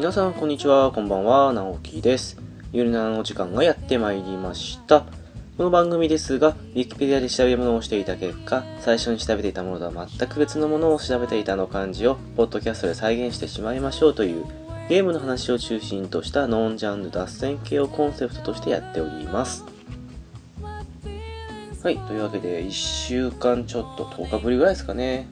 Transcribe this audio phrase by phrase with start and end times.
[0.00, 2.38] 皆さんこんにちは、こんばんは、直樹です。
[2.72, 5.02] ゆるなの時間がやってまいりました。
[5.58, 14.46] この番組ですが、Wikipedia で調べ物をしていた結果、最初に調べていたものとは全く別のものを調べていたの漢字を、ポッドキャストで再現してしまいましょうという、
[14.88, 19.66] ゲームの話を中心としたノンジャンル脱線系をコンセプトとしてやっております。
[21.82, 25.28] はい、というわけで、1週間ちょっと10日ぶりぐらいですかね。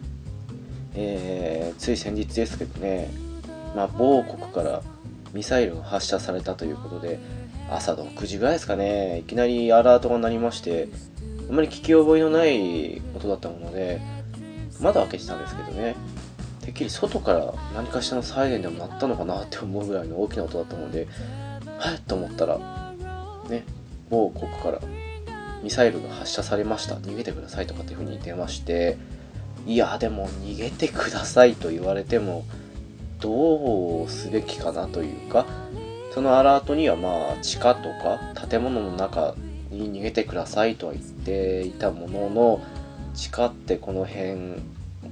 [0.94, 3.08] えー、つい先日ですけどね、
[3.78, 4.82] まあ、某国から
[5.32, 7.20] ミサイルが発射されたということで、
[7.70, 10.88] 朝6時ぐらいですかね、いきなりアラートが鳴りまして、
[11.48, 14.00] あまり聞き覚えのない音だったもので、
[14.80, 15.94] 窓開けてたんですけどね、
[16.60, 21.06] てっきり外から何かしらのサイレンでも鳴ったのかなって思うぐらいの大きな音だったので、
[21.78, 22.58] はいと思ったら、
[23.48, 23.62] ね、
[24.10, 24.80] 某国から
[25.62, 28.98] ミサイルが発射されました、逃げてくださいとかっていうふうに出まして、
[29.68, 32.44] いや、でも逃げてくださいと言われても、
[33.20, 35.46] どうすべきかなというか、
[36.12, 39.34] そのアラートにはまあ地下とか建物の中
[39.70, 42.60] に逃げてくださいとは言っていたものの、
[43.14, 44.62] 地下ってこの辺、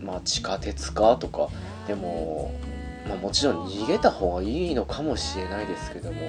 [0.02, 1.48] まあ地下鉄かとか、
[1.86, 2.52] でも、
[3.08, 6.20] まあもちろん逃げた方がいいのかもしれないですけども、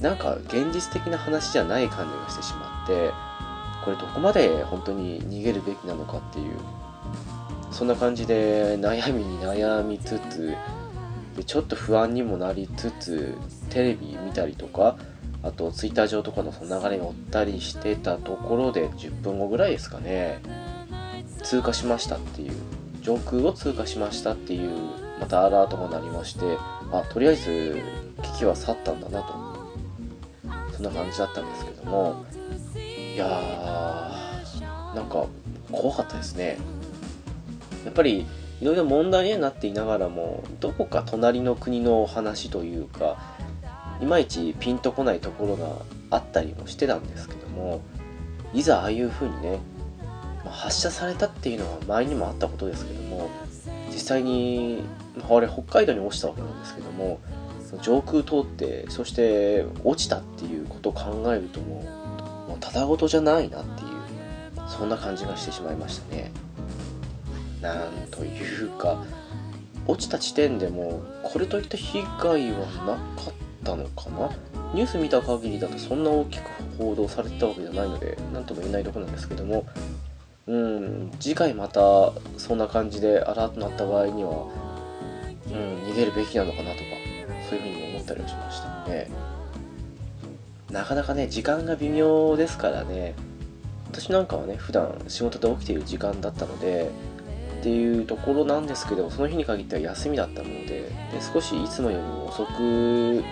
[0.00, 3.10] なんか現実的な話じゃない感じがしてしまって、
[3.84, 6.54] これどこまで本当に逃げるべきなのかっていう、
[7.70, 10.54] そんな感じで悩みに悩みつつ、
[11.40, 13.34] でちょっと不安にもなりつつ
[13.70, 14.98] テレビ見たりとか
[15.42, 20.42] あとツイッター上とかのその流れを追ったりしてたところで10分後ぐらいですかね
[21.42, 22.52] 通過しましたっていう
[23.00, 24.70] 上空を通過しましたっていう
[25.18, 26.58] またアラートが鳴りまして
[26.92, 27.80] あとりあえず
[28.22, 29.50] 危機は去ったんだなと。
[30.74, 32.24] そんな感じだったんですけども
[32.74, 35.26] いやーなんか
[35.72, 36.58] 怖かったですね。
[37.84, 38.26] やっぱり
[38.60, 43.18] いろいろ問題にはなっていながらもどこか隣の国のお話というか
[44.00, 45.76] いまいちピンとこないところが
[46.10, 47.80] あったりもしてたんですけども
[48.52, 49.58] いざああいう風にね
[50.44, 53.30] 発射されたっていうのは前にもあったことですけども
[53.92, 54.82] 実際に
[55.28, 57.20] まあれ北海道に落ちたわけなんですけども
[57.82, 61.84] 上空通ってそして落ちたっていうことを考えるとも
[62.46, 63.90] うもうただごとじゃないなっていう
[64.68, 66.32] そんな感じがしてしまいましたね。
[67.60, 69.04] なんというか
[69.86, 73.34] 落ちた地点でもこれといった被害はなかっ
[73.64, 74.30] たのかな？
[74.74, 76.42] ニュース見た限りだとそんな大きく
[76.78, 79.66] 報道されてたわけじゃないので何とも言えないところなんですけども。
[80.46, 84.48] うん次回またそんな感じでアラートなった場合には、
[85.46, 85.52] うん、
[85.88, 86.82] 逃げるべきなのかなとか
[87.48, 89.08] そういうふうに思ったりはしましたね。
[90.72, 93.14] なかなかね時間が微妙ですからね。
[93.92, 96.90] 私なんかはね普段仕事で起きている時間だったので
[97.60, 100.90] っていうところなんですけどその日に限っては休みだったものでで
[101.32, 103.22] 少しいつもよりも遅くという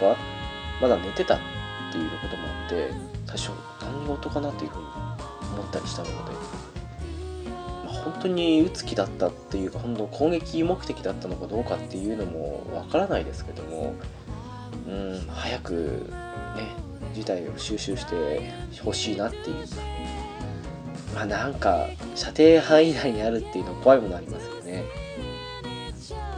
[0.00, 0.16] か
[0.82, 1.38] まだ寝てたっ
[1.92, 2.90] ていうこともあって
[3.26, 4.86] 最初何事かなっていうふうに
[5.54, 6.14] 思ったりしたので、
[7.86, 13.94] まあ、本当に打つ気だったっていうか本当攻撃目的だったのかどうかっていうのもわからないですけども
[14.88, 15.72] うん早く
[16.56, 16.74] ね
[17.14, 19.66] 事態を収集してほしいなっていう
[21.14, 24.84] まあなんか射程範囲内にあるっていうの怖いものありますよね。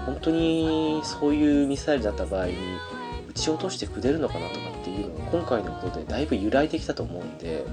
[0.06, 2.54] 本当にそういうミサイルだった場合に
[3.30, 7.64] 撃ち落としてくれるのかなとかっていうのが今回のことでだいぶ揺らいできたと思うんで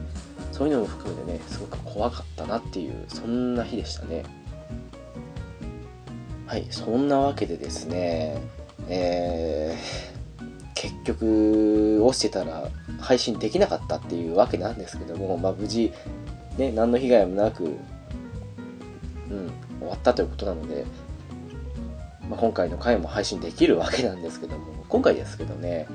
[0.51, 4.23] そういうのも含めてねすごく怖かったなっていうそんな日でしたね。
[6.45, 8.41] はいそんなわけでですね
[8.87, 15.93] えー、結局落ちてたら配信できなかったっていうわけなんですけども、まあ、無事
[16.59, 17.77] ね、何の被害もなく、うん、
[19.79, 20.85] 終わったということなので、
[22.29, 25.87] まあ、今回の回も配信できるわけなんですけども、今回ですけどね、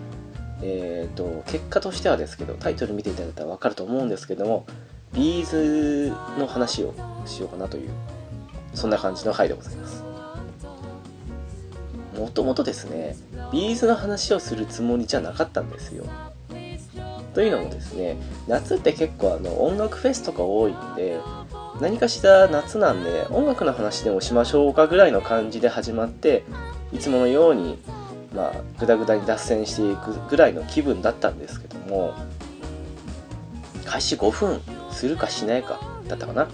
[0.62, 4.64] えっ、と、結果としてはですけど、タイトル見ていただいたらわかると思うんですけども、
[5.12, 6.94] B'zの話を
[7.26, 7.90] しようかなという、
[8.72, 10.02] そんな感じの回でございます。
[12.18, 13.16] もともとですね、
[13.52, 16.06] B'zの話をするつもりじゃなかったんですよ。
[17.34, 18.16] というのもですね
[18.46, 21.18] 夏って結構あの音楽フェスとか多いんで
[21.80, 26.44] 何かしら夏なんで音楽の話でもしましょうかぐらいの感じで始まって
[26.92, 27.78] いつものように
[28.34, 32.14] まあグダグダに脱線していくぐらいの気分だったんですけども
[33.84, 34.60] 開始5分
[34.90, 36.48] するかしないかだったかな。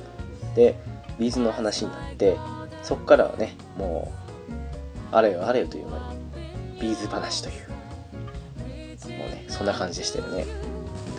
[0.54, 0.76] で
[1.18, 2.36] B'zの話になって
[2.82, 4.10] そっからはねも
[5.12, 7.70] うあれよあれよという間に B'z話という
[9.18, 10.46] もうねそんな感じでしたよね。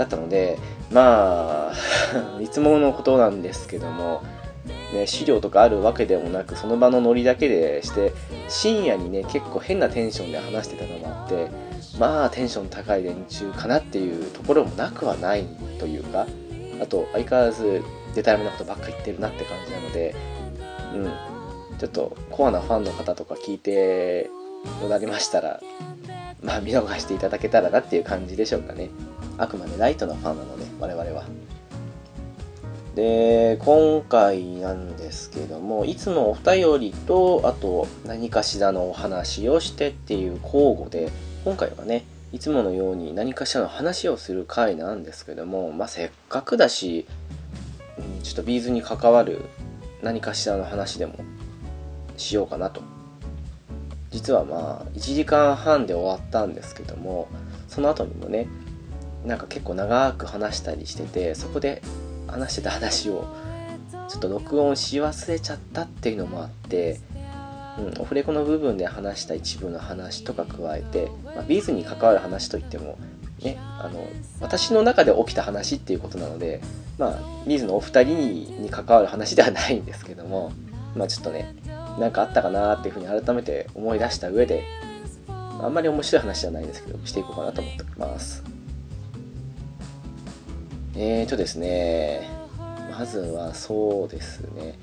[0.01, 0.57] だったので
[0.92, 1.74] まあ
[2.42, 4.21] いつものことなんですけども
[4.94, 8.12] ね、資料とかあるわけでもなくその場のノリだけでして
[8.50, 11.48] 深夜にね結構変なテンションで話してたのもあって
[11.98, 15.45] まあテンション高い連中かなっていうところもなくはない
[15.80, 16.27] というか
[16.81, 17.81] あと相変わらず
[18.13, 20.13] デタラメなことばっか言ってるなって感じなので
[20.94, 21.42] うん。
[21.81, 24.30] ちょっとコアなファンの方とか聞いて
[24.86, 25.59] おられましたら
[26.44, 28.92] まあ見逃していただけたらなっていう感じでしょうかね。
[29.41, 31.25] あくまでライトなファンなので我々は。
[32.95, 41.09] で今回なんですけどもいつもお便りとあと何かしらのお話をしてっていう交互で
[41.45, 42.03] 今回はね
[42.33, 47.07] いつものように何かしらの話をする回なんですけどもまあせっかくだし、
[47.97, 49.45] うん、ちょっとビーズに関わる
[50.03, 51.15] 何かしらの話でも
[52.17, 52.81] しようかなと。
[54.11, 57.29] 実はまあ1時間半で終わったんですけども
[57.69, 58.47] その後にもね
[59.25, 61.81] なんか結構長く話したりしててそこで
[62.27, 63.27] 話してた話を
[64.09, 67.00] ちょっと録音し忘れちゃったっていうのもあって、
[67.77, 72.97] うん、オフレコの部分で話した一部の話とか加えて、まあ、 B'z に関わる話といっても
[73.44, 74.07] ね、あの
[74.39, 76.62] 私の中で起きた話っていうことなので、
[77.00, 80.51] まあ、 B'z のお二人に関わる話ではないんですけども、
[80.95, 81.56] まあ、ちょっとね
[82.00, 84.63] 何かあったかなっていうふうに改めて思い出した上で
[85.27, 88.50] あんまり面白い話じゃないですけどしていこうかなと思っております。
[90.95, 92.27] えーとですね、
[92.91, 94.77] まずはそうですね、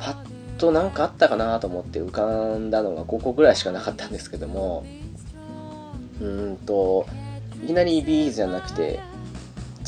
[0.00, 4.86] パッと何かあったかなと思って浮かんだのが5個ぐらいしかなかったんですけども、
[6.20, 7.06] うーんと、
[7.62, 9.00] いきなりビーズじゃなくて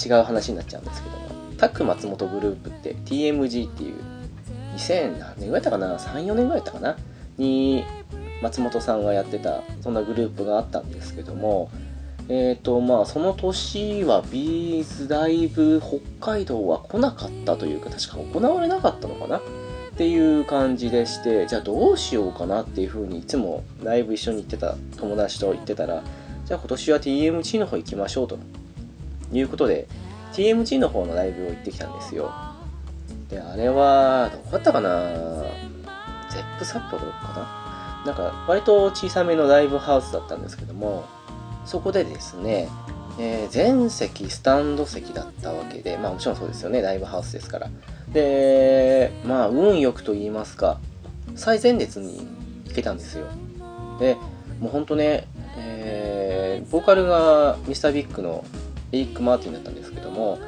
[0.05, 1.27] 違う話になっちゃうんですけども、
[1.57, 3.97] タック松本グループって TMG っていう
[4.77, 6.97] 2000何年ぐらいだったかな ?3、4年ぐらいだったかな
[7.39, 7.85] に
[8.43, 11.71] 松本さんがやってたそんなグループがあったんですけども、
[12.29, 19.39] えっ、ー、とまあその年はビーズライブ北海道は来なかったというか確か行われなかったのかな？
[19.39, 19.41] っ
[19.97, 26.03] ていう感じでしてじゃあどうしようかなっていうふうにいつもライブ一緒に行ってた友達と言ってたら
[26.45, 28.39] じゃあ今年は TMG の方行きましょうと。
[29.33, 29.89] いうことで
[30.33, 32.33] TMG の方のライブを行ってきたんですよ。
[33.29, 35.13] であれはどこだったかな？
[36.31, 38.05] ゼップ札幌かな？
[38.07, 41.05] なんか割と小さめのライブハウスだったんですけども
[41.67, 42.69] そこでですね、
[43.19, 47.71] えー、全席スタンド席だったわけで、まあもちろんそうですよね、ライブハウスですから。
[48.13, 50.79] で、まあ運よくと言いますか、
[51.35, 52.27] 最前列に
[52.67, 53.27] 行けたんですよ。
[53.99, 54.17] で、
[54.61, 55.27] もうほんとね、
[55.59, 58.45] えー、ボーカルがミスタービッグの
[58.93, 60.39] エリック・マーティンだったんですけども、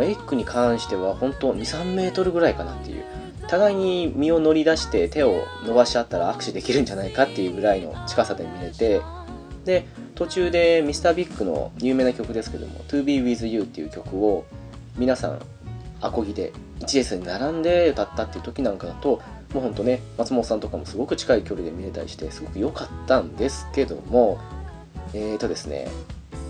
[0.00, 3.04] エリックに関しては本当2、3メートルぐらいかなっていう、
[3.48, 9.00] 互いに身を乗り出して手を伸ばし合ったら握手できるんじゃないかっていうぐらいの近さで見れて、
[9.64, 9.86] で、
[10.16, 11.44] 途中で Mr.
[11.44, 14.44] の有名な曲ですけども「To Be With You」っていう曲を
[14.96, 15.38] 皆さん
[16.00, 19.20] アコギで1列に並んで歌ったっていう時なんかだと
[19.52, 24.38] もうほんとね松本さんとかもすごく近い距離で見れたりしてすごく良かったんですけども
[25.12, 25.88] えーとですね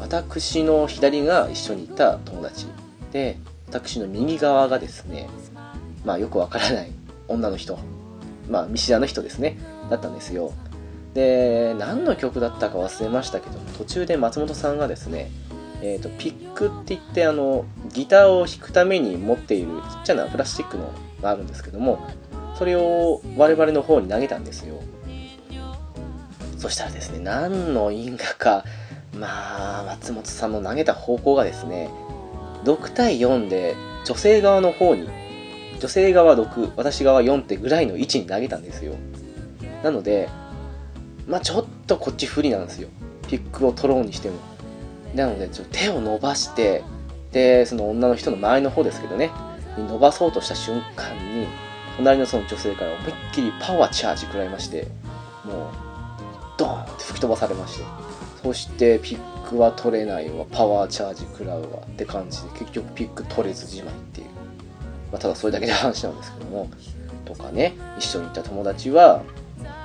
[0.01, 2.67] 私の左が一緒にいた友達
[3.13, 3.37] で
[3.67, 5.29] 私の右側がですね
[6.05, 6.93] まあよくわからない
[7.27, 7.79] 女の人
[8.49, 9.59] まあ見知らぬ人ですね
[9.91, 10.53] だったんですよ
[11.17, 15.31] で何の曲だったか忘れましたけど途中で松本さんがですね、
[15.81, 20.93] えーと、ピックって言ってあのギターを弾くために持っているちっちゃなプラスチックの
[21.23, 22.07] があるんですけども
[22.59, 24.83] それを我々の方に投げたんですよ。
[26.59, 28.65] そしたらですね何の因果か
[29.15, 31.89] まあ松本さんの投げた方向がですね
[32.65, 35.09] 6対4で女性側の方に
[35.81, 38.95] 女性側6私側4ってぐらいの位置に投げたんですよ。
[39.83, 40.29] なので
[41.27, 42.89] まあちょっとこっち不利なんですよ。
[43.29, 44.37] ピックを取ろうにしても。
[45.15, 46.83] なのでちょっと手を伸ばして
[47.33, 49.31] でその女の人の前の方ですけどね。
[49.77, 51.47] 伸ばそうとした瞬間に
[51.97, 54.89] 隣のその女性から思いっきりパワーチャージ食らいまして
[55.45, 55.71] もう
[56.57, 57.85] ドーンって吹き飛ばされまして。
[58.43, 60.47] そしてピックは取れないわ。
[60.51, 64.27] パワーチャージ食らうわって感じで結局ピック取れずじまいっていう、
[65.11, 66.71] まあ、ただそれだけの話なんですけども。
[67.25, 67.75] とかね。
[67.99, 69.23] 一緒に行った友達は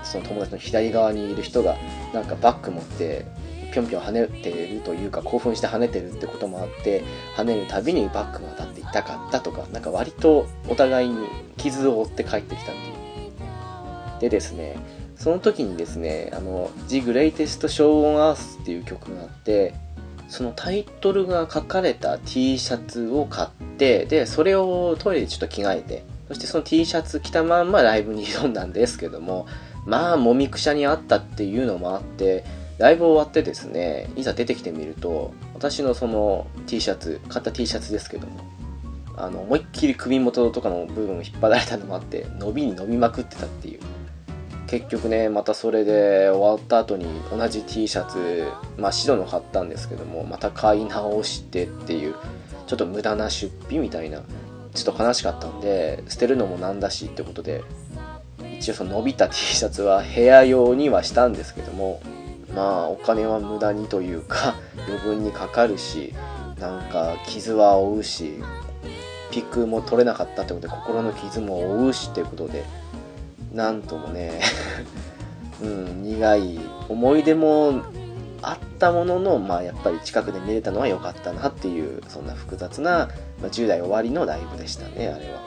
[0.03, 1.77] その友達の左側にいる人が
[2.13, 3.25] なんかバッグ持って
[3.71, 7.03] ぴょんぴょん跳ねてるというか興奮して跳ねてるってこともあって
[7.35, 14.19] 跳ねるたびにバッグが当たって痛かったとかなんか割とお互いに傷を負って帰ってきたっていう。
[14.19, 14.77] でですね
[15.15, 19.73] その時にですねあの「The Greatest Show on Earth」っていう曲があって
[20.27, 29.47] そのタイトルが書かれた T シャツを買ってでそれをトイレでちょっと着替えてそしてその T シャツ着たまんまライブに挑んだんですけども
[29.85, 32.43] まあもみくしゃにあったっていうのもあって
[32.77, 38.39] ライブ終わってですねいざ出てきてみると私のその T シャツ買った T シャツですけども
[39.17, 43.79] あの思いっきり首元とかの部分を引っ張られたのもあって伸びに伸びまくってたっていう。
[44.67, 48.47] 結局ねまたそれで終わった後に同じ T シャツ
[48.77, 52.15] まあ白の買ったんですけどもまた買い直してっていう
[52.67, 54.23] ちょっと無駄な出費みたいな
[54.73, 57.65] ちょっと悲しかったんで捨てるのもなんだしってことで
[58.61, 61.99] 一応その伸びた T シャツは部屋用にはしたんですけども
[62.53, 64.53] まあお金は無駄にというか
[64.87, 66.13] 余分にかかるし
[66.59, 68.35] なんか傷は負うし
[69.31, 72.63] ピックも取れなかったってことで心の傷も負うしってことで
[73.51, 74.39] なんともね
[75.63, 77.81] うん苦い思い出も
[78.43, 83.09] あったものの、まあ、やっぱり近くで見れたのは良かったなっていうそんな複雑な、
[83.41, 85.41] まあ、10代終わりのライブでしたねあれは。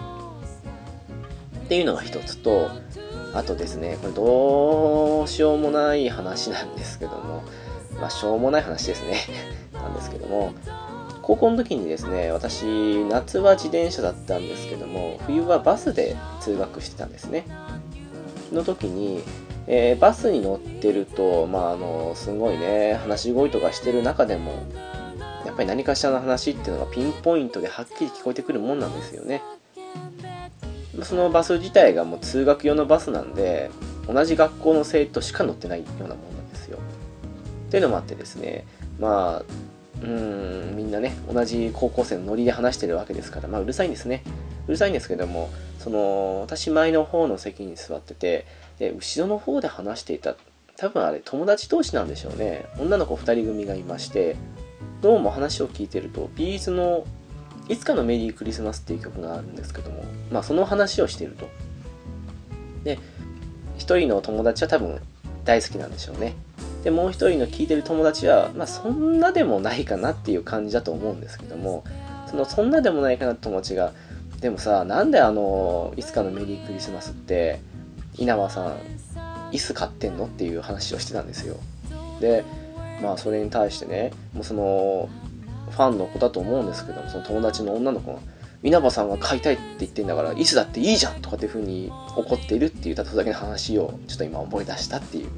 [1.65, 2.69] っていうのが一つと
[3.35, 3.99] あとですね。
[4.01, 7.43] これどうしようもない話なんですけども。
[8.01, 9.19] まあしょうもない話ですね。
[9.73, 10.53] なんですけども。
[11.23, 12.65] 高校の時にですね私
[13.09, 17.47] 夏は自転車だったんですけども冬はバスで通学してたんですね。
[18.53, 19.23] の時に、
[19.67, 24.53] えー、バスに乗ってるとまああのすごいね話し声とかしてる中でも
[25.47, 29.41] やっぱり何かしらの話っていうのがピンポイントではっきり聞こえてくるもんなんですよね。
[31.03, 33.71] そのバス自体がもう通学用のバスなんで
[34.07, 36.79] 同じ学校の生徒しか乗ってないようなもんなんですよ。
[37.69, 38.65] っていうのもあってですね
[39.01, 39.45] まあ
[40.03, 44.23] うんみんなね同じ高校生のノリで話してるわけですからまあうるさいんですね。
[44.67, 48.47] うるさいんですけどもその私前の方の席に座ってて
[48.79, 50.37] で後ろの方で話していた
[50.77, 52.67] 多分あれ友達同士なんでしょうね。
[52.79, 54.37] 女の子2人組がいまして
[55.03, 57.05] どうも話を聞いてるとビーズの
[57.69, 61.49] 「いつかのメリークリスマス」っていう曲があるんですけどもまあその話をしていると。
[62.85, 62.99] で
[63.79, 65.01] 1人の友達は多分
[65.45, 66.35] 大好きなんでしょうね。
[66.85, 71.83] でもう一人の聞いてる友達は、まあ、そんなでもないかなっていう感じだと思うんですけども
[72.31, 73.93] そのそんなでもないかなって友達が
[74.41, 77.61] でもさなんであのいつかのメリークリスマスって
[78.19, 78.77] 稲葉さん
[79.51, 81.57] 椅子買ってんのっていう話をしてたんですよ。
[82.21, 82.45] で
[83.03, 85.09] まあそれに対してねもうその
[85.71, 88.21] ファンの子だと思うんですけどもその友達の女の子が
[88.63, 95.29] 稲葉さんが買いたいって言ってんだから椅子だっていいじゃんとかっていう風に怒っているっていうただけの話をちょっと今思い出したっていう。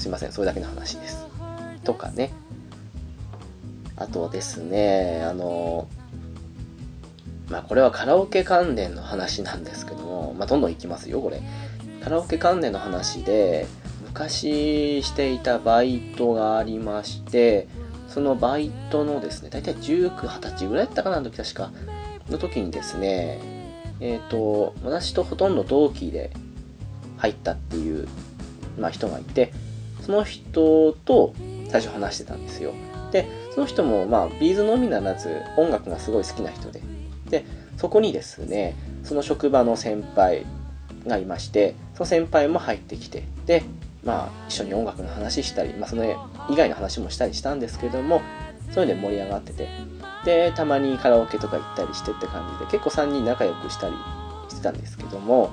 [0.00, 1.26] すいませんそれだけの話です。
[1.84, 2.30] とかね。
[3.96, 5.86] あとはですねあの
[7.50, 11.42] まあこれはカラオケ関連の話なんですけども、まあ、どんどんいきますよこれ。
[12.02, 13.66] カラオケ関連の話で
[14.06, 17.68] 昔していたバイトがありまして
[18.10, 21.72] そのバイトのですね大体19、20歳ぐらいだったかなあの時確か
[22.28, 23.40] の時にですね
[24.00, 26.30] えっ、ー、と私とほとんど同期で
[27.16, 28.08] 入ったっていう、
[28.78, 29.52] まあ、人がいて
[30.02, 31.34] その人と
[31.68, 32.72] 最初話してたんですよ。
[33.12, 36.82] で、その人も、まあ、ビーズのみならず、音楽がすごい好きな人で。
[37.28, 37.44] で、
[37.76, 38.74] そこにですね、
[39.04, 40.44] その職場の先輩
[41.06, 43.62] がいまして、その先輩も入ってきて、で、
[44.04, 48.22] まあ、一緒に音楽の話したり、まあ、その以外の話もしたりしたんですけども、
[48.72, 49.68] そういうので盛り上がってて、
[50.24, 53.94] で、たまにカラオケとか行ったりしてって感じで、結構3人仲良くしたり
[54.48, 55.50] してたんですけども、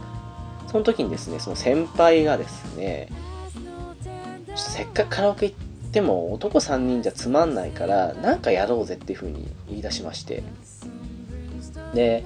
[0.71, 3.09] その時にですね、その先輩がですね、
[4.55, 10.43] せっかくカラオケ行っても男3人じゃつまんないからなんかやろうぜっていう風に言い出しまして。
[11.93, 12.23] で、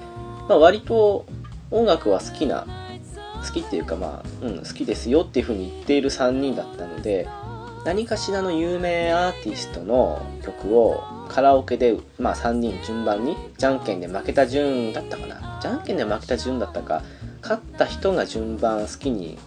[0.48, 1.26] まあ、割と
[1.70, 2.66] 音楽は好きな
[3.46, 7.28] 好きっていうかまあ、うん、好きですよっていう風に言っている3人だったので
[7.84, 17.02] 何かしらの有名アーティストの曲をカラオケで、まあ、3人順番にじゃんけんで負けた順だったかなじゃんけんで負けた順だったか
[17.40, 19.38] 勝った人が順番好きに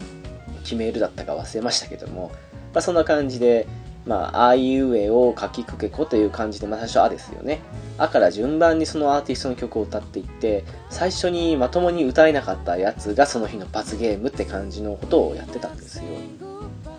[0.64, 2.32] 決めるだったか忘れましたけども
[2.76, 3.68] まあ、そんな感じで、
[4.06, 7.62] まあ、あいうえを書きくけこという感じで、まあ、最初あですよね。
[7.98, 16.04] あから順番にそのアーティストの曲を歌っていって、最初にまともに歌えなかったやつがその日の罰ゲームって感じのことをやってたんですよ。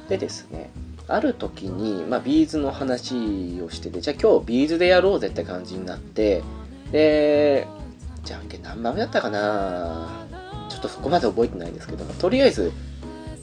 [0.09, 0.71] でですね、
[1.09, 6.43] ある時に、まあ、 B'z の話をしてて、じゃあ今日 B'z でやろうぜって感じになって、
[6.91, 7.67] で、
[8.25, 10.27] じゃんけん何番目だったかな？
[10.69, 12.73] ちょっとそこまで覚えてないんですけども、とりあえず、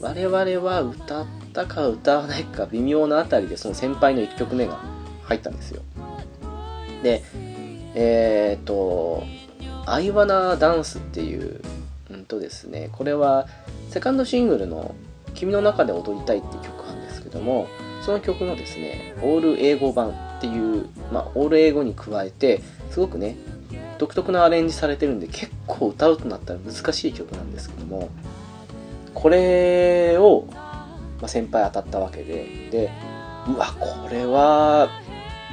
[0.04, 4.78] 我々は歌ったか歌わないか微妙なあたりでその先輩の1曲目が
[5.22, 5.80] 入ったんですよ。
[7.02, 7.22] で
[7.94, 9.22] えっ、ー、と
[9.86, 11.62] 「アイワナダンス」っていう
[12.10, 13.46] うんとですねこれは
[13.88, 14.94] セカンドシングルの
[15.34, 16.73] 「君の中で踊りたい」っていう曲
[17.34, 17.68] ども
[18.02, 23.36] その曲のですねオール英語版っていうまあオール英語に加えてすごくね
[23.98, 28.10] 独特なアレンジされてるんで結構歌うとなったら難しい曲なんですけども
[29.14, 32.90] これを、まあ、先輩当たったわけで、で、
[33.48, 34.90] うわ、これは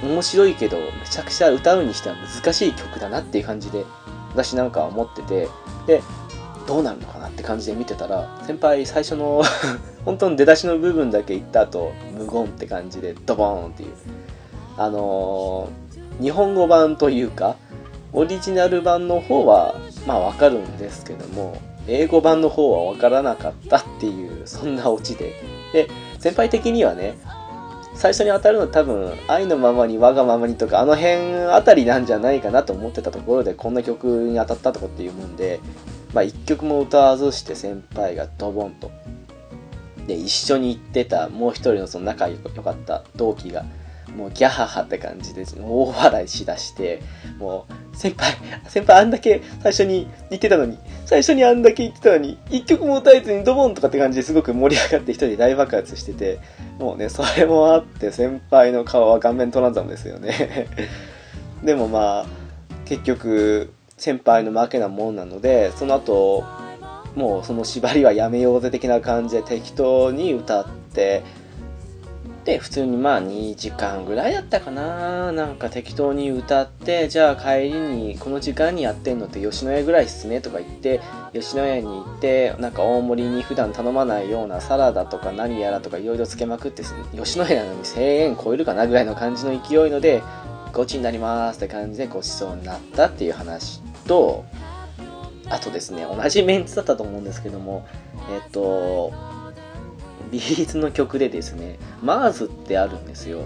[0.04, 3.86] 面白いけど、めちゃくちゃ歌うにしては難しい曲だなっていう感じで
[4.30, 5.48] 私なんかは思ってて
[5.86, 6.02] で
[6.68, 9.44] どうなるのかなって感じで見てたら先輩最初の
[10.06, 13.89] 本当の出だしの部分だけ言った後無言って感じでドボーンっていう。
[14.77, 17.56] あのー、日本語版というか
[18.13, 19.75] オリジナル版の方は
[20.08, 25.34] まあわかるんですけども英語版の方はわからなかったっていうそんなオチで。
[25.74, 25.88] で
[26.20, 27.18] 先輩的にはね
[27.96, 35.60] 最初に当たるのは多分愛のままに我がままにとかあの辺あたりなんじゃないかなと思ってたところでこんな曲に当たったとかっていうもんで
[36.13, 38.91] まあ一曲も歌わずして先輩がドボンと。
[40.08, 43.65] で一緒に行ってたもう一人のその仲良かった同期が
[44.15, 47.01] もうギャハハって感じで大笑いしだして
[47.38, 48.36] もう先輩
[48.68, 56.39] 先輩あんだけ最初に言ってたのに最初にあんだけ言ってたのに一曲も歌えずにドボンとかって感じですごく盛り上がって一人で大爆発してて
[56.80, 60.68] もうねそれもあって先輩の顔は顔面トランザムですよね。
[61.63, 62.25] でもまあ
[62.86, 66.43] 結局先輩の負けなもんなのでその後
[67.15, 71.24] もうその縛りはやめようぜ的な感じで適当に歌って
[72.43, 75.31] で普通にまあ2時間ぐらいだったかな。
[75.31, 81.00] なんか適当に歌ってじゃあ帰りにこの時間にやってんのって吉野家ぐらいっすねとか言って
[81.34, 86.81] 吉野家に行ってなんか大盛りに普段頼まないようなサラダとか何やらとかいろいろつけまくって
[87.15, 90.24] 吉野家なのに1000円超えるかなぐらいの感じの勢いので
[90.74, 93.90] ごちになりますって感じでごちそうになったっていう話。
[94.01, 94.46] と
[95.50, 97.86] あとですね同じメンツだったと思うんですけども
[98.31, 99.12] えっと
[100.31, 103.43] ビーズの曲でですね、マーズってあるんですよ。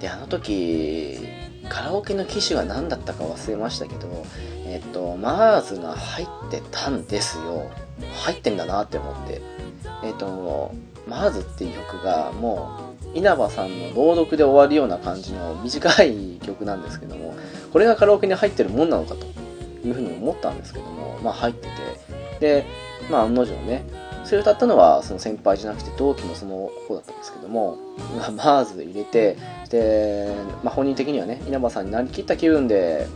[0.00, 1.18] で、あの時、
[1.68, 4.24] カラオケの機種が何だったか忘れましたけど、
[4.64, 7.70] えっと、マーズが入ってたんですよ。
[8.24, 9.42] 入ってんだなって思って。
[10.02, 10.74] えっと、
[11.06, 17.34] マーズっていう曲がもう、稲葉さんの朗読で終わるような感じの短い曲なんですけども、
[17.72, 19.30] これがカラオケに入ってるもんなのかと。
[19.84, 21.68] いうふうに思ったんですけども、まあ入って
[22.38, 22.66] て、で、
[23.10, 23.84] まあ案の定ね、
[24.24, 27.78] それを歌ったのはその先輩じゃなくて同期のその方だったんですけども、
[28.16, 29.36] まあ、マーズで入れて
[29.70, 33.08] で、まあ、本人的にはね稲葉さんになりきった気分で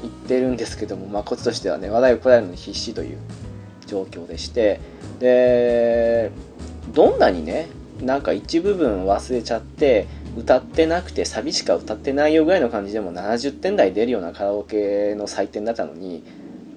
[0.00, 3.18] 言ってるんですけども、まあ、こっちとしてはね話題をこらえるのに必死という
[3.86, 4.80] 状況でして
[5.18, 6.30] で
[6.94, 7.68] どんなにね
[8.00, 16.24] なんか一部分忘れちゃって歌ってなくてサビしか歌ってないよぐらいの感じでも70点台出るようなカラオケの採点だったのに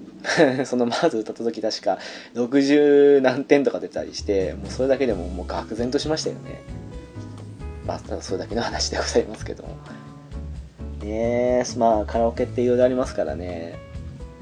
[0.66, 1.98] そのまず歌った時確か
[2.34, 6.60] 60何点とか出たりしてもうそれだけでももう愕然としましたよね。
[7.86, 9.76] まあただそれだけの話でございますけども。
[11.02, 13.76] ねえまあカラオケっていろいろありますからね。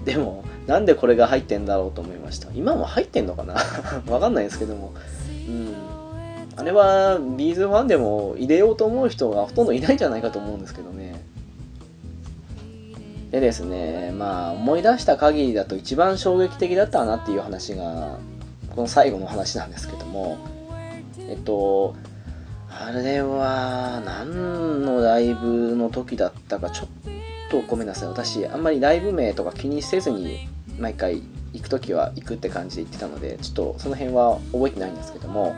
[0.05, 2.49] でもなんでこれが入ってんだろうと思いました。
[2.55, 3.55] 今も入ってんのかな？
[4.09, 4.95] わかんないですけども。
[5.49, 5.75] うん。
[6.57, 11.23] あれはビーズファンでも入れようと思う人がほとんどいないんじゃないかと思うんですけどね。
[13.31, 18.19] でですね、まあ思い出した限りだと一番衝撃的だったなっていう話が、
[18.75, 20.39] この最後の話なんですけども、
[21.29, 21.95] えっと、
[22.71, 26.89] あれは何のライブの時だったかちょっ
[27.51, 28.09] とごめんなさい。
[28.09, 35.55] 私、あんまりライブ名とか気にせずに毎回行く時は行くって感じで言ってたので、ちょっとその辺は覚えてないんですけども、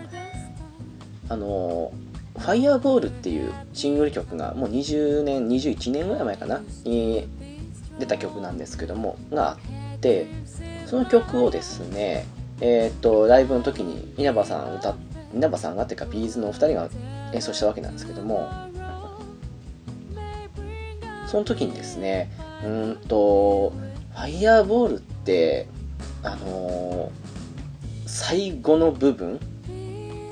[1.28, 1.92] あの、
[2.38, 6.60] ファイアボールっていうシングル曲がもう20年、21年ぐらい前かな？
[6.84, 7.28] に
[7.98, 9.54] 出た曲なんですけどもがあ
[9.96, 10.26] って
[10.86, 12.26] その曲をですね
[12.60, 14.96] えっ、とライブの時に稲葉さん歌
[15.34, 16.88] 稲葉さんがっていうかビーズのお二人が
[17.32, 18.48] 演奏したわけなんですけども
[21.26, 22.30] その時にですね
[22.64, 25.68] うんとファイヤーボールって
[26.22, 29.38] あのー、最後の部分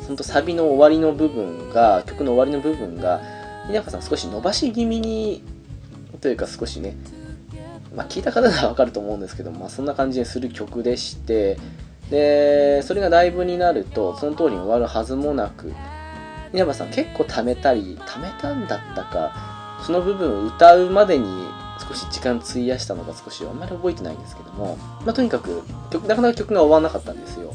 [0.06, 3.20] ほんとサビの終わりの部分が曲の終わりの部分が
[3.68, 5.42] 稲葉さん少し伸ばし気味に
[6.20, 6.96] というか少しね
[7.94, 11.56] まあ、聞いた方ならわかると思うんですけど、まあ、そんな感じでする曲でして
[12.10, 15.72] でそれがライブになるとその通りに終わるはずもなく
[16.52, 21.26] 稲葉さん結構貯めたり貯めたんだったかその部分を歌うまでに
[21.88, 27.54] 少し時間費やしたのが少しあんまり覚えてないんですけども、まあ、とにかく曲なかなか曲が終わらなかったんですよ。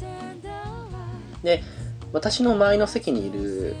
[1.42, 1.62] で
[2.12, 3.74] 私の前の席にいる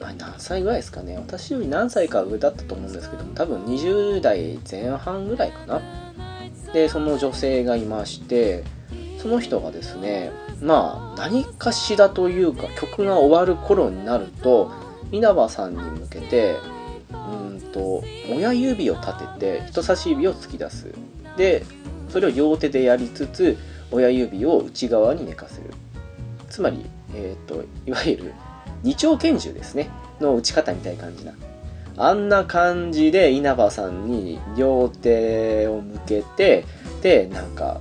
[0.00, 1.16] ま何歳ぐらいですかね。
[1.16, 5.80] 私より何歳か上だったと思うんですけども多分20代前半ぐらいかな。
[6.72, 8.64] でその女性がいまして
[9.18, 14.70] その人がですねまあ何かしらというか曲が終わる頃になると
[15.10, 16.56] 稲葉さんに向けて
[17.12, 18.02] うんと
[18.34, 20.94] 親指を立てて人差し指を突き出す。
[21.36, 21.64] で
[22.08, 23.58] それを両手でやりつつ
[23.90, 25.70] 親指を内側に寝かせる。
[26.48, 28.34] つまり、えーといわゆる
[28.82, 29.90] 二丁拳銃ですね。
[30.20, 31.32] の打ち方みたいな感じな。
[31.96, 36.64] あんな感じで稲葉さんに両手を向けて
[37.02, 37.80] でなんか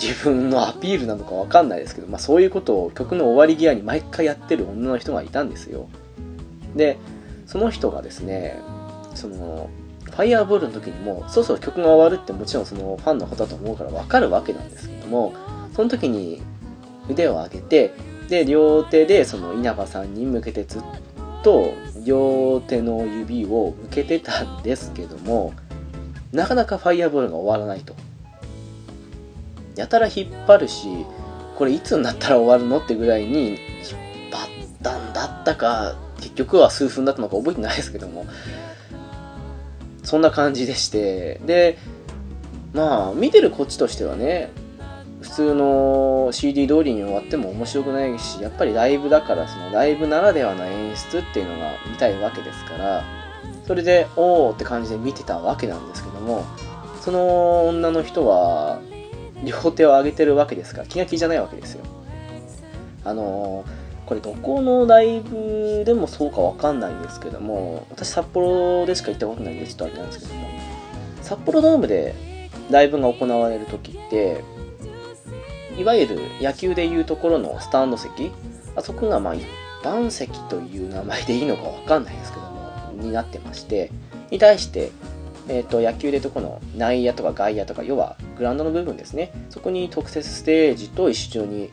[0.00, 5.88] 自分のアピールなのかわかんないですけど、まあ、そういうことを曲の終わり際に毎回やってる女の人がいたんですよ。
[6.74, 6.96] で
[7.46, 8.60] その人がですね
[9.14, 9.68] その
[10.04, 15.34] ファイアーボールの時にもそろそろ曲が終わるってもちろんそのファンの方だと思うからわかるわけなんですけども
[15.74, 16.40] その時に
[17.08, 17.92] 腕を上げて
[18.28, 20.82] で両手でその稲葉さんに向けてずっ
[21.42, 21.72] と
[22.04, 25.54] 両手の指を向けてたんですけども
[26.32, 27.94] なかなかファイアボールが終わらないと。
[29.76, 30.88] やたら引っ張るし
[31.56, 33.58] これいつになったら終わるのってぐらいに引っ
[34.32, 38.26] 張ったんだったか結局は数分だったのか覚えてないですけども
[40.02, 41.40] そんな感じでして。
[41.46, 41.78] で
[42.74, 44.50] まあ見てるこっちとしてはね
[45.20, 53.04] 普通の CD 通りに終わっても面白くないしやっぱりライブだからそのライブならではの演出っていうのが見たいわけですから
[53.66, 56.44] それでおおって感じで見てたわけなんですけども
[57.00, 58.80] その女の人は
[59.44, 61.84] 両手を上げてるわけですから気が気じゃないわけですよ。
[63.04, 63.64] あの
[64.06, 70.48] これどこのライブでもそうかわかんないんですけども私札幌でしか行ったことないんでちょっとあれなんですけども
[71.20, 72.14] 札幌ドームで
[72.70, 74.42] ライブが行われる時って
[75.78, 78.32] いわゆる野球でいうところのスタンド席。
[78.76, 79.44] あそこがまあ一
[79.82, 83.90] 般席という名前でいいのかわかんないですけどもになってまして
[84.30, 84.90] に対して
[85.50, 89.32] えーと、野球でとこの内野とか外野とか要はグラウンドの部分ですね。
[89.48, 91.70] そこに特設ステージと一緒に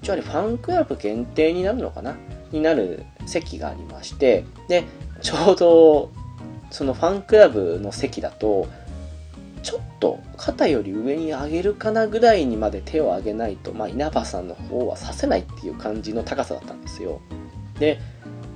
[0.00, 2.16] 一応あれファンクラブ限定になるのかな？
[2.50, 4.44] になる席がありまして。
[4.68, 4.84] で
[5.20, 6.10] ちょうど
[6.70, 8.68] そのファンクラブの席だと
[9.62, 17.20] ちょっと肩より上に上げるかなぐらいにまで手を上げないと、まあ、稲葉さんの方はさせないっていう感じの高さだったんですよ。
[17.78, 17.98] で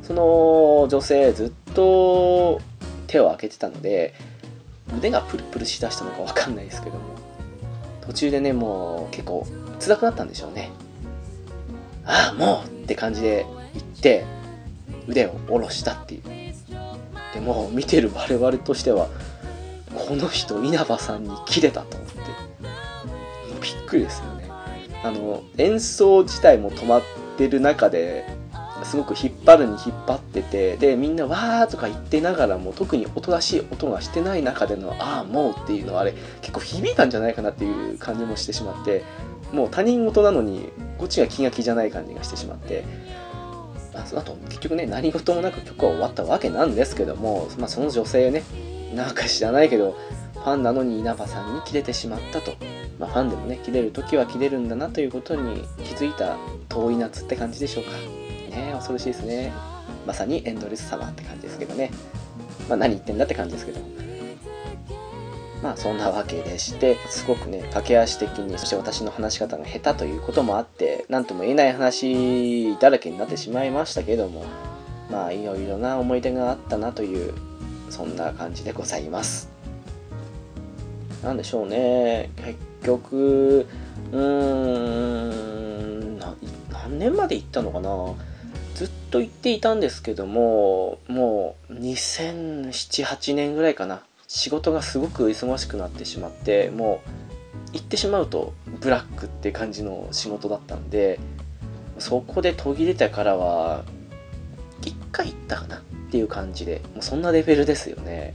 [0.03, 2.61] その女性ずっと
[3.07, 4.15] 手を開けてたので
[4.99, 7.03] 腕がプルプルしだしたのか分かんないですけども
[8.03, 9.47] 途中でねもう結構
[9.81, 10.71] 辛くなったんでしょうね。
[12.05, 14.25] ああもうって感じで言って
[15.09, 16.23] 腕を下ろしたっていう。
[17.33, 19.09] でも見てる我々としては
[19.95, 22.15] この人稲葉さんに切れたと思って。
[23.63, 24.51] びっくりですよね。
[25.03, 27.03] あの演奏自体も止まっ
[27.37, 28.25] てる中で
[28.85, 39.05] すごく引っ張るに引っ張っててでみんなわーとか言ってながらも特に音らしい音がしてない中での「ああもう」っていうのはあれ結構響いたんじゃないかなっていう感じもしてしまって
[39.53, 42.85] もう他人事なのにこっちが気が気じゃない感じがしてしまって。
[43.97, 48.43] あその後結局ね何事もなく曲は終わったわけなんですけども、まあ、その女性ね
[48.95, 49.97] なんか知らないけど
[50.35, 52.55] ファンなのに稲葉さんにキレてしまったと、
[52.99, 56.37] まあ、ファンでもねキレる時はキレるんだなということに気づいた
[56.69, 57.91] 遠い夏って感じでしょうか。
[58.55, 59.53] ね恐ろしいですね。
[60.07, 61.91] まさにエンドレスサマーって感じですけどね。
[62.69, 63.81] まあ何言ってんだって感じですけど。
[65.63, 74.45] まあそんなわけでしてすごくね駆け足的にそして私の話し方が下手ということもあって何とも言えない話だらけになってしまいましたけども
[75.11, 77.33] まあいろいろな思い出があったなという
[77.95, 79.49] そんな感じでございます。
[81.23, 82.29] なんでしょうね。
[82.39, 83.69] 結局
[84.11, 84.21] うー
[86.13, 87.95] ん何年まで行ったのかな。
[88.75, 94.03] ずっと言っていたんですけどももう2007-8年ぐらいかな。
[94.27, 97.01] 仕事がすごく忙しくなってしまっても
[97.73, 101.21] う行ってしまうとブラックって感じの仕事だったんで
[102.01, 103.85] そこで途切れてからは
[104.83, 105.81] 1回行ったかな。
[106.15, 108.35] っていう感じでもうそんなレベルですよね。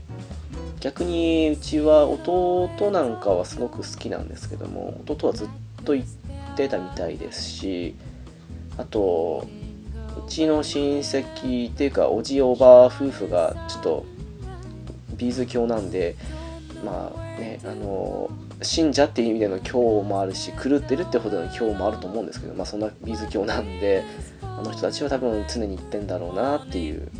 [0.80, 5.48] 逆にうちは弟なんかはすごく好きなんですけども弟はずっ
[5.86, 7.94] と行ってたみたいですし
[8.76, 9.46] あと
[10.26, 14.06] うちの親戚っていうかおじおば夫婦がちょっと
[15.16, 16.16] B'z 教なんで
[16.84, 24.04] まあねあの信者っていう意味での教もあるし狂ってるってほどの狂もあると思うんですけどまあそんな B'z 教なんで
[24.42, 27.10] あの人たちは多分常に言ってんだろうなっていう、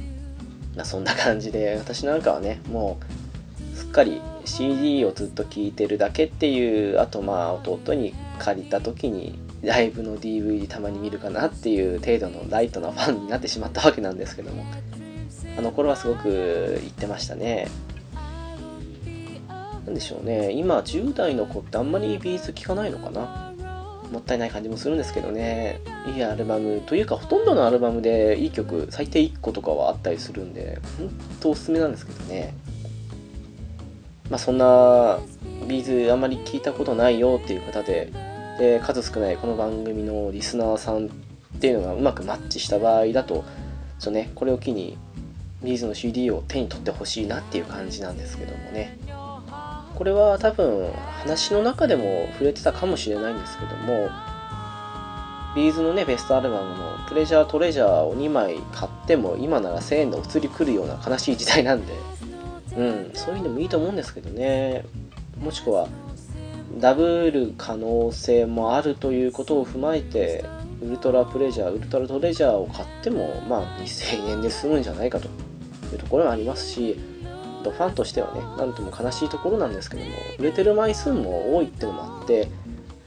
[0.76, 2.98] まあ、そんな感じで私なんかはねも
[3.74, 14.64] うすっかり CD をずっと聴いてるだけっていうあとまあ弟に借りた時にライブの DVD たまに見るかなっていう程度のライトなファンになってしまったわけなんですけども
[15.59, 17.68] あの頃はすごく言ってましたね。
[19.85, 20.52] なんでしょうね。
[20.52, 23.49] 今10代の子ってあんまり B'z 聴かないのかな？
[24.11, 25.81] もったいない感じもするんですけどね。
[26.07, 32.55] いいアルバムというかほとんどのアルバムでいい曲最低1個とかはあったりするんで本当おすすめなんですけどね。
[34.29, 35.18] まあそんな
[35.68, 38.12] B'z あんまり聞いたことないよっていう方で
[38.59, 41.09] で数少ないこの番組のリスナーさんっ
[41.61, 43.44] ていうのがうまくマッチした場合だと
[43.99, 44.99] ちょねこれを機に
[45.62, 48.99] ビーズの CD を手に取ってほしいなっていう感じなんですけどもね。
[49.94, 54.09] これは多分話の中でも触れてたかもしれないんですけども
[55.55, 61.92] B'z のねベストアルバムの「Pleasure Treasure」を2枚買っても今なら1000円でお釣り来るような悲しい時代なんで
[62.76, 64.85] うんそういうのもいいと思うんですけどね。
[65.42, 65.88] もしくは
[66.78, 70.44] ダブル可能性もあるということを踏まえて
[70.83, 75.26] ウルトラプレジャーウルトラトレジャーを買ってもまあ2000円で済むんじゃないかと
[75.92, 76.98] いうところはありますし
[77.61, 82.49] とファンとしてはねなんとも悲しいところなんですけども売れてる枚数も多いっていうのもあって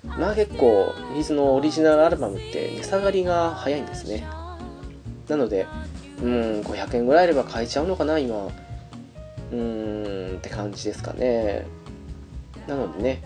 [0.04, 4.26] まあ結構ビーズのオリジナルアルバムって値下がりが早いんですね。
[5.28, 5.66] なので
[6.22, 8.36] うん500円ぐらいあれば買えちゃうのかな今。
[8.46, 11.66] うーんって感じですかね。
[12.68, 13.24] なのでね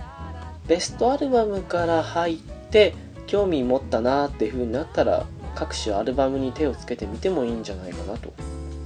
[0.67, 2.93] ベストアルバムから入って
[3.27, 8.33] 興味持ったなーっていう風になったら各種アルバムに手をつけてみてもいいんじゃないかなと。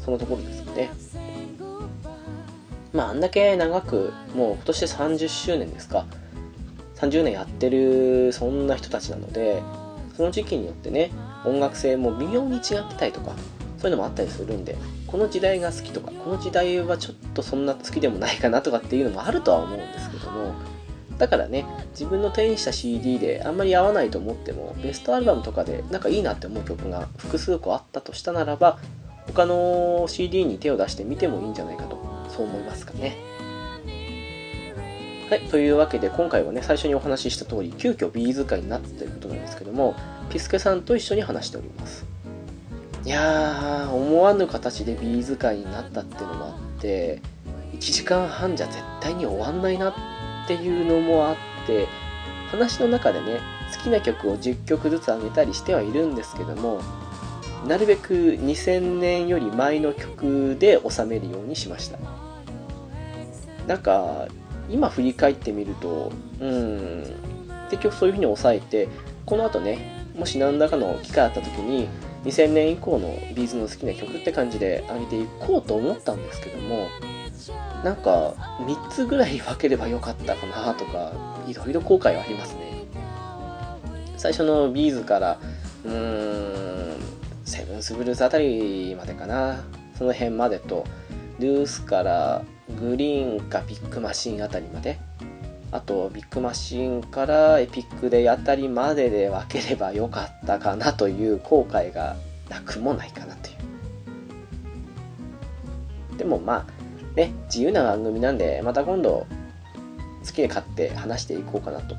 [0.04, 0.90] そのところですかね。
[2.94, 6.06] まああんだけ長くもう今年で30周年ですか。
[7.02, 9.64] 30年やってるそんな人たちなので
[10.16, 11.12] その時期によってね
[11.46, 13.32] 音楽性も微妙に違ってたりとか
[13.80, 14.78] そういうのもあったりするんで
[15.08, 20.54] この時代が好きとかこの時代はちょっとそんな好きでもないかなとかっていうのもあるとは思うんですけども
[21.18, 28.78] だからね自分の手にした CD であんまり合わないと思ってもベストアルバムとかでなんかいいなって思う曲が複数個あったとしたならば
[29.26, 32.11] 他の CD に手を出してみてもいいんじゃないかと。
[32.36, 33.16] そう思いますかね。
[35.30, 39.96] はい、というわけで今回はね最初にお話しした通り急遽 B'z 回になったということなんですけども
[40.30, 42.06] ピスケさんと一緒に話しております。
[43.06, 47.20] いやー思わぬ形で B'z 回になったっていうのもあって
[47.74, 49.94] 1時間半じゃ絶対に終わんないなっ
[50.48, 51.88] ていうのもあって
[52.52, 53.40] 話の中でね
[53.76, 56.82] 好きな曲を10曲ずつ上げたりしてはいるんですけども
[57.68, 61.98] なるべく2000年より前の曲で収めるようにしました。
[63.72, 64.28] なんか
[64.70, 67.04] 今振り返ってみるとうん。
[67.70, 68.90] 結局そういうふうに抑えて
[69.26, 71.88] この後ねもし何らかの機会あった時に
[72.26, 76.90] 2000年以降の B'z の好きな曲って感じで上げていこうと思ったんですけども
[77.82, 81.14] なんか3つぐらい分ければよかったかなとか
[81.48, 82.84] いろいろ後悔はありますね。
[84.18, 85.40] 最初の B'z から
[85.86, 87.00] うーん
[87.46, 89.64] 7th Blues あたりまでかな。
[89.98, 90.84] その辺までと。
[91.40, 92.44] LOOSE から
[92.80, 95.00] GREEN か BIG MACHINE あたりまで？
[95.72, 102.18] あと BIG MACHINE から EPIC DAY あたりまでで分ければよかったかなという後悔が
[102.50, 103.54] なくもないかなとい
[106.16, 106.18] う。
[106.18, 106.72] でもまあ
[107.16, 109.26] ね自由な番組なんでまた今度
[110.26, 111.96] 好きで買って話していこうかなと。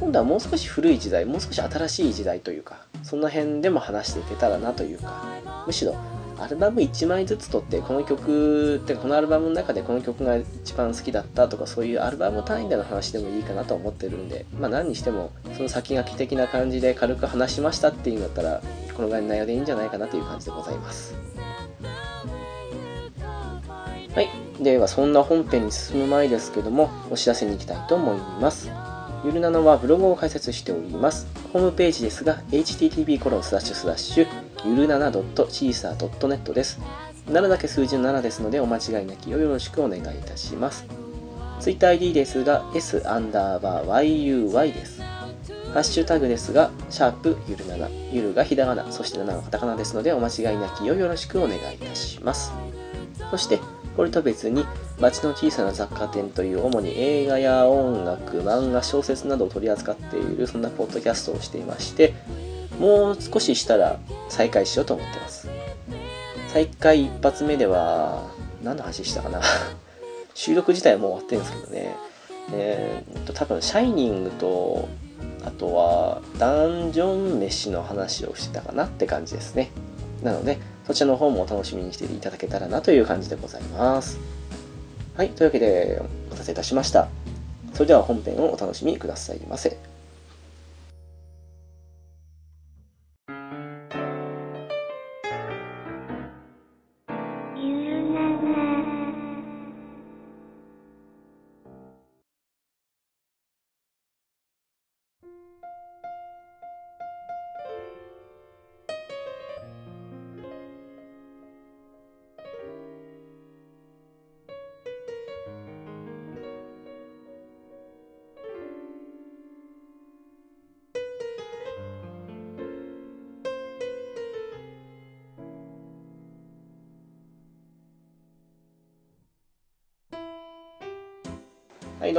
[0.00, 5.94] 今度はもう少し古い時代もう少し新しい時代というかその辺でも話していけたらなというかむしろ
[6.42, 18.60] アルバム1枚ずつ取ってこの曲ってこのアルバムの中でこの曲が一番好きだったとかそういうアルバム単位での話でもいいかなと思ってるんでまあ何にしてもその先書き的な感じで軽く話しましたっていうんだったら
[18.96, 21.14] このぐらいの内容でいいんじゃないかなという感じでございます。
[24.14, 24.28] はい。
[24.62, 28.70] ではそんな本編に進む前ですけどもお知らせに行きたいと思います。
[29.24, 36.80] ゆるなのはブログを開設しておりますホームページですが http コロンスラッシュスラッシュゆるなな .caesar.net です。
[37.26, 40.86] 7だけ数字の7ですのでお間違いなきをよろしくお願いいたします。
[41.60, 45.02] TwitterID ですが s アンダーバー yuy です。
[45.72, 52.52] ハッシュタグですが、シャープゆる7、ゆるがひらがな、そして7がカタカナですのでお間違いなきをよろしくお願いいたします。
[53.30, 53.58] そして、
[53.96, 54.64] これと別に、
[54.98, 62.14] 町の小さな雑貨店という主に映画や音楽、漫画、小説などを取り扱っているそんなポッドキャストをしていまして、
[62.78, 65.48] もう少ししたら再開しようと思ってます。
[66.48, 68.30] 再開一発目では、
[68.62, 69.40] 何の話したかな
[70.34, 71.96] 収録自体はもう終わってるんですけどね。
[72.54, 74.88] えー、っと、多分、シャイニングと、
[75.44, 79.70] あとは、ダンジョン飯の話をしてたかなって感じですね。
[80.22, 84.18] なので、そちらの方もお楽しみにしていただけたらなという感じでございます。
[85.16, 87.08] はい、というわけで、お待たせいたしました。
[87.74, 89.91] それでは本編をお楽しみくださいませ。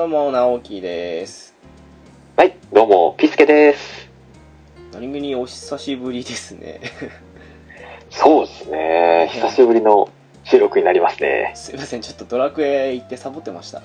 [0.04, 1.56] どうも、直樹です。
[2.36, 4.10] はい、どうも、ピスケです。
[4.92, 6.82] 何気にお久しぶりですね。
[8.10, 10.10] そうですね、久しぶりの
[10.44, 11.54] 収録になりますね。
[11.56, 13.82] すいません、ちょっとドラクエ行ってサボってました。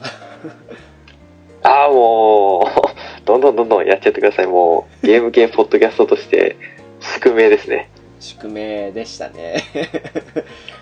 [1.63, 4.49] ああ、もう、どんどんどんどんやっちゃってください。
[4.49, 6.57] もう、ゲーム系ポッドキャストとして、
[6.99, 7.91] 宿命ですね。
[8.19, 9.63] 宿命でしたね。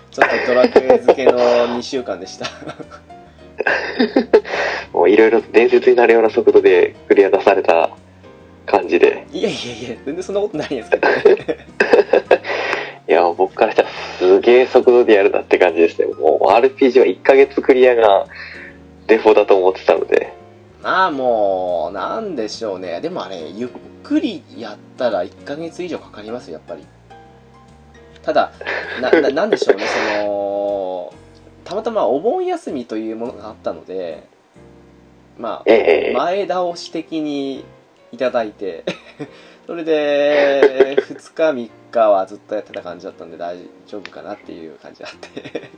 [0.09, 1.37] ちょっとドラクエ漬けの
[1.77, 2.47] 2週間でした。
[5.07, 7.89] もう、いろいろ伝説になるような速度でクリア出された
[8.65, 9.25] 感じで。
[9.31, 11.07] いやいやいや、全然そんなことないんですけど。
[13.07, 13.89] いや、僕からしたら
[14.19, 16.07] すげえ速度でやるなって感じですね。
[16.07, 18.25] もう、RPG は1ヶ月クリアが
[19.07, 20.33] デフォだと思ってたので。
[20.83, 22.99] まあもう、なんでしょうね。
[22.99, 23.69] でもあれ、ゆっ
[24.03, 26.85] くりやったら1ヶ月以上かかりますよ、やっぱり。
[28.23, 28.51] ただ、
[29.01, 31.13] な、ななんでしょうね、その、
[31.63, 34.27] たまたまお盆休みというものがあったので、
[35.37, 37.65] まあ、ええ前倒し的に
[38.11, 38.83] いただいて、
[39.67, 45.69] それで、2日3日はずっとやってた感じだったんで大丈夫かなっていう感じがあって。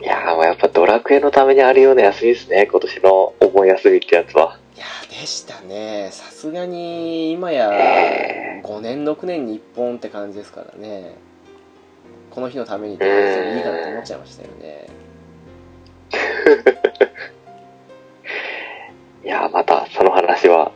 [0.02, 2.66] いやー、もうやっぱドラクエのためにあるような休みですね。
[2.70, 4.58] 今年のお盆休みってやつは。
[4.76, 7.70] いやーでしたねさすがに今や
[8.62, 11.16] 5年6年に1本って感じですからね
[12.30, 14.86] この日のためにっていいかなと思っちゃいましたよね
[19.26, 20.70] いやー、またその話は、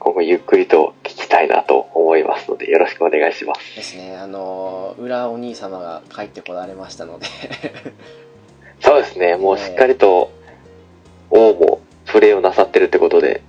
[0.00, 3.76] 今後ゆっくりと聞きたいなと思いますので、よろしくお願いします。
[3.76, 4.16] ですね。
[4.16, 7.26] あのー裏お兄様が帰ってこられましたので。
[8.82, 10.32] そうですね、もうしっかりと、
[11.30, 13.42] 王もプレイをなさってるってことで、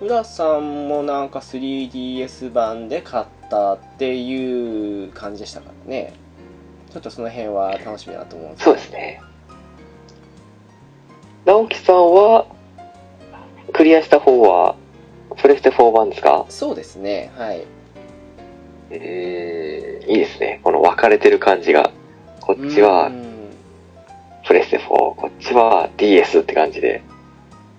[0.00, 6.12] 浦さんもなんか 3DS 版で買ったっていう感じでしたからね。
[6.92, 9.20] ちょっとその辺は楽しみだなと思うんですけそうどですね。
[11.44, 12.46] 直樹さんは、
[13.72, 14.76] クリアした方は、
[15.36, 16.46] プレステ4版ですか？
[16.48, 20.60] そうですねはいうーん、いいですね。
[20.62, 21.90] この分かれてる感じが。
[22.40, 23.30] こっちはうん
[24.46, 27.02] プレステ4、こっちは DS って感じで。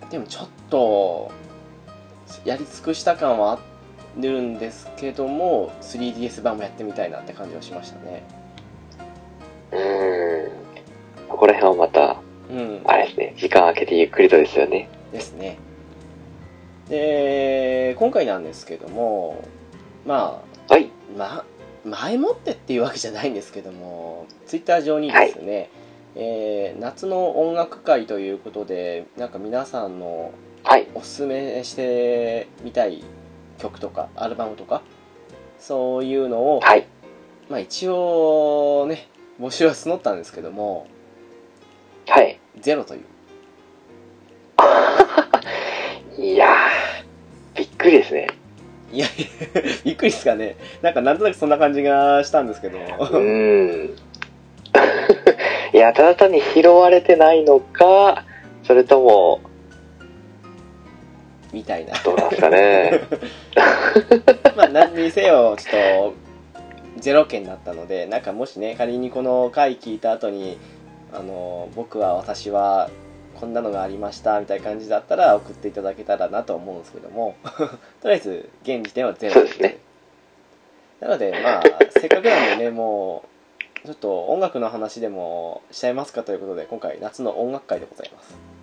[0.10, 1.32] でもちょっと
[2.46, 3.60] やり尽くした感はあ
[4.18, 8.24] るんですけども 3DS 版もやってみたいなって感じはしましたね
[9.72, 10.52] うーん。
[11.28, 12.18] ここら辺はまた、
[12.50, 14.90] うんあれですね、時間空けてゆっくりとですよね。
[15.12, 15.58] ですね
[16.92, 19.42] で今回なんですけども
[20.06, 20.92] まはい。
[21.18, 21.46] あ、
[21.86, 25.70] ま、前もってっていうわけじゃないんですけども Twitter 上にですね、
[26.16, 30.88] えー夏の音楽会ということでなんか皆さんのはい。
[30.94, 33.04] おすすめしてみたい
[33.58, 34.82] 曲とかアルバムとか
[35.60, 36.86] そういうのを、はい。
[37.50, 39.08] まあ一応ね
[39.40, 40.88] 募集は募ったんですけども
[42.08, 42.38] はい。
[42.60, 43.06] ゼロという
[46.18, 48.28] いやー、びっくりですね。
[48.92, 49.08] いや
[49.86, 53.96] びっくりですかねなんかなんとなくそんな感じがしたんですけどうーん。
[55.74, 58.26] いや、ただ単に拾われてないのか、
[58.64, 59.40] それとも、
[61.54, 63.02] みたいなどうなんですかね。
[64.56, 66.14] まあ何にせよちょっ
[66.96, 70.58] とゼロ件だったのでなんかもしね仮にこの回聞いた後に
[71.14, 72.90] あの僕は私は
[73.40, 77.36] こんなのがありましたみたいな感じだったら送っていただけたらなと思うんですけども
[78.02, 79.78] とりあえず現時点はゼロですね
[81.00, 83.24] なのでまあせっかくなんでねも
[83.84, 88.62] うちょっと音楽の話でもしちゃいますかということで今回夏の音楽会でございます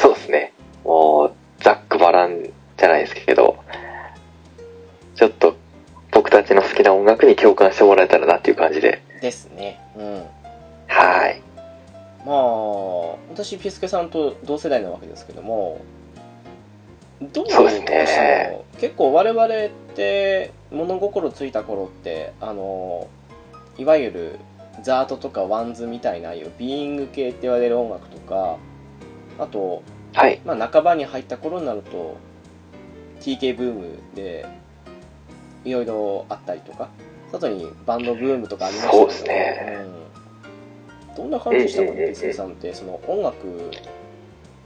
[0.00, 0.52] そうですね。
[0.82, 3.62] もう、ざっくばらんじゃないですけど、
[5.14, 5.56] ちょっと
[6.10, 9.02] 僕たちの好きな音楽に共感してもらえたらなっていう感じで。
[9.20, 10.24] ですねうん
[10.88, 11.42] はい。
[12.26, 15.80] まあ私ピスケさんと同世代なわけですけども
[17.32, 18.64] どうそうですね。
[18.78, 19.48] 結構我々っ
[19.94, 23.08] て物心ついた頃ってあの
[23.76, 24.38] いわゆる
[24.82, 28.56] ZARD とか WANDS みたいなああいう Being 系って言われる音楽とか
[29.38, 29.82] あと、
[30.14, 30.40] はい。
[30.44, 32.16] まあ、半ばに入った頃になると
[33.20, 34.46] TK ブームで
[35.64, 36.88] いろいろあったりとか
[37.30, 39.78] 外にバンドブームとかありましたけどね。
[39.84, 39.99] うん、
[41.16, 43.70] どんな感じでしたかねうんうんうんうんピスケさんってその音楽、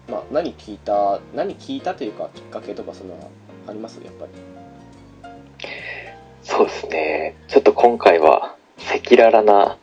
[0.08, 3.30] まあ、何聞いた何聞いたというかきっかけとかその
[3.66, 4.00] あります？
[4.04, 4.32] やっぱり
[6.42, 7.36] そうですね。
[7.48, 9.78] ちょっと今回は、赤裸々な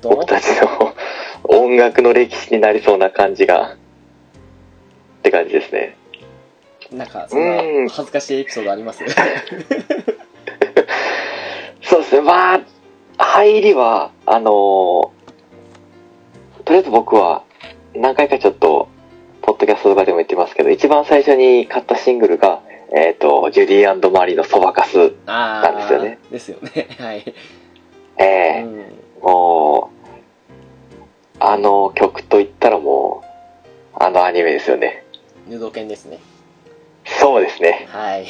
[0.00, 0.94] 僕たちの
[1.42, 3.76] 音楽の歴史になりそうな感じが、っ
[5.24, 5.96] て感じですね。
[6.92, 9.02] なんかそんなうん恥ずかしいエピソードあります？
[11.82, 12.20] そうですね。
[12.22, 12.60] まあ、
[13.18, 15.13] 入りは、あのー
[16.64, 17.44] とりあえず僕は、
[17.94, 18.88] 何回かちょっと、
[19.42, 22.62] ポッドキャストとかでも言ってますけど、一番最初に買ったシングルが、
[22.96, 25.12] えっ、と、ジュディマリーのそばかす。
[25.26, 26.18] あなんですよね。
[26.30, 26.88] ですよね。
[26.98, 27.34] はい。
[28.18, 30.14] ええうんもう、
[31.40, 35.04] あの曲といったらもう、あのアニメですよね。
[35.48, 36.18] 入道犬ですね。
[37.06, 37.88] そうですね。
[37.90, 38.26] はい。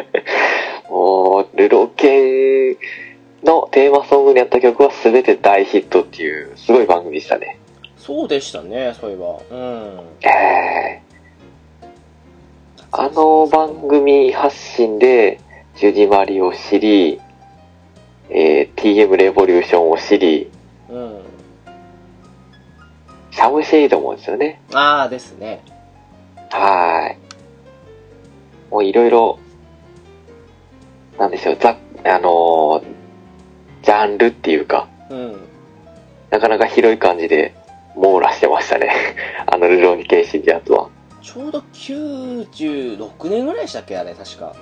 [0.88, 2.76] もう、ルロケン
[3.42, 7.58] のテーマソングにあった曲は全て大ヒットっていう、すごい番組でしたね。
[7.96, 9.40] そうでしたね、そういえば。
[9.50, 10.00] うん。
[10.22, 11.02] ええ
[12.92, 15.40] あの番組発信で、
[15.76, 17.20] ジュディマリを知り、
[18.28, 20.50] えー TM レボリューションを知り、
[20.88, 21.20] うん。
[23.30, 24.60] シャムシェイドもですよね。
[24.72, 25.62] ああ、ですね。
[26.50, 27.16] はーい。
[28.70, 29.38] もういろいろ、
[31.18, 32.99] なんでしょう、ざ、あのー
[33.82, 35.40] ジャンルっていうか、うん。
[36.30, 37.54] なかなか広い感じで
[37.96, 38.92] 網羅してましたね。
[39.46, 40.88] あの、ルローニケンシンってやつは。
[41.22, 44.54] ちょうど96年ぐらいでしたっけあれ、確か。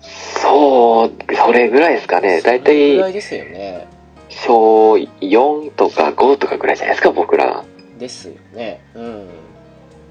[0.00, 2.40] そう、それぐらいですかね。
[2.40, 3.86] だいたそれぐらいいですよね。
[4.28, 7.64] 小4とか5とかぐらいじゃないですか、僕ら。
[7.98, 8.80] ですよね。
[8.94, 9.28] うん。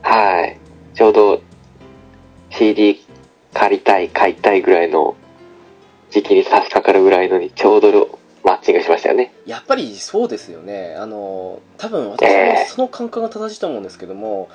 [0.02, 0.58] はい。
[0.94, 1.42] ちょうど
[2.50, 3.04] CD
[3.54, 5.16] 借りたい、買いたいぐらいの
[6.12, 9.34] 時期に差し掛かるぐらいのにちょうどマッチングしましたよね。
[9.46, 10.96] やっぱりそうですよね。
[10.98, 14.50] あの、多分私もその感覚が正しいと思うんですけども、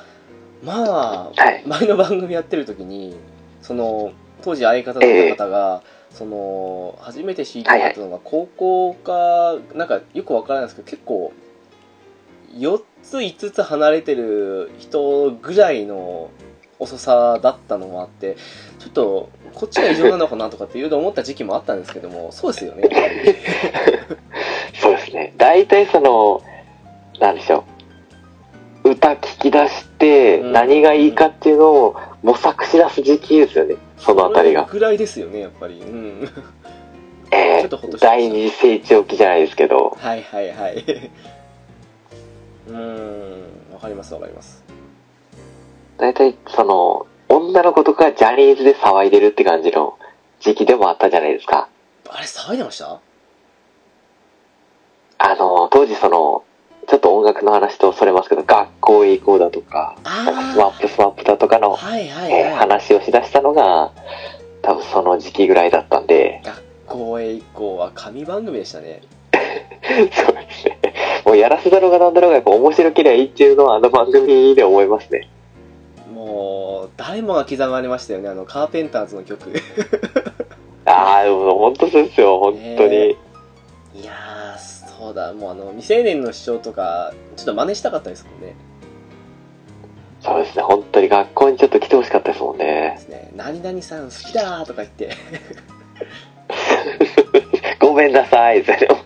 [0.65, 1.63] まあ、はい。
[1.67, 3.17] 前の番組やってる時に、
[3.61, 11.33] その、当時相方だった方が、その、初めて CD 買ったのが高校か、なんかよくわからないですけど、結構、
[12.55, 16.31] 4つ5つ離れてる人ぐらいの
[16.83, 18.37] 遅さだったのもあって、
[18.78, 22.89] ちょっと、こっちが異常なのかなとかっていうの思った時期もあったんですけども、そうですよね。
[24.80, 25.35] そうですね。
[25.37, 26.43] 大体その、
[27.20, 27.64] なんでしょ
[28.85, 28.91] う。
[28.91, 33.76] 歌聞き出してうん何がいいかっていうのを模索し出す時期ですよね。
[33.97, 34.64] そのあたりが。
[34.64, 35.74] ぐらいですよね、やっぱり。
[35.74, 36.28] うん。
[37.30, 37.68] え
[38.01, 39.97] 第二次成長期じゃないですけど。
[39.99, 40.85] はいはいはい。
[42.68, 44.62] うーん、わかりますわかります。
[45.99, 49.99] 大体その、女の子とかジャニーズで騒いでるって感じの
[50.40, 51.68] 時期でもあったじゃないですか。
[52.09, 53.01] あれ、騒いでました？
[55.18, 56.45] あの、当時その、
[56.88, 62.55] ちょっと音楽の話とそれますけど、学校へ行こうだとか、あなんかスマップスマップだとかの、はいはいえーはい。
[62.57, 63.93] 話をしだしたのが、
[64.62, 69.03] 多分その時期ぐらいだったんで、学校へ行こうは神番組でしたね。
[70.12, 70.78] そうですね。
[71.24, 75.28] もうやらせだろうがなんだろうがやっぱ面白ければいいっていうのはあの番組で思いますね。
[76.25, 79.51] もう、誰もが刻まれましたよね、あの、カーペンターズの曲。
[80.87, 82.91] ああ、でも本当そうですよ、本当に。
[82.91, 83.16] ね
[83.95, 88.55] いやー、そうだ、もうあの、未成年の主張とか、ちょっと真似したかったですもんね。
[90.20, 92.97] そうですね、本当に学校にちょっと来てほしかったですもんでね。
[93.01, 95.11] すね、何々さん好きだーとか言って、
[97.81, 99.02] ごめんなさい、それも。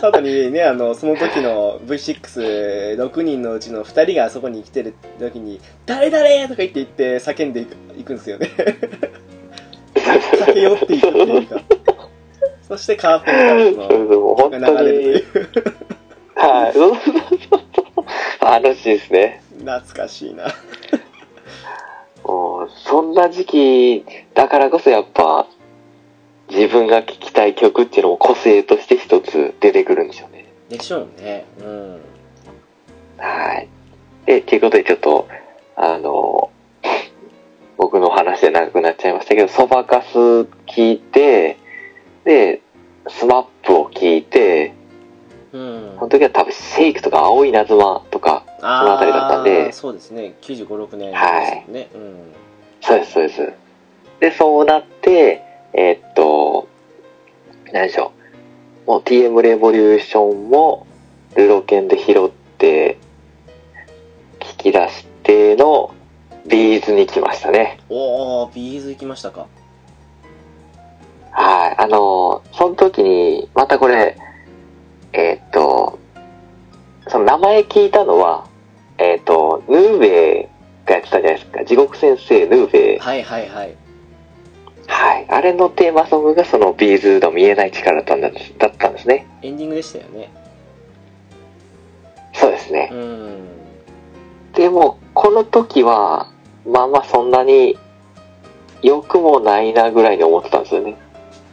[0.00, 8.50] さらにね、あの、その時の V6、6人のうちの2人があそこに来てる時に、誰誰とか言って言って叫んでいくいくんですよね。
[9.94, 11.60] 駆け寄っていくっていうか。
[12.68, 15.22] そしてカーペンターのが流れる。
[15.22, 15.80] という。
[16.36, 18.04] はい、そうそうそうそう。
[18.40, 19.42] あのシーンですね。
[19.58, 20.54] 懐かしいな。
[22.24, 24.04] も う、そんな時期
[24.34, 25.46] だからこそやっぱ、
[26.50, 30.46] 自分が聴きたい曲っていうのも個性として一つ出てくるんでしょうね。
[30.68, 31.46] でしょうね。
[31.60, 32.00] うん。
[33.18, 33.68] はい。
[34.26, 35.28] で、ということでちょっと、
[35.76, 36.50] あの、
[37.76, 40.18] 僕の話で長くなっちゃいましたけど、そばかす
[40.66, 41.56] 聞いて、
[42.24, 42.60] で、
[43.08, 44.74] SMAP を聞いて、
[45.52, 46.08] うんその。
[46.08, 50.34] 時は多分 SHAKE とか青い稲妻とか、あの辺りだったんでそうですね。
[50.42, 51.88] 95、6年でしたよね。
[51.94, 52.32] うん。
[52.80, 53.52] そうです、そうです。
[54.20, 56.68] で、そうなって、えーっと、
[57.72, 58.12] 何でしょ
[58.86, 58.90] う。
[58.90, 60.86] もう TM レボリューションも、
[61.36, 62.98] るろ剣で拾って、
[64.40, 65.94] 聞き出しての、
[66.46, 67.78] B'z に来ましたね。
[67.88, 69.46] おー、 B'z 行きましたか。
[71.30, 71.76] はい。
[71.78, 74.16] あの、その時に、またこれ、
[75.12, 75.98] えーっと、
[77.08, 78.46] その名前聞いたのは、
[78.98, 81.64] えーっと、ヌーベイがやってたじゃないですか。
[81.64, 82.98] 地獄先生、ヌーベイ。
[82.98, 83.74] はいはいはい。
[84.90, 85.26] はい。
[85.28, 89.26] あれのテーマソングがその B'z の見えない力だったんだだったんですね。
[89.40, 90.32] エンディングでしたよね。
[92.34, 92.94] そうですねう。
[92.96, 93.48] ん。
[94.52, 96.32] でも、この時は、
[96.66, 97.78] まあまあそんなに
[98.82, 100.96] 良くもないなぐらいに思ってたんですよね。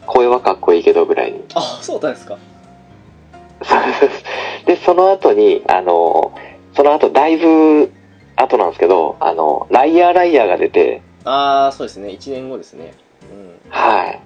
[0.08, 1.44] 声はかっこいいけどぐらいに。
[1.54, 2.38] あ、そうだったんですか。
[4.66, 6.34] で、その後に、あの、
[6.76, 7.92] その後だいぶ
[8.36, 13.07] 後なんですけど、あの、ライアーライアーが出て、ああそうですね1年後ですねうん
[13.70, 14.20] はい。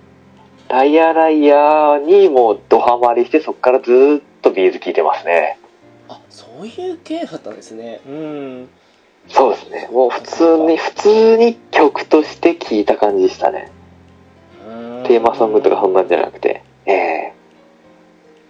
[0.70, 5.58] ライアーライアーにもうドハマりして、そこからずーっとビーズ聴いてますね。
[6.08, 8.70] あそういう系だったんですねうん
[9.28, 9.90] そうですね。
[9.92, 13.72] もう普通に、普通に曲として聴いた感じでしたね。
[15.06, 16.64] テーマソングとかそんなんじゃなくて。
[16.86, 17.34] ええ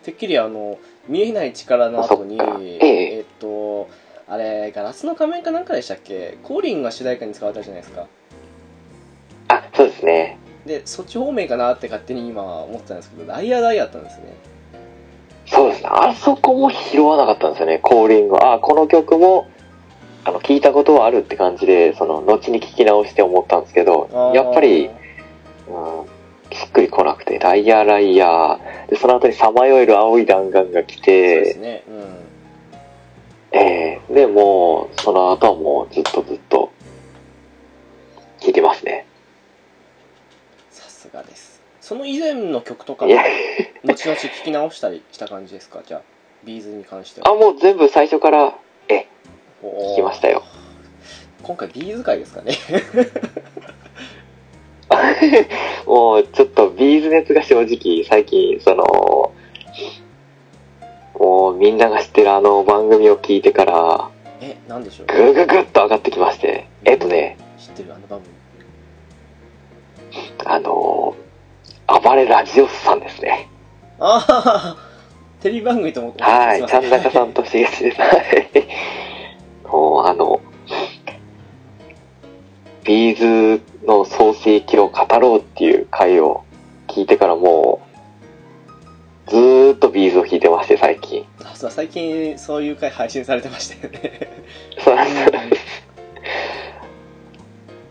[0.03, 0.77] てっきりあの
[1.07, 3.89] 見えない力の後にえええっと
[4.27, 6.37] あれガラスの仮面かなんかでしたっけ？
[6.43, 8.07] コーリンが主題歌に使われたじゃないですか
[9.49, 10.37] あ、そうですね。
[10.65, 14.51] でそっち方面かなって勝手に今思ってたんですけどライアーライアーだったんですね
[15.51, 15.89] そうですね。
[15.91, 17.79] あそこも拾わなかったんですよね。
[17.79, 18.37] コーリング。
[18.41, 19.49] あ、この曲も、
[20.23, 24.89] あの、聞いたことはあるって感じで、その、後に聞き直して思ったんですけどやっぱり、
[25.67, 31.83] うん、しっくりこなくて、ライアーライヤー、で、その後にさまよえる青い弾丸が来そうですて、ね
[33.53, 36.71] うんえー、で、もう、その後はもうずっとずっと、
[38.39, 39.05] 聞いてますね。
[41.13, 41.61] がです。
[41.81, 43.23] その以前の曲とかいもや、
[43.83, 45.81] 後々聞き直したりした感じですか？
[45.85, 46.01] じゃあ
[46.43, 47.29] B'z に関しては。
[47.29, 48.55] あ、もう全部最初から、
[48.87, 49.07] え、
[49.63, 50.43] 聞聞きましたよ。
[51.43, 52.53] 今回 B'z 回ですかね？
[55.87, 58.83] もうちょっと B'z 熱が正直最近その
[61.17, 64.09] もうみんなが知ってるあの番組を聞いてから
[64.41, 65.07] えなんでしょう？
[65.07, 66.67] ぐぐぐっと上がってきまして。
[66.83, 67.37] えっとね。
[67.57, 68.33] 知ってるあの番組
[70.45, 71.15] あの
[71.87, 73.49] 暴れラジオスさんですね。
[73.99, 74.77] ああ
[75.41, 76.89] テレビ番組と思ってはいちゃん。
[76.89, 79.67] 中さんととしげちですはい。
[79.67, 80.41] もうあの
[82.83, 86.43] B'zの創成期を語ろうっていう回を
[86.87, 87.81] 聞いてからも
[89.27, 91.25] うずーっと B'zを聴いてまして最近。
[91.43, 94.29] あそう最近そういう回配信されてましたよね。
[94.83, 95.83] そうなんです。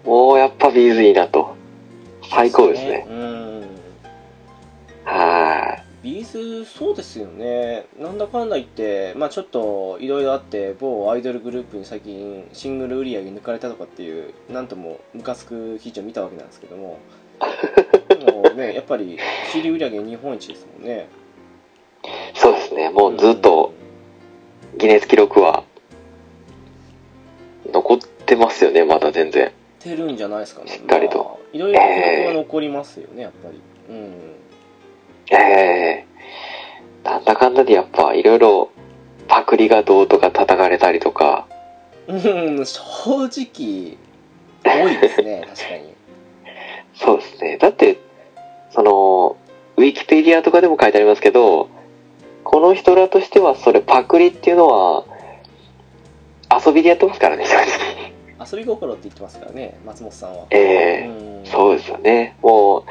[0.05, 1.60] もうやっぱ B'zいいなと。
[2.41, 3.07] 最高ですね。
[3.07, 3.65] うん
[5.05, 16.99] は B'zそうですよねなんだかんだ言ってまあちょっといろいろあって某アイドルグループに最近シングル売り上げ抜かれたとかっていうなんともムカつく記事を見たわけなんですけども
[18.09, 19.19] でもねやっぱり
[19.53, 21.09] CD 売り上げ日本一ですもんね
[22.05, 22.39] い。
[22.39, 22.89] そうですね。
[22.89, 23.75] もうずっと
[24.79, 25.65] ギネス記録は
[27.71, 29.53] 残ってますよね、まだ全然。
[29.81, 33.61] てるんじゃないですかねしっかりとまあいろいろ記録が残りますよねやっぱり。
[33.89, 34.15] うん。
[35.31, 36.07] ええ。
[37.05, 38.71] なんだかんだでやっぱいろいろ
[39.29, 41.47] パクリがどうとか叩かれたりとか、
[42.09, 43.97] うん正直
[44.65, 45.95] 多いですね確かに。
[46.95, 47.57] そうですね。
[47.59, 47.99] だって、
[48.73, 49.37] その、
[49.77, 51.71] ウィキペディアとかでも書いてありますけど、
[52.45, 55.05] この人らとしてはそれパクリっていうのは
[56.51, 57.65] 遊びでやってますからね、正直。
[58.41, 60.47] 遊び心って言ってますからね松本さんは。
[60.51, 60.59] え
[61.05, 61.07] え。
[61.09, 61.47] うん。
[61.47, 62.37] そうですよね。
[62.43, 62.85] もう、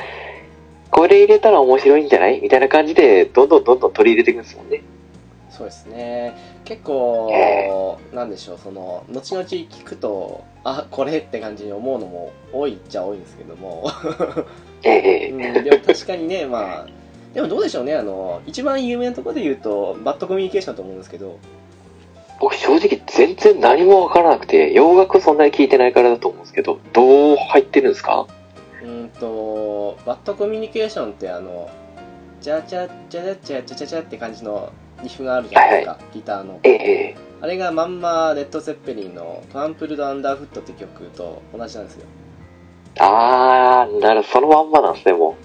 [0.91, 2.39] これ入れたら面白いんじゃない？
[2.41, 4.81] みたいな感じで、どんどんどんどん取り入れていくんですもんね。
[5.49, 6.35] そうですね。
[6.63, 13.85] 結構、えなんでしょうその後々聞くとあこれって感じに思うのも多いっちゃ多いんですけども、
[14.83, 15.29] ええ。
[15.31, 16.87] うん、でも確かにねまあ
[17.33, 21.37] でもどうでしょうねあの一番有名なところで言うとバッドコミュニケーションだと思うんですけど
[22.39, 28.27] 僕正直全然何もわからなくて、洋楽そんなに聞いてないからだと思うんですけど、どう入ってるんですか？
[28.81, 31.69] うんとバッドコミュニケーションってあの
[32.41, 34.71] チャチャチャチャチャチャチャって感じの
[35.03, 36.59] リフがあるじゃないですか、ギターの。
[36.63, 42.05] ええあれがまんまレッド・ゼッペリンの「トランプルド・アンダーフット」って曲と同じなんですよ。
[42.99, 45.35] あー、なるそのまんまなんですね、も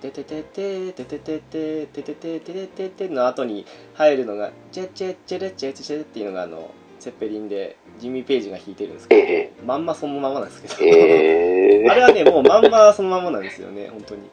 [0.00, 14.30] てててててててててててててての後に入るのがチェチェチェレチェチェチェっていうのがあのセッペリンでジミー・ペイジが弾いてるんですけど、えまんまそのままなんですけど、ええあれはねもうまんまそのままなんですよね本当に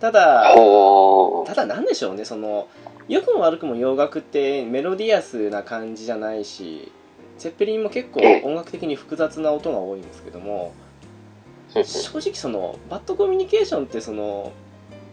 [0.00, 0.54] ただ。
[1.46, 2.68] ただなんでしょうねその
[3.08, 6.92] 良くも悪くも洋楽ってメロディアスな感じじゃないし
[7.38, 10.72] セッペリンも結構音楽的に複雑な音が多いんですけども
[11.72, 14.52] 正直そのバッドコミュニケーションってその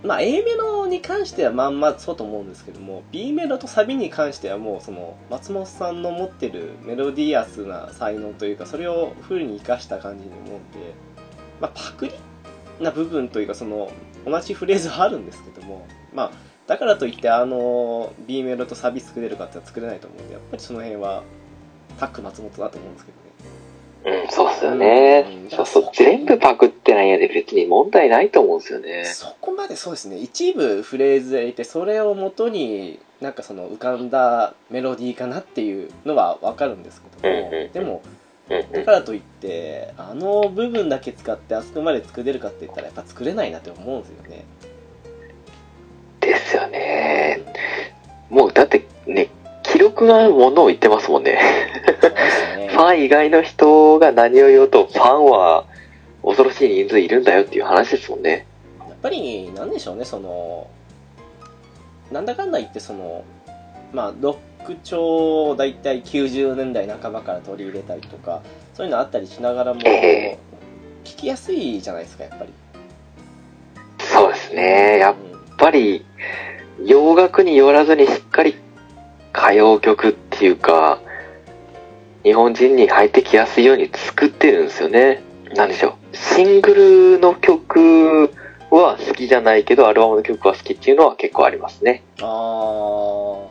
[0.03, 10.93] まあ A メロに関してはまんまそうと思うんですけども B メロとサビに関してはもうその松本さんの持ってるメロディアスな才能というかそれをフルに生かした感じに思うんで、
[11.60, 12.14] まあ、パクリ
[12.80, 13.91] な部分というかその
[14.26, 16.32] 同じフレーズはあるんですけどもまあ
[16.68, 21.24] だからといってあの B メロとサビ作れるかって作れないと思うんでやっぱりその辺は
[21.97, 23.26] タック松本だと思うんですけど
[24.29, 25.49] そうっすよねうん。
[25.49, 25.89] そうそう。
[25.93, 29.05] 全部パクってないんやで別に問題ないと思うんですよね。
[29.05, 38.01] そこまでそうですね一部フレーズでいてそれをもとになんかその浮かんだメロディーかなっていうのは分かるんですけども、うんうんうんでも
[38.49, 38.71] うんうん。
[38.71, 44.45] だからといってあの部分だけ使ってあそこまで作れるかって言ったらやっぱ作れないなって思うんですよね
[46.19, 47.41] ですよね。
[48.29, 49.29] もうだってね、
[49.72, 51.39] 記録がものを言ってますもんね。
[52.57, 55.65] ねファン以外の人が何を言おうと、ファンは
[56.24, 58.45] 恐ろしい人数いるんだよっていう話ですもんね。
[58.80, 60.68] やっぱりなんでしょうねその
[62.11, 63.24] なんだかんだ言ってその
[63.93, 68.41] まあロック調を大体90年代半ばから取り入れたりとか
[68.74, 70.39] そういうのあったりしながらもええ
[71.03, 72.51] 聞きやすいじゃないですかやっぱり、
[73.99, 74.97] そうですね。
[74.97, 76.05] やっうんぱり、
[76.84, 78.55] 洋楽によらずにしっかり
[79.38, 80.99] 歌謡曲っていうか、
[82.23, 85.21] 日本人に入ってきやすいように作ってるんですよね。
[85.55, 86.17] なんでしょう。
[86.17, 86.73] シング
[87.13, 88.31] ルの曲
[88.71, 92.03] は好きじゃないけど、アルバムの曲は好きっていうのは結構ありますね。
[92.19, 93.47] ああ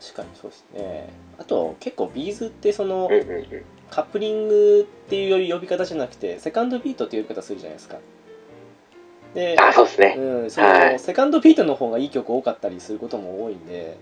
[0.00, 3.46] 確かにそうですねあと結構ビーズってそのうんうんうん。
[3.90, 7.98] カップリングっていうより呼び方じゃなくてセカンドビートっていう呼び方するじゃないですか
[9.34, 10.14] であ、そうですね。
[10.16, 13.96] うん、その、はいセカンドビートの方がいい曲多かったりすることも多いんで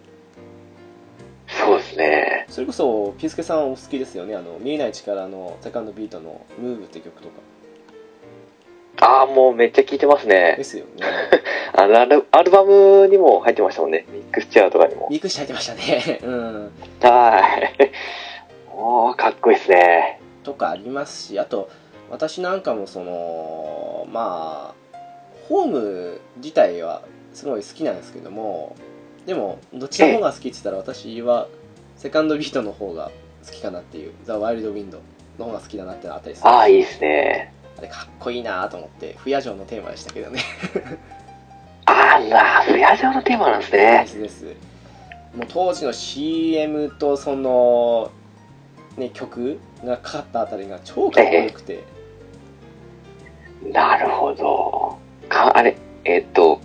[1.88, 2.46] ですね。
[2.48, 4.34] それこそピースケさんお好きですよね？
[4.36, 7.34] あの見えない力のセカンドビートの「ムーブって曲とか
[9.00, 10.64] ああ、もうめっちゃ聴いてますでね。
[10.64, 11.06] すよね
[11.72, 12.00] あの
[12.32, 14.06] アルバムにも入ってましたもんね。
[14.10, 15.06] ミックスチェアとかにも。
[15.10, 17.40] ミクシ入ってましたね うんは
[17.78, 17.92] い。
[18.74, 20.20] おー、かっこいいですね。
[20.42, 21.68] とかありますしあと
[22.10, 24.98] 私なんかもそのまあ
[25.48, 27.02] ホーム自体は
[27.34, 28.74] すごい好きなんですけども
[29.26, 31.48] でもどっちの方が好きって言ったら私は
[31.98, 33.10] セカンドビートの方が
[33.46, 35.00] 好きかなっていう「ザ・ワイルド・ウィンド」
[35.38, 37.52] の方が好きだなってのあったりするああ、いいですね。
[37.76, 40.40] あれかっこいいなと思って不夜城のテーマでしたけどね
[41.84, 44.04] あら、不夜城のテーマなんですでね。
[44.06, 44.44] すです
[45.36, 48.10] もう当時の CM とその
[48.96, 51.84] ね曲がかかったあたりが超かっこよくて
[53.72, 54.98] なるほど。
[55.28, 56.60] か、あれ、えっと、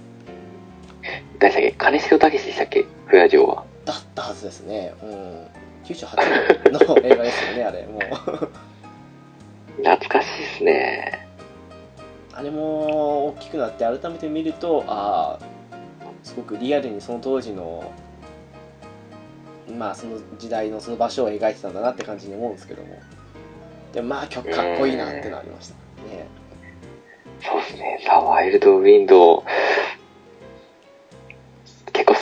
[1.40, 1.72] 誰でしたっけ？
[1.78, 2.86] 金城武史でしたっけ？
[3.08, 3.66] 不夜城は。
[3.86, 4.94] だったはずですね。
[5.02, 5.48] うん。
[5.84, 6.16] 98
[6.64, 8.02] 年の映画ですよねあれもう。
[9.84, 11.28] 懐かしいですね。
[12.34, 15.46] あれも大きくなって改めて見るとああ
[16.24, 17.92] すごくリアルにその当時の
[19.78, 23.00] まあその時代のその場所を描いてたんだなって感じに思うんですけども。
[23.94, 25.76] でもまあ曲かっこいいなってのありました。
[26.04, 26.28] ね。
[27.42, 28.04] そうですね。
[28.06, 30.03] ザ・ワイルド・ウィンド結構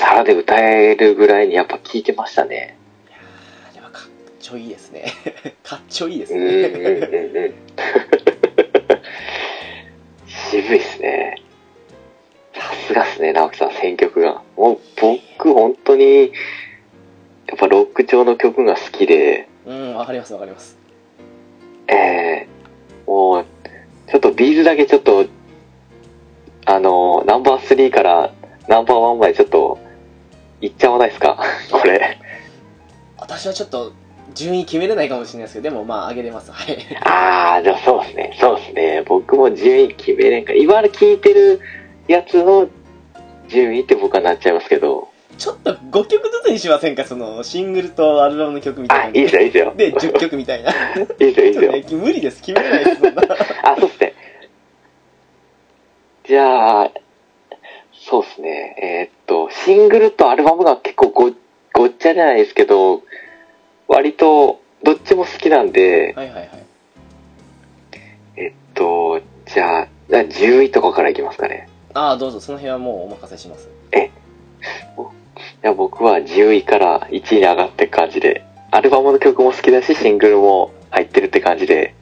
[0.02, 2.76] 皿で歌えるぐらいにやっぱ聴いてましたね。
[3.08, 5.06] いやーあれはかっちょいいですね
[5.64, 6.58] かっちょいいですうんうんうんね
[7.38, 7.54] うん。
[10.26, 11.36] 渋いっすね。
[12.56, 14.42] さすがっすね、直樹さん、選曲が。
[14.58, 16.32] もう僕、本当に、
[17.48, 20.78] やっぱロック調の曲が好きで、うんわかりますわかります
[21.88, 22.48] ええ
[23.06, 23.46] もう、
[24.10, 25.26] ちょっとビーズだけちょっと、
[26.66, 28.32] あの、ナンバー3から
[28.68, 29.78] ナンバー1までちょっと、
[30.62, 31.38] いっちゃわないですか？
[31.72, 32.18] これ。
[33.20, 33.94] 私はちょっと
[34.34, 39.04] 順位決めれないかもしれないですけどでもまあ上げれますはいあー、でもそうですね、そうですね。
[39.06, 40.54] 僕も順位決めれんか。
[40.54, 41.60] 今聴いてる
[42.08, 42.68] やつの
[43.50, 45.10] 順位って僕はなっちゃいますけど。
[45.38, 49.74] ちょっと5曲ずつにしませんかそのシングルとアルバムの曲みたいなあ、いいですよ、いいですよ。
[49.76, 50.74] で10曲みたいな い
[51.30, 52.00] いですよ、いいとですよ。
[52.00, 53.22] ね無理です決めれないですそんな
[53.64, 54.14] あ、そうですね。
[56.28, 56.92] じゃあ、
[58.10, 58.76] そうですね。
[58.82, 61.32] えーっと、シングルとアルバムが結構ご
[61.74, 63.04] ごっちゃじゃないですけど、
[63.88, 66.50] 割とどっちも好きなんで、はいはいはい。
[68.38, 71.70] えっと、じゃあ、じゃあ10位とかからいきますかね。
[71.94, 72.40] ああどうぞ。
[72.40, 73.70] その辺はもうお任せします。
[75.62, 81.94] じゃあ僕は10位から1位に上がって感じで、アルバムの曲も好きだし、シングルも入ってるって感じで、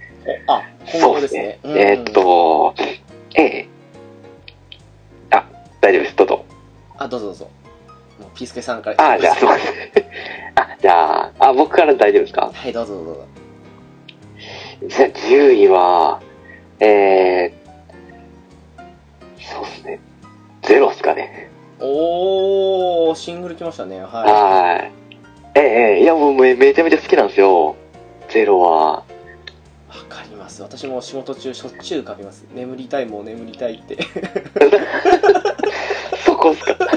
[0.47, 1.59] おあ今後ですね。
[1.63, 1.89] そうですね。
[1.89, 2.73] えーっと、
[3.35, 3.67] ええ。
[3.67, 3.78] あ、
[5.81, 6.45] 大丈夫です、どうぞ。
[6.97, 7.49] あどうぞどうぞ
[8.19, 9.73] もうピースケさんからあ、じゃあ、すいません。
[10.55, 12.51] あ、じゃあ、あ、僕から大丈夫ですか？
[12.53, 13.25] はいどうぞどうぞ
[14.87, 16.21] じゃあ、10位は、
[16.79, 17.51] えー、
[19.41, 19.99] そうですね。
[20.63, 21.49] ゼロっすかね。
[21.81, 24.91] おーシングル来ましたねははい。
[25.55, 25.63] ええ
[25.95, 27.75] ええいや、もうめめちゃめちゃ好きなんですよ。
[28.29, 29.03] ゼロは。
[29.07, 34.09] いわかります私も仕事中しょっちゅう書きます眠りたいもう眠りたいってそ
[36.39, 36.77] こっすか。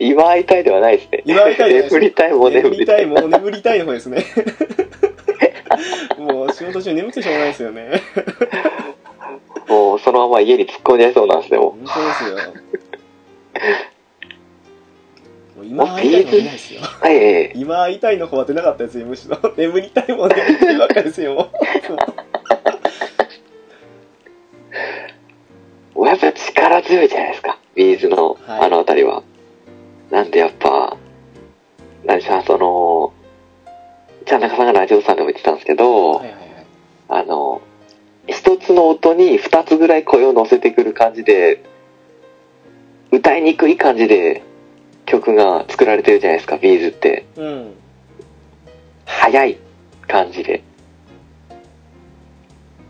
[0.00, 1.22] 今会いたいではないですね。
[1.24, 3.06] 今会いたいで眠りたいもん眠眠りたい。
[3.06, 4.24] もう眠りたいの方ですね。
[6.18, 8.00] もう仕事中眠くてしょうがないですよね。
[9.68, 11.60] もうそのまま家に突っ込んじゃいそうなんですよ。
[11.70, 12.54] 本当ですよ。
[15.56, 16.80] もう今会いたいの出ないですよ。
[16.82, 19.38] はい、ええ今会いたいの方は出なかったですよむしろ。
[19.56, 21.34] 眠りたいもん眠りたいばっかりですよ。
[21.34, 21.50] もう
[26.06, 27.58] やっぱ力強いじゃないですか。
[27.74, 29.22] B'zのはいあのあたりは。
[30.10, 30.98] なんでやっぱ、
[32.04, 33.12] 何でしょう、その、
[34.26, 36.42] じゃあ中さんがラジオさんでも言ってたんですけど、はいはいはい
[37.08, 37.62] あの、
[38.26, 41.62] 一つの音に二つぐらい声を乗せてくる感じで、
[43.10, 44.42] 歌いにくい感じで
[45.06, 47.24] 曲が作られてるじゃないですか、 B'zって。
[47.36, 47.74] うん
[49.04, 49.58] 速い
[50.08, 50.62] 感じで。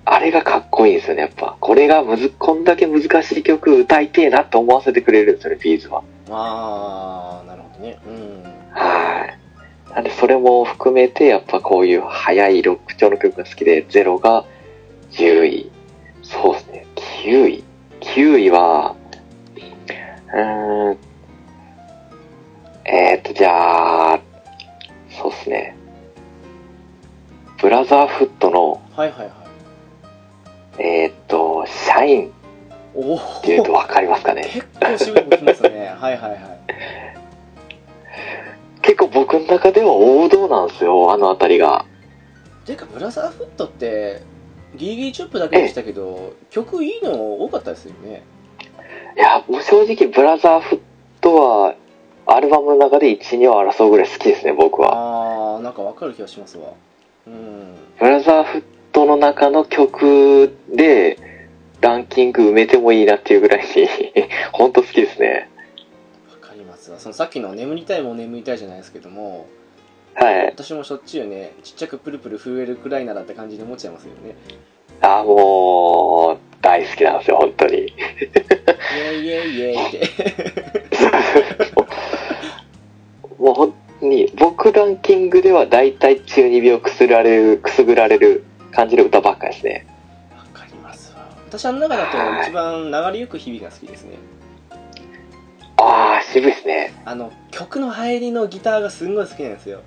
[0.04, 1.56] あれがかっこいいんですよね、やっぱ。
[1.60, 6.02] これがむず、こんだけ難しい曲歌いてえなって思わせてくれるんですよね、ビーズは。
[6.30, 8.42] ああなるほどねうん
[8.72, 9.38] はい。
[9.94, 14.44] なんで、それも含めて、やっぱこういう速いロック調の曲が好きで、ゼロが
[15.12, 15.70] 10位。
[16.22, 16.86] そうですね、
[17.24, 17.64] 9位。
[18.00, 18.96] 9位は、
[20.34, 20.98] うーん、
[22.84, 24.20] えーっと、じゃあ、
[25.10, 25.76] そうですね。
[27.60, 29.41] ブラザーフットの、はいはいはい
[30.78, 32.32] えーっと、シャイン
[32.94, 34.42] おおっていうとわかりますかね。
[34.42, 35.94] 結構ますね。
[35.98, 36.40] はいはいはい。
[38.82, 41.84] 結構僕の中では王道なんですよ、あのあたりが。
[42.64, 44.22] ていうかブラザーフットって
[44.76, 48.22] ギリギリチョップだけでしたけど曲いいの多かったですよね。
[49.16, 50.80] いや、もう正直、ブラザーフッ
[51.20, 51.74] トは、
[52.24, 54.94] アルバムの中で1、2を争うぐらい好きですね、僕は。
[54.94, 56.68] ああなんかわかる気がしますわ。
[57.26, 57.76] うん。
[57.98, 58.62] ブラザーフッ
[58.92, 61.18] トの中の曲で、
[61.80, 63.88] ランキング埋めてもいいなっていうぐらいに、
[64.52, 65.48] 本当好きですね。
[66.30, 69.46] わかりますわそのさっきの眠りたいもん眠りたいじゃないですけども
[70.14, 70.46] はい。
[70.46, 74.36] 私もしょっちゅうねちっちゃくプルプル震えるくらいならって感じで思っちゃいますよね
[75.00, 77.78] あ、もう、大好きなんですよ、本当に。
[77.78, 77.94] イ
[78.96, 80.00] エイイエイイエイって
[83.38, 89.86] もう本当に、僕ランキングでは大体中二病くすられる、くすぐられる感じの歌ばっかりですね。
[90.36, 91.28] わかりますわ。
[91.46, 94.16] 私あの中だと一番流れゆく日々が好きですね。
[95.76, 96.94] ああ、渋いですね。
[97.04, 99.80] あの曲の入りのギターがすんごい好きなんですよ。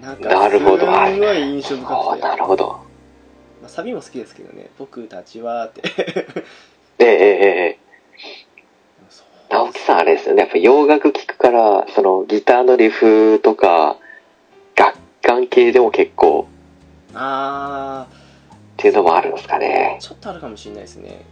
[0.00, 0.86] なんかなるほど。
[0.86, 2.68] すんごい印象ああ、深くて、なるほど。
[2.68, 4.70] まあ、サビも好きですけどね。
[4.78, 5.82] 僕たちはって。
[6.98, 7.78] ええええええ
[9.50, 10.42] 直樹さんあれですよね。
[10.42, 13.96] やっぱ洋楽聴くから、そのギターのリフとか、
[14.76, 16.46] 楽観系でも結構
[17.14, 18.16] あっ
[18.76, 19.98] ていうのもあるんですかね。
[20.00, 20.02] ー。
[20.02, 21.24] ちょっとあるかもしれないですね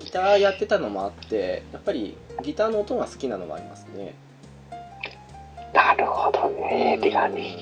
[0.00, 4.14] ギターやってたのもあってやっぱりギターの音が好きなのもありますね。
[5.74, 6.94] なるほどね。
[6.96, 6.98] う。
[6.98, 7.02] ん。
[7.02, 7.56] てかね、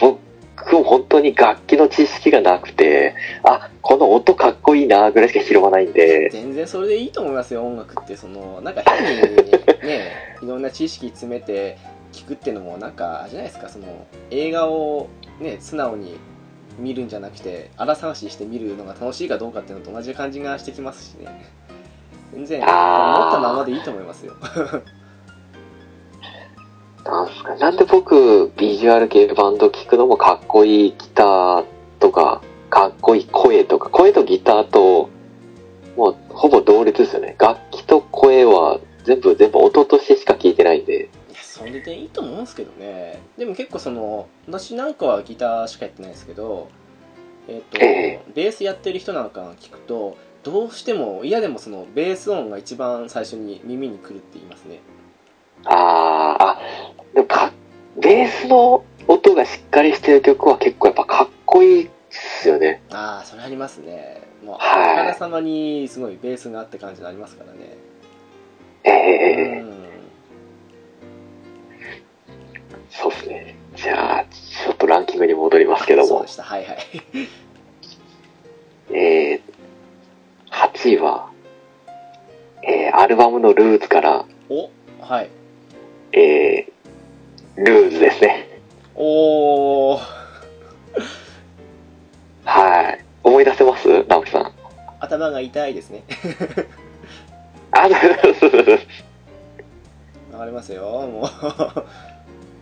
[0.00, 8.16] 僕も本当に楽器の知識がなくて、あ、この音かっこいいなぐらいしか拾わないんで、全然それでいいと思いますよ音楽って。
[8.16, 9.36] そのなんか変に
[9.82, 11.78] ね いろんな知識詰めて
[12.12, 13.68] 聞くってのもなんかあれじゃないですか。
[13.68, 13.86] その
[14.30, 15.08] 映画を
[15.40, 16.18] ね素直に
[16.78, 21.46] 見るんじゃなくて荒探しして見るのが楽しいかどうかっていうのと同じ感じがしてきますしね
[22.32, 24.34] 全然思ったままでいいと思いますよ
[27.04, 27.56] なんすか？
[27.56, 31.64] なんで僕、ビジュアル系バンド聴くのもかっこいいギター
[32.00, 35.08] とか、かっこいい声とか、声とギターと、
[35.96, 37.34] もうほぼ同列ですよね。
[37.38, 41.08] 楽器と声は全部、全部音としてしか聞いてないんで。
[41.58, 43.20] それでいいと思うんですけどね。
[43.36, 46.68] でも結構その私なんかはギターしかやってないですけど
[47.48, 54.80] えっ、と、えベースやってる人なんかが聞くとどうしても嫌でもそのベース音が一番最初に耳にくるって言いますね。
[55.64, 56.60] あー、あ、
[57.14, 57.52] でもか、
[58.00, 62.82] ベースの音がしっかりしてる曲は結構やっぱかっこいいっすよね。
[62.90, 64.22] ああそれありますね。
[64.44, 64.96] もうあはい。
[64.96, 67.76] からさまにすごいベースがあって感じになりますからね。
[68.84, 69.60] ええ。
[69.60, 69.87] うん
[72.90, 73.54] そうですね。
[73.76, 76.28] じゃあ、ちょっとランキングに戻りますけどもそうで。
[76.28, 76.78] したはいはい
[78.90, 79.40] えー、
[80.50, 81.30] 8位は、
[82.62, 84.70] えー、アルバムのルーツから、お
[85.00, 85.28] はい
[86.12, 88.60] えー、ルーズですね。
[88.94, 90.00] おお
[92.44, 93.04] はい。
[93.22, 94.04] 思い出せます？
[94.08, 94.52] 直樹さん。
[95.00, 96.02] 頭が痛いですね
[97.70, 98.78] あ、そうそうそう
[100.32, 101.24] わかりますよもう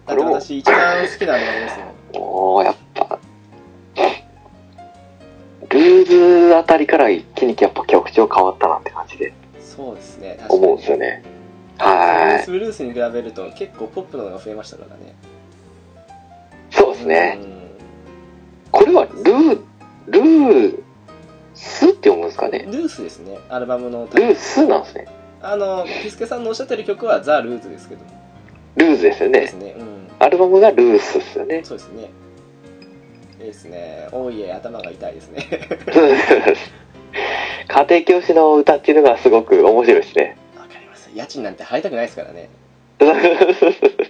[0.06, 2.22] だって私一番好きなアルバムですもん。
[2.22, 3.18] もう、やっぱ、
[5.68, 9.32] ルーズあたりから一気にやっぱ曲調変わったなって感じで。
[9.60, 10.60] そうですね確かに。
[10.60, 11.22] 思うんですよね。
[11.78, 15.14] はス・ブルースに比べると結構ポップなのが増えましたからね。
[16.70, 16.74] い。
[16.74, 17.38] そうですね。
[17.42, 17.56] うん。
[18.70, 19.62] これはルー
[20.06, 20.82] ルー
[21.54, 22.60] スって読むんですかね？
[22.60, 24.26] ルースですねアルバムのル。
[24.28, 25.06] ルースなんですね。
[25.42, 28.04] あのピスケさんのおっしゃってる曲はザ・ルーズですけど。
[28.04, 28.10] も
[28.76, 29.40] ルーズですよね。
[29.40, 29.74] ですね。
[29.76, 31.62] うんアルバムがルースですよね。
[31.64, 32.10] そうですね。
[33.38, 34.08] いいですね。
[34.12, 35.46] おいえ頭が痛いですね。
[37.68, 40.36] 家庭教師の歌っていうのがすごく面白いですね。
[40.56, 41.10] わかります。
[41.14, 42.48] 家賃なんて払いたくないですからね。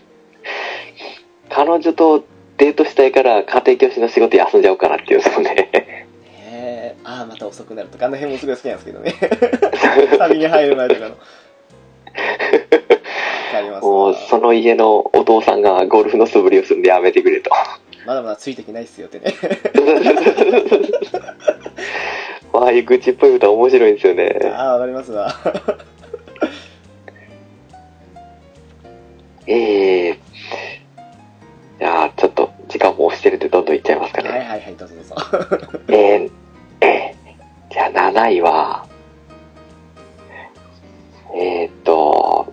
[1.48, 2.24] 彼女と
[2.58, 5.54] デートしたいから家庭教師の仕事休んじゃおうかなっていう、そうね。
[5.54, 5.72] ね
[6.34, 6.94] え。
[7.04, 7.98] ああまた遅くなると。
[7.98, 9.14] かあの辺もすごい好きなんですけどね。
[10.18, 11.06] 旅に入る前とかの。
[11.08, 11.16] わ
[13.56, 17.50] かりますもわうその家のお父さんがゴルフの素振りをするんでやめてくれと。
[18.06, 19.34] まだまだついてきないっすよってね
[22.52, 24.38] ああいう愚痴っぽい歌面白いんですよね。
[24.54, 25.34] ああわかりますわ
[29.48, 30.18] ええ
[31.78, 34.30] じゃあ、ちょっと時間も押してるんでどんどんいっちゃいますかね。
[34.30, 35.14] はいはいはいどうぞどうぞ
[35.88, 36.30] えー、
[36.80, 38.86] えー、じゃあ7位は、
[41.34, 42.52] えー、っと、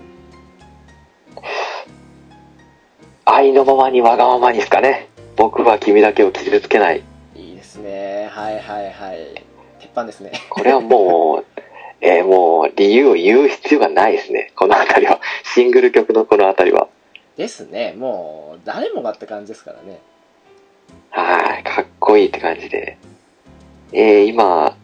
[3.26, 5.08] 愛のままにわがままにですかね。
[5.38, 7.04] 僕は君だけを傷つけない。
[7.36, 9.44] いいですねはいはいはい
[9.80, 11.46] 鉄板ですねこれはもう、
[12.02, 14.52] えーもう理由を言う必要がないですね。
[14.56, 15.22] このあたりは。
[15.44, 16.90] シングル曲のこのあたりは。
[17.38, 20.00] ですねもう誰もがって感じですからね
[21.10, 22.98] はい、かっこいいって感じで。
[23.94, 24.76] えー、今、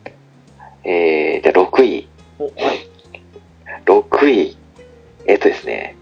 [0.83, 2.07] えー、じゃあ6位。
[2.39, 2.89] おはい
[3.85, 4.57] 6位。
[5.25, 5.97] えっとですね。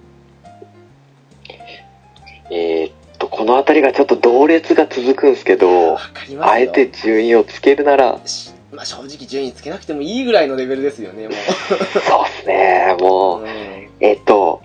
[2.50, 5.98] えーっと、このあたりがちょっと同列が続くんですけど
[6.42, 13.50] あえて順位をつけるなら、しまあ、正直順位つけなくてもいいぐらいのレベルですよねもそうですね、もう、う、うん、
[14.00, 14.62] えっと、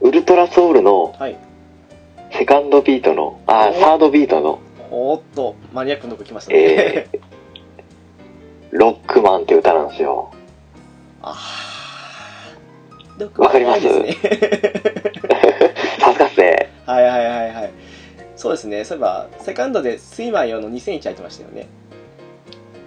[0.00, 1.36] ウルトラソウルのはい。
[2.32, 7.20] セカンドビートの、あお、サードビートの、おーっとマニアックのとこ来ましたね、えー、
[8.72, 10.32] ロックマンって歌なんですよ。
[11.20, 11.72] ああ
[13.40, 14.16] わかりますね
[16.32, 16.72] さすね。
[16.86, 17.70] はいはいはいはい
[18.36, 21.68] そうですねそういえばセカンドでスイマー用の2001入ってましたよね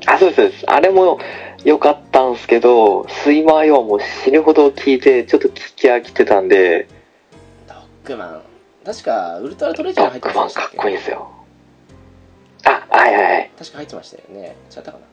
[0.08, 0.66] あ、そうですそうです。
[0.68, 1.20] あれも
[1.64, 6.88] 良かったんすけど、スイマー用はもう死ぬほど聞いて、ちょっと聞き飽きてたんで、
[7.68, 8.42] ロックマン
[8.86, 11.32] 確かウルトラトレジャー入ってクマンかっましたっけこいいんですよ。
[12.66, 13.52] あ、はいはいはい。
[13.58, 15.06] 確か入ってましたよね違ったかな？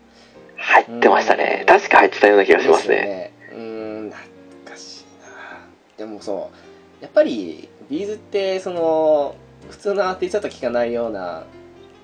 [0.57, 1.65] 入ってましたね。
[1.67, 2.95] 確か入ってたような気がしますね。
[2.97, 5.27] ですよねうーん懐かしいな
[5.97, 6.51] でもそ
[7.01, 9.37] うやっぱり B'zってその
[9.69, 11.45] 普通のアーティストだと聞かないような、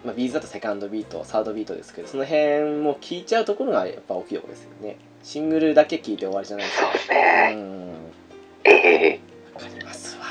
[0.04, 7.54] まあ、 B'zだとセカンドビートサードビートですけどその辺も聞いちゃうところがやっぱ大きいところですよねシングルだけ聞いて終わりじゃないですそうですかね。
[7.54, 7.94] うん
[8.64, 9.20] ええ
[9.54, 10.26] わかりますわ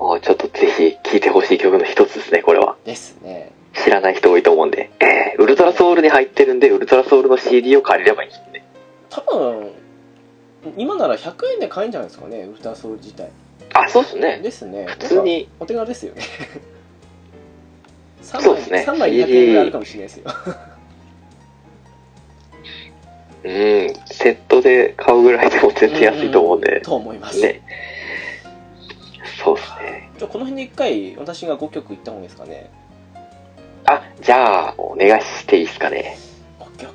[0.00, 2.76] もうちょっとぜひ聴いてほしい曲の一つですね、これは。
[2.86, 4.90] ですね知らない人多いと思うんで。
[5.00, 8.64] ええウルトラソウルに入ってるんで、ウルトラソウルの CD を借りればいいんで。
[9.10, 9.83] 多分
[10.76, 13.30] 今なら100円で買えるんじゃないですかねウルトラソウル自体
[13.72, 14.40] あ、そうですね。
[14.42, 16.22] ですね普通に、お手軽ですよね
[18.22, 20.30] 3枚そうですね3枚200円ぐらいあるかもしれないですよ
[23.44, 23.50] うん、
[24.06, 26.80] セットで買うぐらいでも全然安いと思うんで。
[26.80, 27.60] と思います、ね。
[29.44, 30.08] そうですね。
[30.16, 32.70] じゃあこの辺で一回私が5曲いった方がいいですかね
[33.84, 36.16] あ、じゃあ、お願いしていいですかね。
[36.74, 36.94] 5曲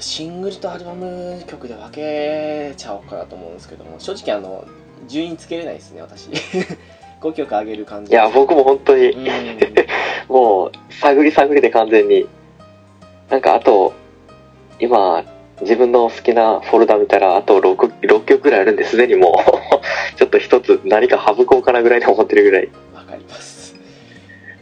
[0.00, 4.64] シングルとアルバム曲で分けちゃおうかなと思うんですけども正直あの
[5.08, 6.28] 順位つけれないですね私。
[7.20, 9.28] 5曲上げる感じいや、僕も本当に、うん。
[10.28, 12.26] もう、探り探りで完全に。
[13.28, 13.92] なんか、あと、
[14.78, 15.24] 今、
[15.60, 22.70] 自分の好きなフォルダ見たら、あと 6, 6曲ぐらいあるんで、すでにもう、 ちょっと一つ何か省こうかなぐらいに思ってるぐらい、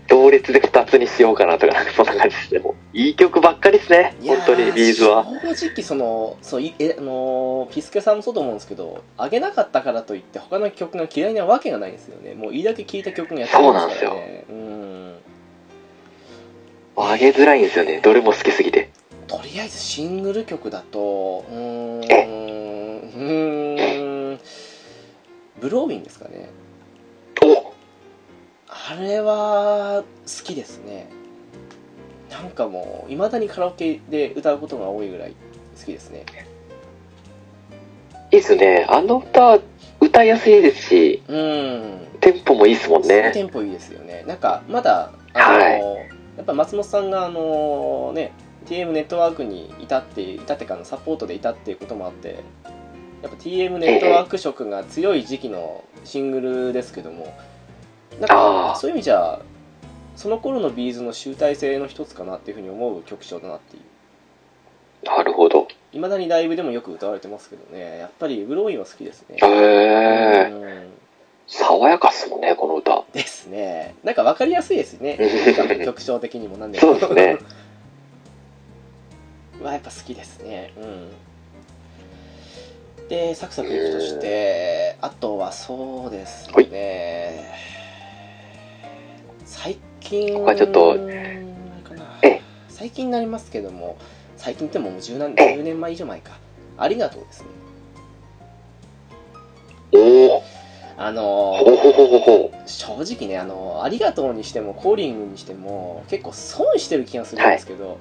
[0.09, 2.61] 同列で2つにしようかなとか、なんかそんな感じですね。
[2.61, 4.17] もういい曲ばっかりですね。
[4.27, 5.25] 本当に、ビーズは。
[5.55, 15.15] 正直そのそういえあのピスケさんもそうと思うんですけど上げなかったからといって他の曲が嫌いなわけがないんですよねもういいだけ聴いた曲がやってるんですからねうん
[16.97, 18.01] 上げづらいんですよね。
[18.03, 18.91] どれも好きすぎて。
[19.29, 24.39] とりあえずシングル曲だとうーんうーん
[25.61, 26.68] ブローウィンですかねお
[28.87, 31.11] あれは好きですね。
[32.31, 35.35] なんかもういまだにカラオケで歌うことが多いぐらい
[35.79, 36.25] 好きですね。
[38.31, 38.87] いいっすね。
[38.89, 39.59] あの歌、
[40.01, 42.07] 歌いやすいですし、うん。
[42.21, 43.31] テンポもいいっすもんね。
[43.33, 44.25] テンポいいですよね。
[44.27, 46.19] なんかまだあの、はい。
[46.37, 48.33] やっぱ松本さんがあのね
[48.67, 52.45] TM ネットワークにいたっていたってかのサポートでいたっていうこともあって
[53.23, 57.37] やっぱ TM ネットワーク色が強い時期のシングルですけども
[58.21, 59.41] なんかそういう意味じゃ
[60.17, 65.07] その頃のビーズの集大成の一つかなっていうふうに思う曲調だなっていう。
[65.07, 65.69] なるほど。
[65.93, 67.99] いまだにライブでもよく歌われてますけどね。
[67.99, 69.37] やっぱりブローインは好きですね。
[69.41, 70.51] へえ。
[70.51, 70.89] うん。
[71.47, 73.05] 爽やかっすもんね、この歌。
[73.13, 73.95] ですね。
[74.03, 75.17] なんか分かりやすいですね。
[75.85, 77.39] 曲調的にもなんでそうですね。
[79.63, 80.73] はやっぱ好きですね。
[80.77, 81.13] うん。
[83.09, 87.78] でサクサクいくとしてあとはそうですね
[89.51, 90.95] 最近ここはちょっと
[92.69, 93.97] 最近になりますけども
[94.37, 95.57] 最近ってもう10年ええ。
[95.57, 96.33] 10年前以上前か。
[96.77, 97.49] ありがとうですね。
[99.93, 100.43] おお。
[100.97, 101.57] あの。
[102.67, 107.99] 正直ねあのありがとうにしてもコーリングにしても結構損してる気がするんですけど、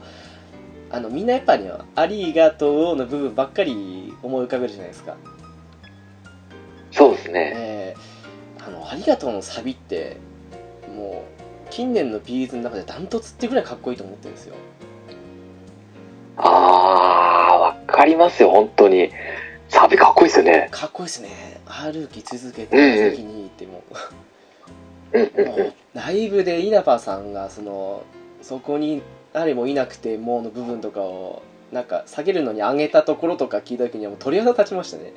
[0.92, 5.16] あのみんなやっぱり、ね、ありがとうの部分ばっかり思い浮かべるじゃないですか、
[6.92, 7.54] そうですね。
[7.56, 7.96] え。
[8.60, 10.18] ーあのありがとうのサビって
[10.94, 11.37] もう
[11.70, 14.56] 近年のビーズの中でダントツってぐらいかっこいいと思ってるんですよ
[16.38, 19.12] あー、わかりますよ、本当に。
[19.70, 20.70] サビかっこいいっすよね。
[20.72, 23.84] かっこいいですね歩き続けて先に行っても
[25.12, 25.48] うんうんうん。
[25.48, 28.04] もうライブで稲葉さんがその
[28.42, 29.02] そこに
[29.34, 31.42] 誰もいなくてもうの部分とかを
[31.72, 35.12] なんか下げるのに上げたところとか聞いた時にはもう鳥肌立ちましたね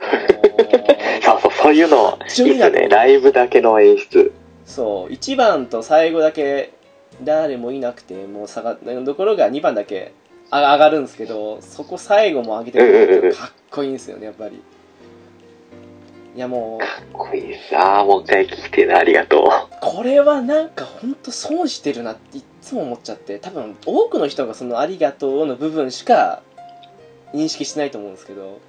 [1.22, 2.88] そうそう、そういうの、いいっすよね。
[2.88, 4.32] ライブだけの演出。
[4.70, 6.72] そう1番と最後だけ
[7.24, 10.14] 誰もいなくてもう下がるところが2番だけ
[10.50, 14.62] あ上がるんですけどそこ最後も上げてくれるとかっこいいんですよねやっぱり
[16.36, 17.76] いやもうかっこいいっす。
[17.76, 19.46] あー、もう一回聞きてえな、ありがとう。
[19.80, 26.42] これはなんか本当損してるなっていっつも思っちゃって多分多くの人がその「ありがとう」の部分しか
[27.34, 28.60] 認識してないと思うんですけど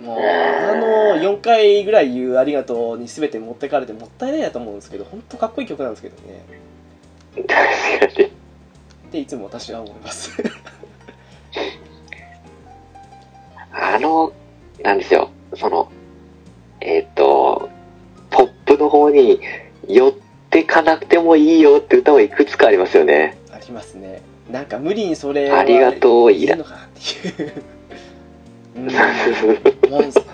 [0.00, 6.42] もうあの4回ぐらい言う「ありがとう」に全て持ってかれてもったいないなと思うんですけど本当かっこいい曲なんですけどね。
[7.36, 7.46] 確
[8.14, 8.28] かに。
[8.28, 10.42] っていつも私は思います。
[13.72, 14.32] あの、
[14.82, 15.90] なんですよ、その、
[16.80, 17.68] えっ、と、
[18.30, 19.40] ポップの方に
[19.88, 20.12] 寄っ
[20.50, 23.36] てかなくてもいいよって歌もいくつかありますよね。
[23.52, 24.22] ありますね。
[24.50, 26.54] なんか無理にそれはありがとう、いら。
[26.54, 27.62] いいのかなっていう
[28.86, 29.92] うん。
[29.92, 30.30] 思うんすよね。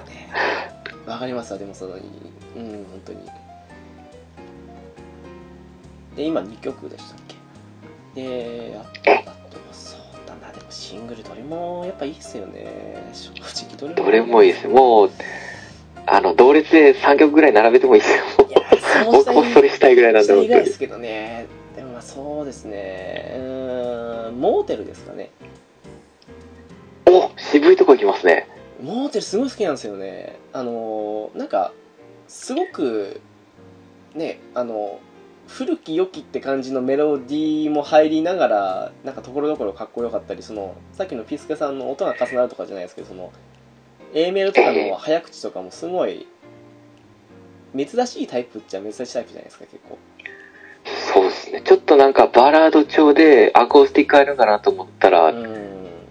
[1.07, 3.19] わかりますわでもそのうん本当に。
[6.17, 7.19] で今2曲でしたっ
[8.15, 8.23] け？
[8.23, 8.83] であ
[9.25, 12.67] とあとそうだなでもシングルどれもやっぱいいっすよね。
[13.13, 13.31] 正
[13.67, 14.05] 直どれも。
[14.07, 14.69] どれもいいです。
[14.69, 15.11] もう、
[16.07, 18.25] あの、同列で3曲ぐらい並べてもいいですよ。
[19.13, 21.47] 僕もそれしたいぐらいなんで、したいですけどね。
[21.77, 23.35] でもまあそうですね。
[23.37, 25.31] うーんモーテルですかね
[27.09, 28.49] お渋いとこ行きますね。
[28.83, 31.73] モーテルすごい好きなんですよねあのなんか
[32.29, 33.21] すごく
[34.15, 35.01] ねあの
[35.49, 43.33] 古き良きって感じのメロディーも入りながらなんかところどころかっこよかったりそのさっきのピスケさんの音が重なるとかじゃないですけどその
[44.13, 46.27] A メロとかの早口とかもすごい
[47.77, 49.99] 珍しいタイプっちゃ珍しいタイプじゃないですか結構
[51.13, 51.63] そうですね。
[51.63, 55.56] ちょっとなんかバラード調でアコースティックあるかなと思ったら、うん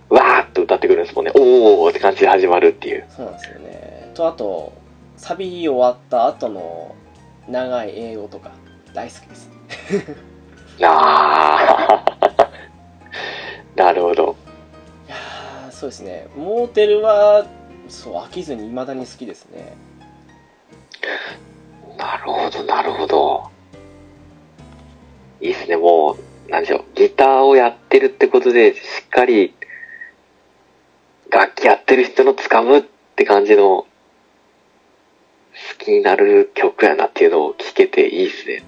[0.10, 1.32] わーっと歌ってくるんですもんね。
[1.36, 3.06] おーって感じで始まるっていう。
[3.10, 4.74] そうなんですよねとあと
[5.18, 6.96] サビ終わった後の
[7.48, 8.52] 長い英語とか
[8.94, 9.50] 大好きです
[10.82, 12.46] あー。
[13.76, 14.36] なるほど。
[15.08, 17.46] いやーそうですねモーテルは
[17.88, 19.76] そう飽きずに未だに好きですね
[21.98, 23.50] なるほど、なるほど。
[25.42, 29.56] いいですね、もう、なんでしょう、ギターをやってるってことで、しっかり、
[31.32, 32.84] 楽器やってる人の掴むっ
[33.16, 33.88] て感じの、好
[35.78, 38.64] きになる曲やなっていうのを聞けていいですね。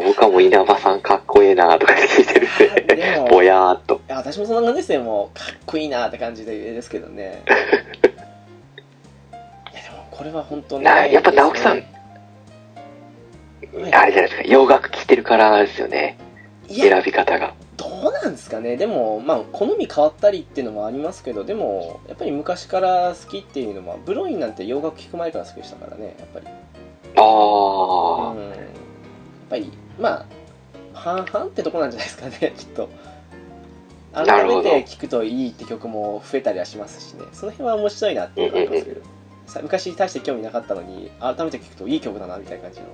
[0.00, 2.48] 僕はもう稲葉さんかっこいいなとか聞いてる
[2.84, 3.96] んでぼやーっと。
[3.96, 7.42] いや私もそんな感じですねもうかっこいいなって感じでですけどね
[9.70, 11.84] いやでもこれは本当ねなやっぱ直樹さん
[13.74, 16.18] はいあれじゃないですか、洋楽聴いてるからですよね、
[16.68, 17.54] 選び方が。
[17.76, 18.76] どうなんですかね。
[18.76, 26.46] でもまあ好み変わったりっていうのもありますけどでもやっぱり昔から好きっていうのはブロインなんて洋楽聴く前から好きでしたからねやっぱり。
[27.16, 28.50] あうん。
[28.50, 28.58] やっ
[29.50, 30.26] ぱりまあ
[30.94, 32.52] 半々ってとこなんじゃないですかね。
[32.56, 32.88] きっと。
[34.12, 37.24] 改めて聴くといいって曲も増えたりはしますしね。
[37.32, 39.00] その辺は面白いなっていうのがありますけど。
[39.46, 42.86] さ昔大して興味なかったのに改めて聴くといい曲だなみたいな感じの。
[42.86, 42.88] ー、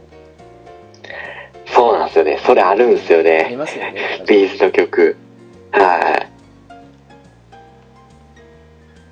[1.67, 2.39] そうなんですよね。
[2.45, 3.57] それあるんですよありね。
[3.57, 5.17] ますよねビーズの曲。
[5.73, 6.29] は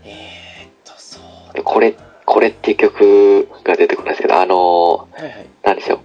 [0.04, 0.08] い。
[0.08, 1.20] えー、っとそ
[1.58, 1.94] うこれ
[2.24, 6.00] これっていう曲が出てこないですけど、あのはいはいー、なんでしょう。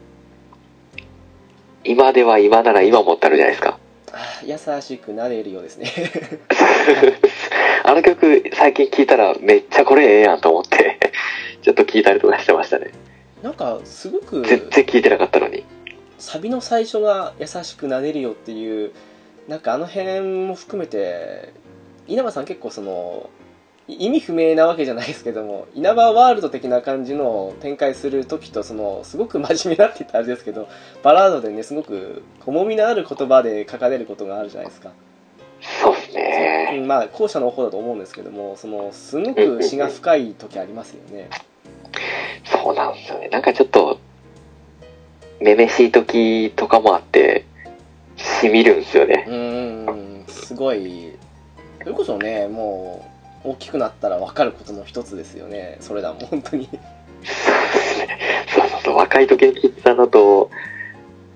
[1.84, 3.80] 今では今なら今もってあるじゃないですか。
[4.14, 5.90] あー優しくなれるようですね
[7.86, 11.00] あの曲最近聴いたらめっちゃこれええやんと思って、
[11.62, 12.92] ちょっと聴いたりとかしてましたね。
[13.42, 15.64] なんかすごく全然聴いてなかったのに。
[16.22, 18.92] サビの最初が優しくなれるよっていう
[19.48, 21.52] なんかあの辺も含めて
[22.08, 23.30] 稲葉さん結構その
[23.88, 30.70] い意味不明なわけじゃないですけども稲葉ワールド的な感じの展開する時とそのすごく真面目なって言ったらあれですけど
[31.02, 34.92] バラードでねすごく重みのある言葉で書かれることがあるじゃないですか、
[35.84, 36.78] そうですね。
[36.80, 41.30] うんまあ後者の方だと思うんですけどもそのすごく詩が深い時ありますよね
[42.46, 43.30] そうなんですよね。
[43.30, 44.00] なんかちょっと、
[45.42, 47.46] めめしい時とかもあって、
[48.16, 49.26] しみるんですよね。
[49.28, 51.14] うーんすごい
[51.80, 53.10] それこそねも
[53.44, 58.20] う大きくなったら分かることの一つですよねそれだもん本当にそうですね。
[58.48, 58.96] そうそうそう。
[58.96, 60.50] 若い時に聴いてたのと、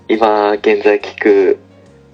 [0.08, 1.60] 今現在聴く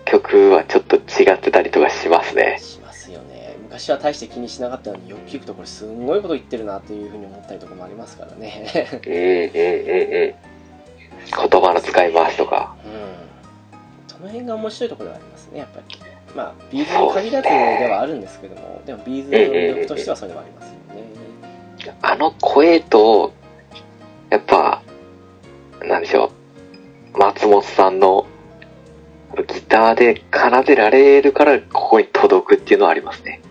[0.05, 2.57] 曲はちょっと違ってたりとかしますね。
[2.59, 10.50] しますよね昔は大して気にしなかったのによく聞くとこれすんごいこと言ってるなっていうふうに思ったりとかもありますからねうんうんうんうん。
[11.25, 12.75] 言葉の使い回しとか。
[12.85, 13.01] うん
[14.07, 15.99] その辺が面白いところではありますねやっぱり
[16.35, 20.81] まあ B'zに限らずではあるんですけどもでも B'zの魅力としてはそれはありますよね
[22.01, 23.33] あの声と、
[24.29, 24.83] やっぱ、
[25.83, 26.31] なんでしょ
[27.15, 27.17] う。
[27.17, 28.25] 松本さんの
[29.35, 33.41] ギターで奏でられるからここに届くっていうのはありますね。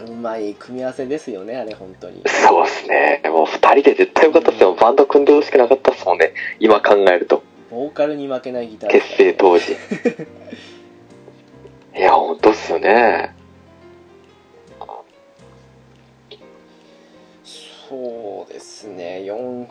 [0.00, 3.22] うまい組み合わせですよねあれ本当にそうですね。
[3.26, 4.74] もう二人で絶対よかったですよ。
[4.74, 6.34] バンド組んでほしくなかったですもんね。
[6.60, 7.42] 今考えると。
[7.70, 9.72] ボーカルに負けないギターです結成当時。
[11.96, 13.34] いや、ほんとっすよね。
[17.88, 19.66] そうですね4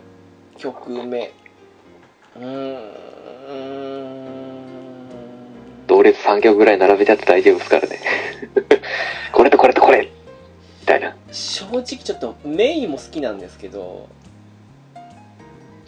[0.58, 1.32] 曲目
[2.36, 2.82] うーん
[5.86, 8.00] 同列3曲ぐらい並べちゃって大丈夫ですからね。
[9.32, 10.10] これとこれとこれみ
[10.88, 11.16] たいな。
[11.32, 14.10] 正直ちょっとメインも好きなんですけど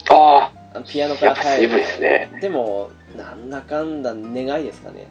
[0.08, 2.38] ああのピアノあ、から入やっぱ渋いですね。
[2.40, 5.08] でもなんだかんだ願いですかね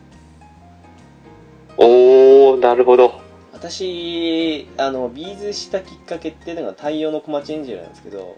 [1.78, 3.20] おー、なるほど。
[3.52, 8.38] 私あのビーズしたきっかけっていうのが太陽のコマチエンジェルなんですけど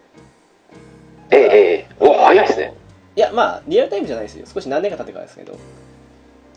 [1.29, 1.87] ええ、ええ。
[1.99, 2.73] お、早いですね。
[3.15, 5.59] いやまあリアルタイムじゃないですよ少し何年か経ってからですけど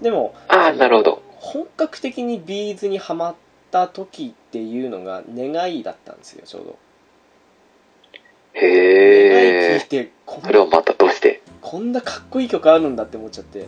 [0.00, 1.22] でもああ、なるほど。
[1.36, 3.34] 本格的にビーズにはまっ
[3.74, 6.78] た時っていうのが願いだったんですよちょうど
[8.54, 9.80] 願い聞いへえ。
[9.80, 11.42] てこんそれはまたどうして？
[11.60, 13.66] こんなかっこいい曲あるんだって思っちゃって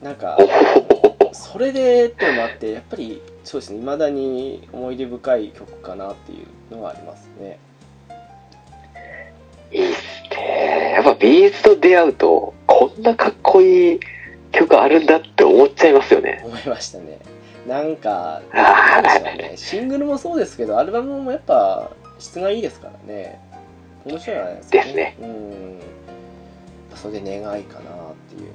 [0.00, 7.58] なんかおほほほそれでとなってやっぱりそうですね未だに思い出深い曲かなっていうのはありますね
[9.72, 10.00] いいっす
[10.30, 10.92] ね。
[10.94, 14.00] やっぱビーズと出会うと、こんなかっこいい
[14.50, 16.42] 曲あるんだって思っちゃいますよね。
[16.44, 17.20] 思いましたね
[17.66, 19.52] なんかあなんでしょうね。
[19.56, 23.40] シングルもそうですけどアルバムもやっぱ質がいいですからね。
[24.04, 24.76] 面白いじゃないですか。
[24.76, 25.16] ですね。
[25.20, 25.80] うん。
[26.96, 27.84] それで願いかなっ
[28.28, 28.50] ていう。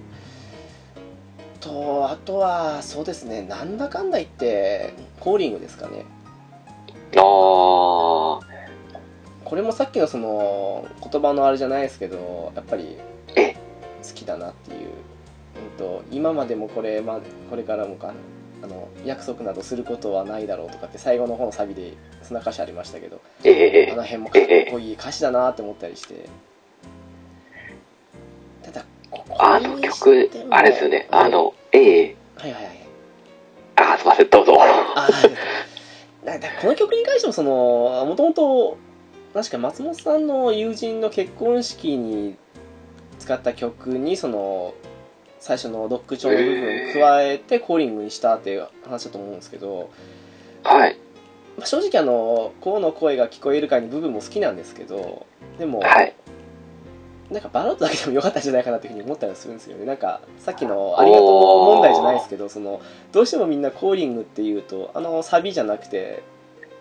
[1.59, 3.41] とあとはそうですね。
[3.41, 6.05] なんだかんだ言ってコーリングですかね。
[7.17, 8.39] ああ、
[9.45, 12.97] これもさっきのその言葉のあれじゃないですけどやっぱり
[13.35, 13.53] え
[14.03, 14.89] 好きだなっていう、
[15.71, 17.19] うん、と今までもこれ、まあ、
[17.49, 18.13] これからもか
[18.63, 23.91] あの約束などすることはないだろうとかって最後の方のサビでそんな歌詞ありましたけどええ。
[23.91, 24.41] あの辺もかっ
[24.71, 26.27] こいい歌詞だなって思ったりして。
[28.63, 31.07] ただここあの曲、あれですよね。
[31.11, 32.15] あの、ええ。
[32.37, 32.85] はいはいはい
[33.75, 34.57] あ、すいません、どうぞ。
[34.59, 35.09] あ
[36.25, 38.77] だだこの曲に関してもそのもともと
[39.33, 42.35] 確か松本さんの友人の結婚式に
[43.19, 44.73] 使った曲にその
[45.45, 49.91] 最初のロック調の部分加えてコーリングにしたっていう話だと思うんですけど、
[50.63, 50.97] はい。
[51.55, 55.27] まあ、正直あの「こうの声が聞こえるか」に部分も好きなんですけど
[55.59, 56.15] でも、はい。
[57.29, 61.27] なんかバラードだけでもよかったんじゃないかなっていうふうに思ったりするんですよねなんかさっきのありがとう
[61.75, 62.81] 問題じゃないですけどその
[63.11, 66.21] どうしてもみんなコーリングっていうとあのサビじゃなくて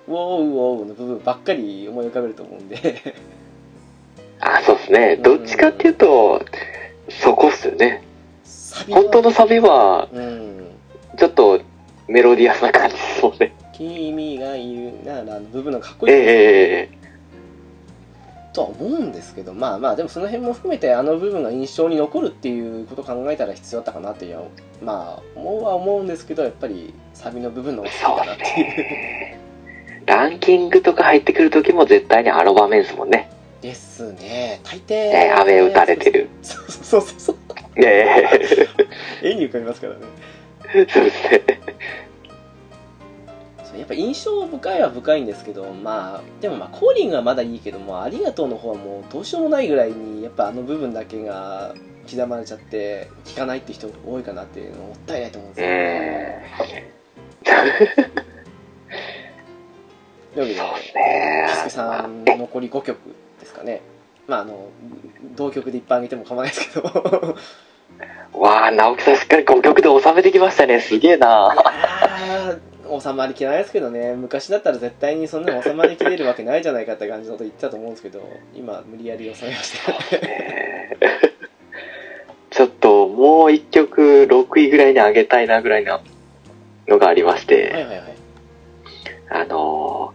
[0.06, 3.14] ウォーウォーの部分ばっかり思い浮かべると思うんで
[4.40, 5.16] あ、そうですね。
[5.16, 6.44] どっちかっていうと、
[7.08, 8.02] そこっすよね。
[8.74, 10.66] サビは本当のサビは、うん
[11.16, 11.60] ちょっと
[12.08, 13.54] メロディアスな感じですもんね。
[13.72, 17.04] 君が言うならの部分のかっこいいええええ
[18.52, 24.38] とは思うんですけどまあまあでもその辺も含めてあの部分が印象に残るっていうことを考えたら必要だったかなっていう
[24.82, 29.40] まあ思うは思うんですけどやっぱりサビの部分の方が好そうきだなっていうね。
[30.06, 33.30] ランキングとか入ってくるときも絶対にあの場面ですもんね。
[33.62, 36.28] ですね大抵、えー雨打たれてる。
[36.42, 37.36] そうそうそうそう
[37.76, 38.68] え
[39.22, 40.00] 絵に浮かびますからね。
[40.74, 41.44] えそうですね。
[43.78, 51.74] やっぱ印象深いは深いんですけどまあでもまあコーリングはまだいいけどもありがとうの方はもうどうしようもないぐらいにやっぱあの部分だけが
[52.08, 55.66] 刻まれちゃって聞かないって人多いかなっていうのもったいないと思うんですよ。
[55.66, 56.94] ね
[60.34, 61.46] というわそうけでですね。
[61.48, 62.98] キスケさん残り5曲
[63.40, 63.80] ですかね
[64.26, 64.70] まああの
[65.36, 67.36] 同曲でいっぱいあげても構わないですけど。
[68.38, 70.80] わあ、直樹さんしっかり5曲で収めてきましたね。
[70.80, 71.54] すげえな。
[73.00, 74.14] 収まりきらないですけどね。
[74.14, 78.22] 昔だったら絶対にそんなの収まりきれるわけないじゃないかって感じのこと言ってたと思うんですけど
[78.54, 80.96] 今無理やり収めましたね。
[82.50, 86.00] ちょっともう1曲6位ぐらいに上げたいなぐらいな
[86.86, 88.14] のがありまして、はいはいはい。
[89.30, 90.12] あの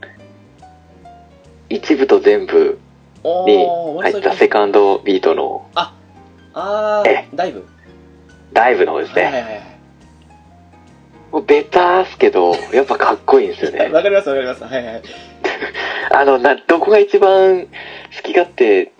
[1.70, 2.89] ー、一部と全部お
[3.24, 5.94] にー入ったセカンドビートのあ
[6.54, 7.68] あえーだいぶ
[8.54, 9.24] ライブの方ですね。
[9.24, 9.62] はいはいはい。
[11.32, 13.80] もうベターっすけど、やっぱかっこいいんですよね。
[13.80, 14.64] は いわかりますわかります。
[14.64, 15.02] はいはい。
[16.12, 17.68] あの、な、どこが一番好
[18.24, 18.92] きかって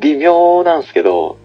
[0.00, 1.38] 微妙なんですけど、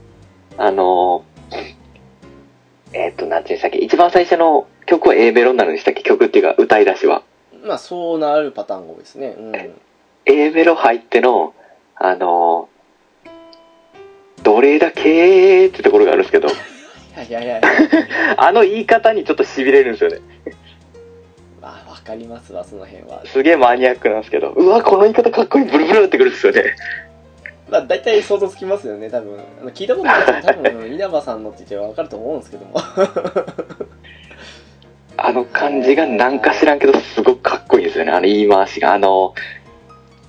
[0.57, 6.03] あのー、えっ、と、なんていうんでしたっけ、一番最初の曲は A メロになるんでしたっけ？
[6.03, 7.23] 曲っていうか歌い出しは。
[7.63, 9.35] まあそうなるパターンが多いですね。
[9.37, 9.79] うん。
[10.25, 11.53] A メロ入っての、
[11.95, 16.53] あのー、どれだけってところがあるんですけど、は
[17.23, 17.61] いはいはい
[18.37, 20.19] あの言い方にちょっと痺れるんですよね。
[21.61, 26.75] まあわかりますわその辺はすげえマニアックなんですけど、うわ、この言い方かっこいい、ブルブルってくるんですよね。
[27.69, 32.75] まあ大体想像つきますよね多分あの聞いたことない人も多分 稲葉さんのって言ってわかると思うんですけども
[35.17, 38.11] あの感じがなんか知らんけど、すごくかっこいいですよね。
[38.11, 38.93] あの言い回しが。
[38.93, 39.33] あの、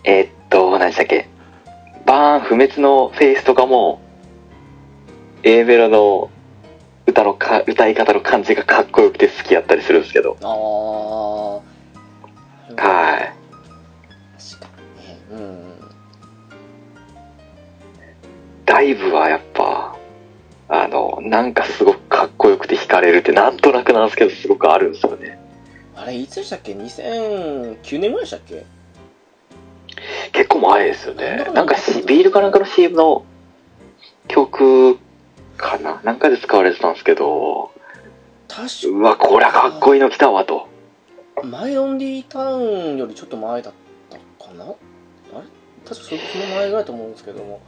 [0.05, 1.27] えーっと、何でしたっけ？
[2.07, 4.01] バーン不滅のフェイスとかも、
[5.43, 6.31] A メロの
[7.07, 10.37] 歌のか、歌い方の感じがかっこよくて好きやったりするんですけど。
[10.43, 11.57] ああ
[12.81, 13.33] はい。
[14.39, 14.69] 確か
[15.01, 15.19] にね。
[15.33, 15.75] うん。
[18.65, 19.97] ダイブはやっぱ、
[20.69, 25.39] あの、なんかすごくかっこよくて惹かれるってなんとなくなんですけど、すごくあるんですよね。
[25.97, 28.65] あれいつでしたっけ？2009年ぐらいでしたっけ？
[30.33, 31.51] 結構前ですよね。
[31.55, 33.25] なんかしビールかなんかの CM の
[34.29, 34.99] 曲
[35.57, 36.01] かな？
[36.05, 37.71] なんかで使われてたんですけど、
[38.49, 40.69] 確うわ、こりゃかっこいいの来たわと。
[41.37, 43.75] かマイオンリータウンよりちょっと前だっ
[44.11, 44.65] たかな？
[44.65, 44.75] あれ？
[45.89, 47.61] 確かそその前ぐらいだと思うんですけども、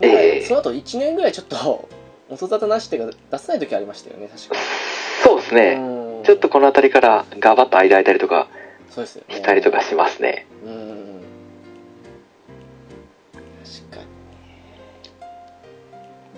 [0.00, 0.44] ええ。
[0.44, 1.88] その後1年ぐらいちょっと
[2.28, 4.56] 音沙汰なしっていうか出せない時ありましたよね確か。
[5.22, 5.76] そうですね。
[5.78, 6.22] うん。
[6.24, 8.48] ちょっとこの辺りからガバッと間空いたりとか
[8.90, 9.36] そうですよね。
[9.36, 10.46] したりとかしますね。
[10.64, 10.72] うん。
[10.72, 10.81] 確
[13.80, 14.06] かに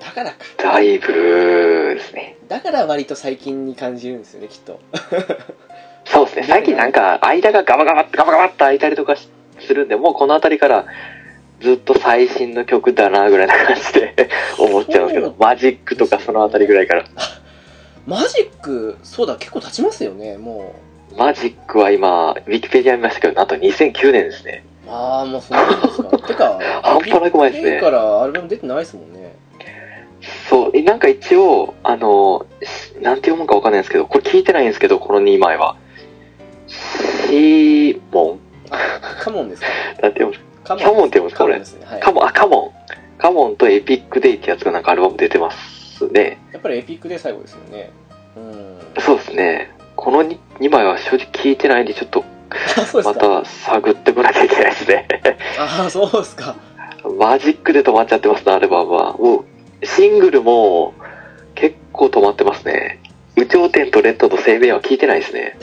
[0.01, 2.37] だからかだいぶですね。
[2.49, 4.81] だから割と最近に感じるんですよねきっと
[6.05, 6.45] そうですね。
[6.47, 9.29] 最近なんか間がガバガバッガバガバッと空いたりとかし
[9.61, 10.87] するんで、もうこの辺りから
[11.61, 14.29] ずっと最新の曲だなぐらいな感じで
[14.59, 17.05] 思っちゃうんですけど、マジックとかその辺りぐらいから。
[18.07, 20.75] マジックそうだ結構経ちますよねも
[21.17, 24.65] マジックは今、ウィキペディア見ましたけど、なんと2009年ですね。
[24.87, 26.19] うああもうそんなですか。
[26.19, 27.81] てか半端なく前ですね。
[27.81, 29.35] からアルバム出てないですもんね。
[30.49, 35.77] そう、えなんか一応、あの、しなんて読むかわかんないんですけど、これ聞いてないんですけど、この2枚は。
[36.67, 38.39] シーモ
[38.71, 38.79] あ
[39.23, 39.63] カモンです
[40.01, 40.09] か？
[40.09, 40.35] んて読む？
[40.65, 41.61] カカモンって読むんですかこれ？
[41.61, 41.87] カモンね。
[41.87, 42.01] はい。
[42.01, 43.19] カモン、あ、カモン。
[43.19, 46.39] カモンとエピックデイってやつがなんかアルバム出てますね。
[46.53, 47.91] やっぱりエピックで最後ですよね。
[48.37, 48.79] うん。
[49.03, 49.71] そうですね。
[49.97, 52.25] この 2, 2枚は正直聞いてないんで、ちょっと
[53.05, 55.09] また探ってこなきゃいけないですね。
[55.59, 56.57] ああそうですか
[57.19, 59.17] マジックで止まっちゃってますね、アルバムは。
[59.17, 59.45] も
[59.83, 60.95] う、シングルも
[61.55, 63.01] 結構止まってますね。
[63.37, 65.59] 有頂天とレッドと声明は聞いてないですね。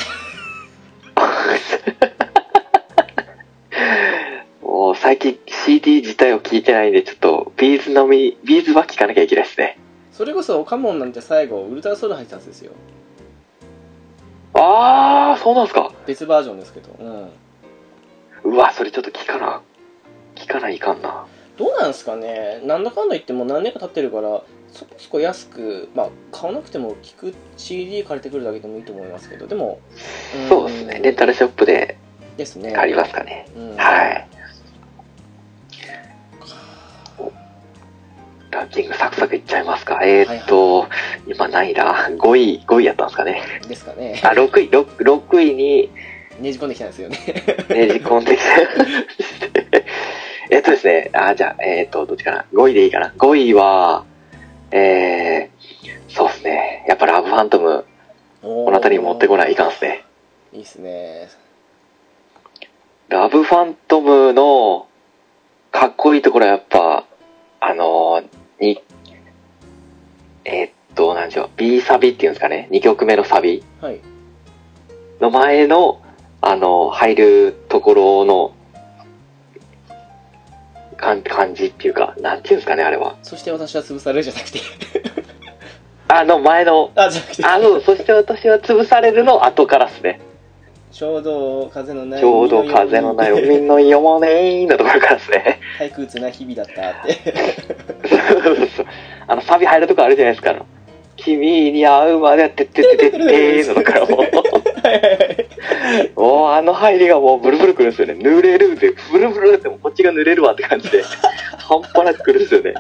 [4.62, 9.78] もう最近 CD 自体を聞いてないんで、ちょっと B'zのみ、 B'zは聞かなきゃいけないですね。
[10.12, 12.74] それこそカモンなんて最後ウルトラソウル入ってたんですよ
[14.54, 15.92] あー、そうなんですか。
[16.06, 19.62] 別バージョンですけどうんうわ、それちょっと聞かな、
[20.36, 21.26] 聞かないかんな。
[21.58, 24.42] どうなんですかねなんだかんだ言っても何年か経ってるから
[24.72, 29.80] そこそこ安くまあ買わなくても聞く CD 借りてくるだけでもいいと思いますけどでも
[30.46, 31.02] んそうですね。
[31.04, 31.98] レンタルショップで
[32.38, 33.46] ですねありますかね。
[33.56, 34.28] うんはい。
[38.52, 40.02] ランキングサクサクいっちゃいますか。
[40.04, 40.88] えー、っと、
[41.26, 43.42] 今何位だ ?5 位、5位やったんですかね。
[43.68, 45.90] ですかねあ、6位、6, 6位に
[46.42, 47.18] ねじ込んできたんですよね
[47.70, 49.86] ねじ込んできて。
[50.50, 52.46] えっとですね、あ、じゃあ、えーっと、どっちかな。
[52.54, 53.14] 5位でいいかな。
[53.18, 54.04] 5位は、
[54.72, 56.84] えー、そうですね。
[56.88, 57.86] やっぱラブファントム、
[58.42, 60.04] ここの辺りに持ってこないといかんですね。
[60.52, 61.30] いいっすね。
[63.08, 64.88] ラブファントムの
[65.72, 67.06] かっこいいところはやっぱ、
[67.62, 68.82] あのーに、
[70.46, 74.00] えーっと、なんでしょう、B サビっていうんですかね、2曲目のサビはい。
[75.20, 76.02] の前の、
[76.42, 78.54] あのー入るところの、
[80.98, 83.16] 感感じっていうか、なんていうんですかね、あれは。
[83.24, 84.60] そして私は潰されるじゃなくて。
[86.08, 87.44] あの前の、あ、じゃなくて。
[87.44, 90.20] あの、そして私は潰されるの後からですね。
[90.92, 92.20] ちょうど風のない。
[92.20, 95.60] ちょうど風のない海のよもねーのところからですね。
[95.80, 97.34] 退屈な日々だったって。
[98.08, 98.86] そうそうそう
[99.28, 100.66] あの、サビ入るとこあるじゃないですか。
[101.16, 104.42] 君に会うまでってってってってってーのとこからもう。
[106.20, 108.14] もうあの入りがもうブルブルくるんですよね。
[108.16, 111.04] 濡れるで、ブルブルってこっちが濡れるわって感じで、
[111.58, 112.74] 半端なくくるんですよね。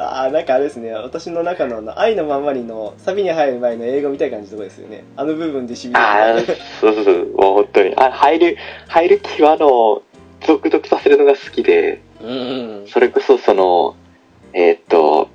[0.00, 5.04] ああ、なんかあれですね、私の中のあの愛のままにのサビに入る前の映画みたいな感じのとこですよね。
[5.14, 7.94] あの部分でしびれああて、そうそうそう、もう本当に。
[7.96, 8.56] あ入る、
[8.88, 10.02] 入る際の、
[10.46, 12.32] ゾクゾクさせるのが好きで、うんう
[12.84, 12.86] ん。
[12.88, 13.94] それこそその、
[14.54, 15.28] えーっと、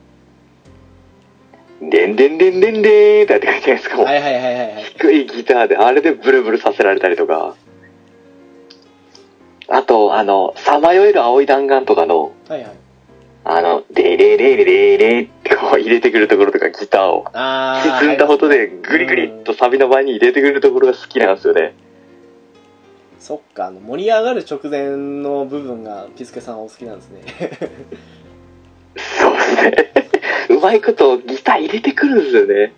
[1.80, 4.02] でんでんでんでんでーんってやってくるじゃないですか。
[4.02, 4.84] はいはいはいはい。
[4.98, 7.56] 低いギターで、あれでブルブルさせられたりとか。
[9.68, 12.72] あと、あの、さまよえる青い弾丸とかの、はいはい。
[13.48, 18.00] あの、デレレレレレってこう入れてくるところとかギターをああ。
[18.00, 21.76] 沈んだ音でグリグリっとサビの前に入れてくるところが好きなんですよね。
[23.20, 24.90] そっか、あの盛り上がる直前
[25.22, 27.22] の部分がピスケさんはお好きなんですね。
[28.98, 29.92] そうですね。
[30.50, 32.74] うまいことギター入れてくるんですよね。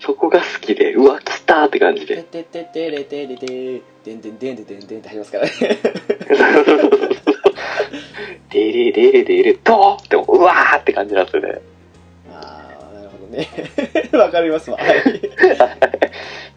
[0.00, 2.22] そこが好きで、うわ、来たーって感じてで。
[2.22, 5.50] てててれてれて、でんでんでんでんでんでんって入りますからね。
[8.50, 11.60] デレレレレレとってうわーって感じなんですよね。
[12.32, 13.48] ああ、なるほどね。
[14.12, 14.76] わかりますわ。
[14.76, 15.20] はい。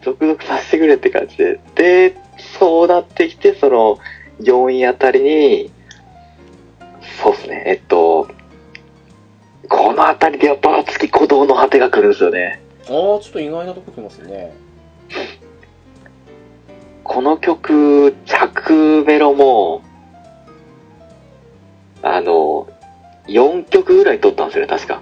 [0.02, 1.60] 続々させてくれって感じで。
[1.74, 2.16] で、
[2.58, 3.98] そうなってきて、その、
[4.40, 5.70] 4位あたりに、
[7.22, 8.28] そうですね、えっと、
[9.68, 12.60] このあたりでやっぱ月鼓動の果てが来るんですよね。
[12.82, 14.52] ああ、ちょっと意外なとこ来ますね。
[17.02, 19.82] この曲、着メロも、
[22.04, 22.68] あの、
[23.28, 25.00] 4曲ぐらい撮ったんですよね、確か。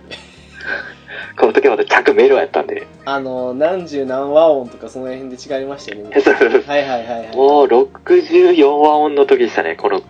[1.37, 2.87] この時はまだ着メロやったんで。
[3.05, 6.11] あの、何十何和音とかその辺で違いましたよね。
[6.23, 7.37] そうそうそうはいはいはいはい。
[7.37, 10.01] もう64和音の時でしたね、この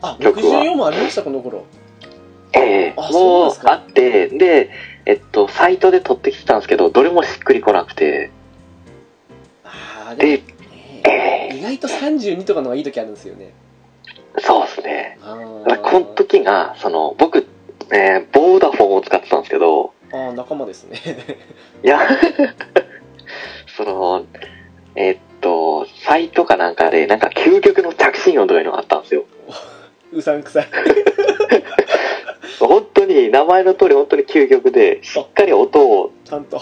[0.00, 1.64] あ、曲は64もありました、この頃。
[2.52, 4.70] ええあそうもうあって、で、
[5.06, 8.30] えっと、サイトで撮ってきたんですけど、どれもしっくりこなくて、
[9.64, 10.42] ああ、で、でも、
[11.04, 13.52] え意外と32とかの方がいい時あるんですよね。
[14.38, 15.18] そうですね。
[15.22, 17.46] この時が、その、僕、
[17.90, 20.98] えーボーダフォンを使ってたんですけど、あー仲間ですね。
[21.82, 22.00] いや、
[23.76, 24.24] その、
[24.94, 29.24] えっと、サイトかなんかで、なんか究極の着信音とかいうのがあったんですよ。
[30.12, 30.68] うさんくさい。
[32.58, 36.60] 本当に、名前の通り本当に究極で、しっかり音をちゃんと。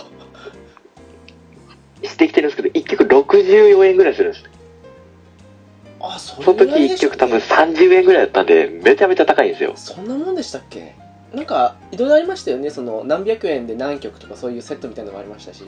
[2.03, 4.45] してきてるんですけど、1曲64円ぐらいするんです。
[6.01, 9.73] あ、そその時れぐらいで1したっけ曲多分30円ぐらいだったんで、めちゃめちゃ高いんですよ。
[9.77, 10.95] そんなもんでしたっけ？
[11.35, 12.71] なんか、いろいろありましたよね。
[12.71, 15.65] その、何百円で何曲とかそういうセットみたいなのがありましたし。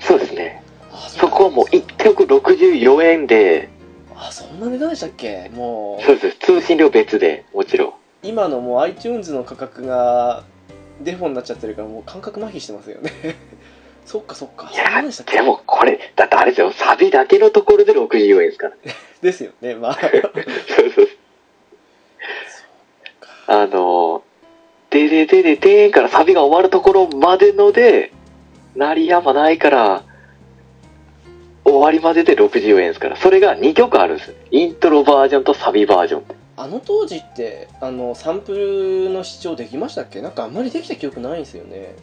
[0.00, 0.62] そうですね。
[0.92, 3.70] あそこはもう1曲64円で、
[4.14, 5.50] あ、そんな値段でしたっけ？
[5.54, 6.38] もう、そうです。
[6.38, 7.92] 通信料別で、もちろん。
[8.22, 10.44] 今のもう iTunes の価格が
[11.02, 13.10] デフォになっちゃってるからもう感覚麻痺してますよね
[14.04, 18.74] そっかそっかいやでもこれ、だってあれですよ、サビだけのところで64円ですから。
[19.22, 20.10] ですよねまあそう
[20.90, 21.08] そう。
[23.46, 24.22] あの、
[24.90, 28.12] でででででーんからサビが終わるところまでので、
[28.76, 30.04] 鳴りやまないから、
[31.64, 33.16] 終わりまでで64円ですから。
[33.16, 34.36] それが2曲あるんですよ。
[34.50, 36.24] イントロバージョンとサビバージョン。
[36.56, 40.20] あの当時ってあのサンプルの視聴できましたっけ？
[40.20, 41.96] なんかあんまりできた記憶ないんですよね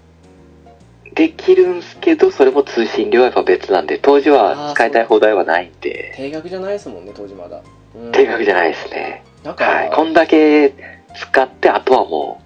[1.13, 7.61] できるんすけど、それも通信料はやっぱ別なんで、当時は使いたい放題はないんで、定額じゃないですもんね当時まだ、
[7.95, 9.23] うん定額じゃないですね。
[9.43, 9.91] なんか、はい。
[9.91, 10.73] こんだけ
[11.15, 12.41] 使って、あとはも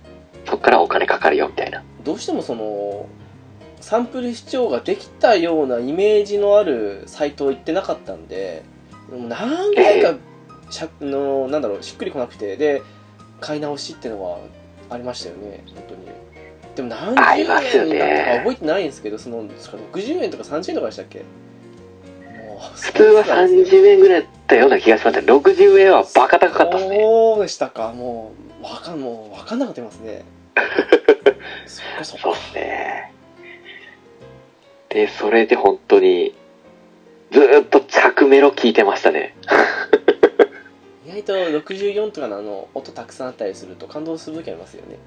[0.45, 1.83] う、そっからお金かかるよみたいな。
[2.03, 3.07] どうしてもその
[3.81, 8.63] サンプル視聴ができたようなイメージのあるサイトを行ってなかったんで
[9.11, 10.15] 何回か
[10.69, 12.81] しゃのなんだろうしっくりこなくてで
[13.41, 14.39] 買い直しっていうのは
[14.89, 16.07] ありましたよね本当に
[16.76, 21.19] でも何十円だったか覚えてないんですけどそのその60円とか30円とかでしたっけ？
[21.19, 21.26] も
[22.57, 25.27] う普通は30円ぐらいだったような気がしますね。
[25.27, 26.99] 60円はバカ高かったですね。
[26.99, 30.26] そうでしたかもうわかんもうわかんなくなってますね
[31.65, 33.11] そっかそっかそうですね。
[34.89, 36.34] で、それで本当に、
[37.31, 39.35] ずーっと着メロ聞いてましたね。
[41.06, 44.97] 意外と64とかのあの音たくさんあったりすると感動する時ありますよね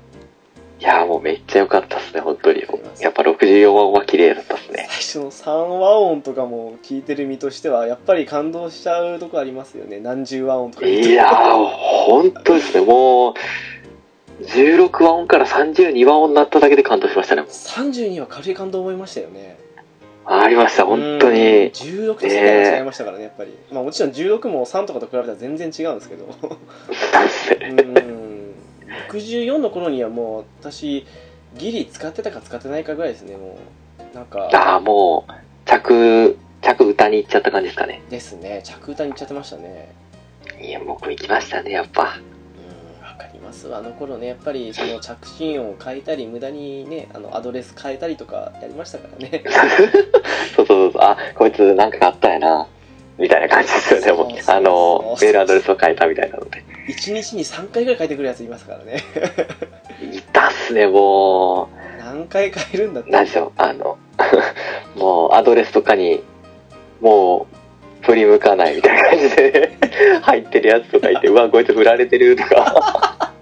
[0.80, 2.64] いやーもうめっちゃ良かったですね、本当に。
[3.00, 4.86] やっぱ64話は綺麗だったですね。
[4.88, 4.98] 最。
[4.98, 9.98] 初の3和音とかも聞いてる身としてはやっぱり感動しちゃうとこありますよね。
[9.98, 10.86] 何十和音とか。
[10.86, 11.64] いやー、
[12.06, 13.34] 本当ですね、もう、
[14.44, 17.42] 16話音から32話音になっただけで感動しましたね。
[17.42, 19.58] 32は軽い感動思いましたよね。
[20.30, 21.40] ありました、本当うんに。
[21.72, 26.28] 16と世界が違いましたからねやっぱり、まあ、もちろん16も3とかと比べたら全然違うんですけど。
[26.40, 26.50] そう
[27.24, 28.17] ですね。
[29.12, 31.06] うん64の頃にはもう私
[31.56, 34.14] ギリ使ってたか使ってないかぐらいですねもう。
[34.14, 34.48] なんか。
[34.52, 35.32] ああ、もう、
[35.64, 38.02] 着、着歌に行っちゃった感じですかね。
[38.10, 38.62] ですね。
[38.64, 39.92] 着歌に行っちゃってましたね。
[40.60, 42.02] いや、僕行きましたね、やっぱ。
[42.02, 49.42] うんわかりますあの頃ねやっぱりその着信音を変えたり無駄にねあのアドレス変えたりとかやりましたからね。
[50.54, 52.68] そうそうそう、あ、こいつなんかあったんやな、
[53.18, 56.64] みたいな感じですよね、もあの、メールアドレスを変えたみたいなので。
[56.88, 59.02] 1日に3回ぐらい変えてくるやついますからね。
[60.12, 61.68] いたっすね、も
[61.98, 63.12] 何回変えるんだっう、て。
[63.12, 63.98] なんでしょう、あの、
[64.96, 66.22] もうアドレスとかに、
[67.00, 69.76] もう、振り向かないみたいな感じで、
[70.22, 73.32] 入ってるやつとかいて、うわ、こいつ振られてるとか。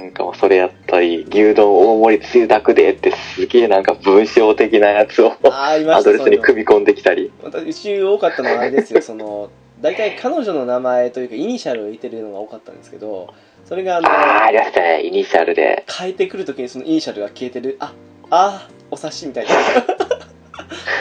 [0.00, 7.30] なんかもうそれやったり、牛丼大盛りつゆだくでってすげえなんか文章的なやつをアドレスに組み込んできたり。
[7.42, 9.50] またうち多かったのはあれですよ その
[9.80, 13.32] 大体彼女の名前というかイニシャルを入れてるのが多かったんですけど
[13.64, 15.84] それがあのああ、ありましたね、イニシャルで。
[15.98, 17.92] 変えてくるときにそのイニシャルが消えてるあ
[18.30, 19.50] あーお察しみたいな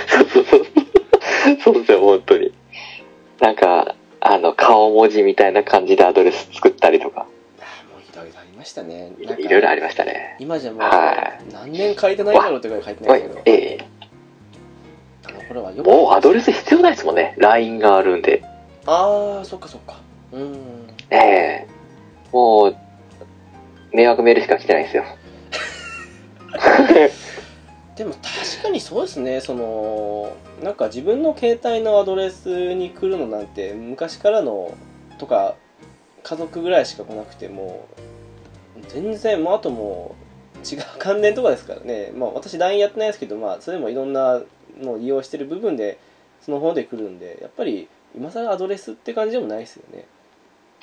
[0.07, 0.65] そうそうそう。
[1.63, 2.51] そうですよ、本当に。
[3.39, 7.26] なんか、あの、顔文字みたいな感じでアドレス作ったりとか、
[8.20, 10.36] あありましたねいろいろありましたね。
[10.40, 13.88] 今じゃもうは何年変えてないだろうってぐらい変えてなはいいけど、ええ
[15.26, 17.36] あの頃はよくもうアドレス必要ないですもんね。
[17.38, 18.44] LINE があるんで。
[18.86, 20.00] ああそっかそっか
[20.32, 21.68] うんええ
[22.32, 22.76] もう、
[23.96, 25.04] 迷惑メールしか来てないですよ。
[27.96, 30.32] でも確かにそうですねその
[30.64, 34.74] なんか自分の携帯のアドレスに来るのなんて昔からの
[35.18, 35.56] とか
[36.24, 37.88] 家族ぐらいしか来なくても
[38.88, 40.15] 全然もうあとも
[40.56, 44.41] う違う関連とかですからね、まあ、私 LINE やってないですけど、まあ、それもいろんな
[44.81, 45.99] のを利用してる部分で
[46.41, 50.06] その方で来るんでやっぱり今更アドレスって感じでもないですよね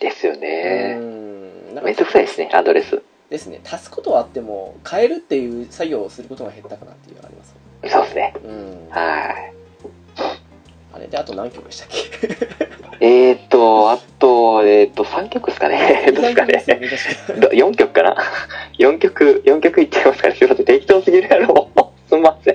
[0.00, 0.94] ですようね。
[0.94, 3.02] んなんかめんどくさいですね、アドレス。
[3.30, 7.54] ですね足すことはあっても変えるっていう作業をすることが減ったかなっていうのがあります
[7.90, 8.34] そうですね。
[8.44, 9.55] うんはい。
[10.96, 12.28] あれであと何曲でしたっけ？
[13.04, 16.10] えーっと、あと、えーっと、3曲ですかね。
[16.14, 16.64] どうですかね。
[17.52, 18.16] 4曲かな
[18.78, 20.34] ?4 曲、4曲いっちゃいますかね。
[20.34, 21.68] すいません、適当すぎるやろ。
[22.08, 22.52] すみませ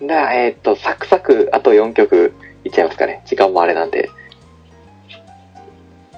[0.00, 0.06] ん。
[0.06, 2.32] なえーっと、サクサク、あと4曲
[2.64, 3.20] いっちゃいますかね。
[3.26, 4.08] 時間もあれなんで。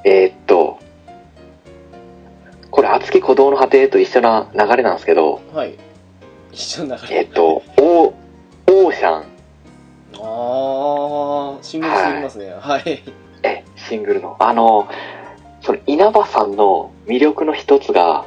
[0.04, 0.78] えーっと、
[2.70, 5.74] これ、熱き鼓動の果てと一緒な流れなんですけど、はい
[6.52, 8.12] 一緒の流れえーっと、オー、
[8.68, 9.24] オーシャン、
[10.26, 13.02] ああシングルすぎますねはい
[13.44, 14.36] え、シングルの。
[14.40, 14.88] あの、
[15.60, 18.24] その稲葉さんの魅力の一つが、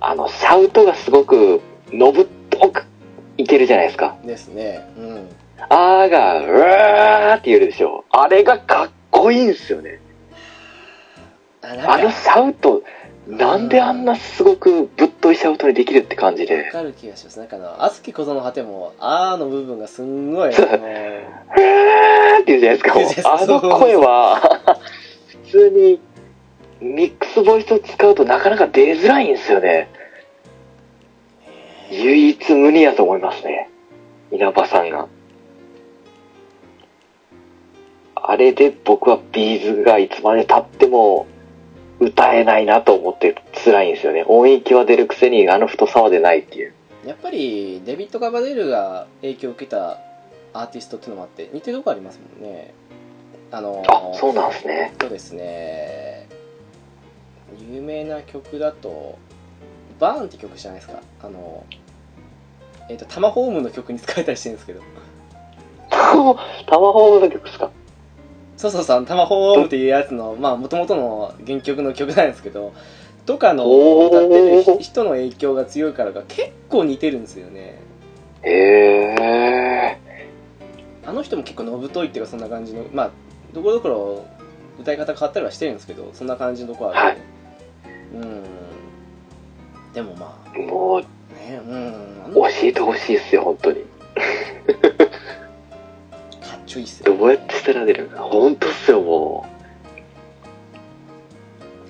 [0.00, 1.60] あの、シャウトがすごく
[1.92, 2.86] のぶっとく
[3.38, 4.16] いけるじゃないですか。
[4.24, 5.28] ですねうん
[5.70, 8.04] あーが、うわーって言えるでしょ。
[8.10, 10.00] あれがかっこいいんですよね。
[11.62, 12.82] あのシャウト、
[13.28, 16.70] なんであんなすごくぶっといシャウトにできるって感じわで。
[16.70, 20.78] かる気がしますなんかあの熱き小園の果てもあーの部分がすんごいあそうーっ
[22.44, 23.34] て言うじゃないですか。
[23.34, 24.40] あの声は、
[25.44, 26.00] 普通に
[26.80, 29.88] ミックスボイスを使うとなかなか出づらいんですよね。
[31.90, 33.70] 唯一無二やと思いますね。
[34.32, 35.08] 稲葉さんが。
[38.16, 41.26] あれで僕はビーズがいつまで経っても
[42.00, 43.34] 歌えないなと思って
[43.64, 44.24] 辛いんですよね。
[44.26, 46.72] 音域は出るくせにあの太さは出ないっていう。
[47.06, 49.98] やっぱりデビッド・ガバデルが影響を受けた
[50.54, 52.72] アーティストっていうのもあって似てるとこありますもんね
[53.50, 54.94] あのあ、そうなんですね。
[55.00, 56.28] そうですね
[57.70, 59.18] 有名な曲だと
[60.00, 61.64] 「バーン」って曲じゃないですかあの
[62.88, 64.80] えっ、とタマホームの曲に使えたりしてるんですけど
[65.90, 65.98] タ
[66.80, 67.70] マホームの曲ですか？
[68.56, 72.72] そうそうそうタマホームっていうやつのまあ元々の原曲の曲なんですけど
[73.26, 73.64] とかの
[74.06, 77.80] 歌ってる人の影響が強いからか結構似てるんですよね。
[78.42, 78.50] へ
[79.18, 79.98] え。
[81.06, 83.10] あの人も結構のぶといっていうかそんな感じのまあ
[83.52, 84.26] どこどころ
[84.78, 87.16] 歌い方変わったりはしてるんですけどそんな感じのとこあるはい。
[89.94, 90.58] でもまあ。
[90.58, 91.60] もう、ね
[92.26, 92.34] うん。
[92.34, 93.84] 教えてほしいっすよ、本当に。
[96.74, 98.06] かっちょいいっすよどうやって捨てられる。
[98.08, 98.22] か。
[98.22, 99.46] 本当っすよ、も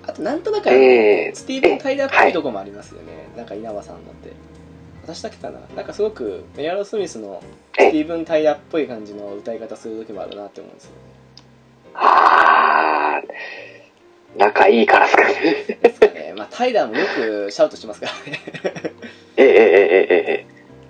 [0.07, 1.35] あとなんとなくええ。
[1.35, 4.33] スティーブン・タイラーっぽいとこもありますよね、なんか稲葉さんのって。
[5.03, 5.61] 私だけかな。
[5.77, 7.43] なんかすごくエアロスミスの
[7.75, 10.91] スティーブン・タイラーっぽい感じの歌い方する時もあるなって思うんですよ
[11.95, 15.35] あー、仲いいからっすかね。
[15.83, 16.35] ですかね。
[16.37, 18.41] まあタイラーもよくシャウトしますからね。
[19.37, 20.47] ええええええ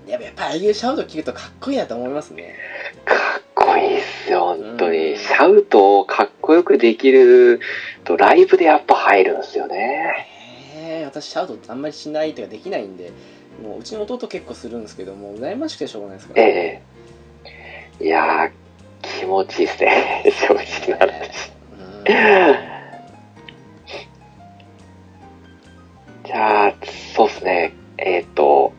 [0.06, 2.54] えやっぱやっぱああいうシャウト聞くとかっこいいなと思いますね。
[2.54, 5.16] えかっこいいっすよ、本当うんに。
[5.16, 7.61] シャウトをかっこよくできる
[8.05, 10.28] と、ライブでやっぱ入るんですよね。
[10.74, 13.12] へえ私シャウトあんまりしないというかできないんで
[13.62, 16.82] もううちの弟結構するんですけども羨ましくてしょうがないですから、え
[18.01, 18.51] えいやー、
[19.20, 21.53] 気持ちいいっすね、正直な話。
[21.78, 22.74] うん
[26.24, 26.74] じゃあ、
[27.15, 27.74] そうっすね。
[27.99, 28.73] えっ、と、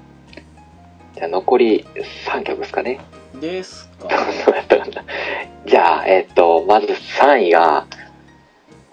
[1.13, 1.85] じゃあ残り
[2.27, 2.99] 3曲ですかね。
[3.39, 4.09] ですか？
[5.65, 7.85] じゃあ、えっ、と、まず3位が、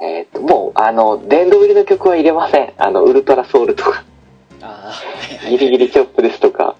[0.01, 2.73] えっ、と、もう、あの、殿堂入りの曲は入れません。
[2.78, 4.05] あの、ウルトラソウルとか、
[4.62, 4.93] あ
[5.44, 6.77] あギリギリチョップですとか。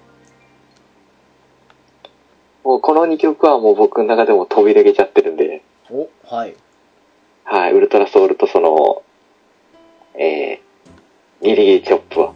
[2.63, 5.61] もうこの2曲はもう僕の中でも飛び抜けちゃってるんで、
[5.91, 6.55] おはい
[7.43, 9.03] はい、ウルトラソウルとその、
[10.15, 12.33] えー、ギリギリチョップは、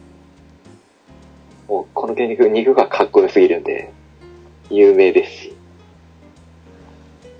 [1.66, 3.90] もうこの曲肉がかっこよすぎるんで、
[4.70, 5.56] 有名ですし。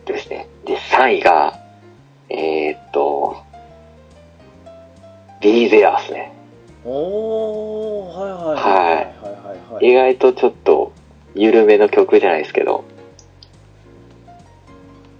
[0.07, 0.49] ですね。
[0.65, 1.59] で、3位が、
[2.31, 3.43] えー、っと、
[5.41, 6.33] Be There ですね。
[6.85, 10.93] おーはいはいはい意外とちょっと、
[11.35, 12.85] 緩めの曲じゃないですけど、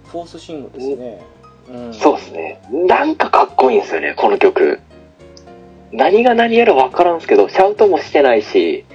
[0.05, 1.21] フォースシングルですね
[1.69, 2.61] うんそうですね。
[2.71, 4.79] なんかかっこいいんですよね、この曲。
[5.91, 8.85] 何が何やらわからんすけど、シャウトもしてないし、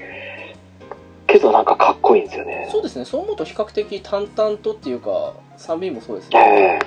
[1.27, 2.69] けどなんかかっこいいんですよね。
[2.71, 3.05] そうですね。
[3.05, 6.79] そう思うと比較的淡々とっていうか 3B もそうですえね。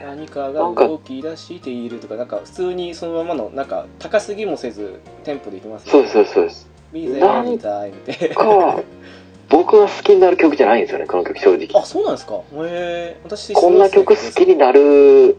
[0.00, 6.68] え何かが動き出しているとかなんか普通にそのままのなんか高すぎもせずテンポでいきますそうです、そうです、そうです。
[6.92, 8.80] ビーゼなんみたいってか、
[9.48, 11.80] 僕が好きになる曲じゃないんですよね、この曲正直。
[11.80, 12.34] あそうなんですか。
[12.34, 15.36] へえ私こんな曲好きになる、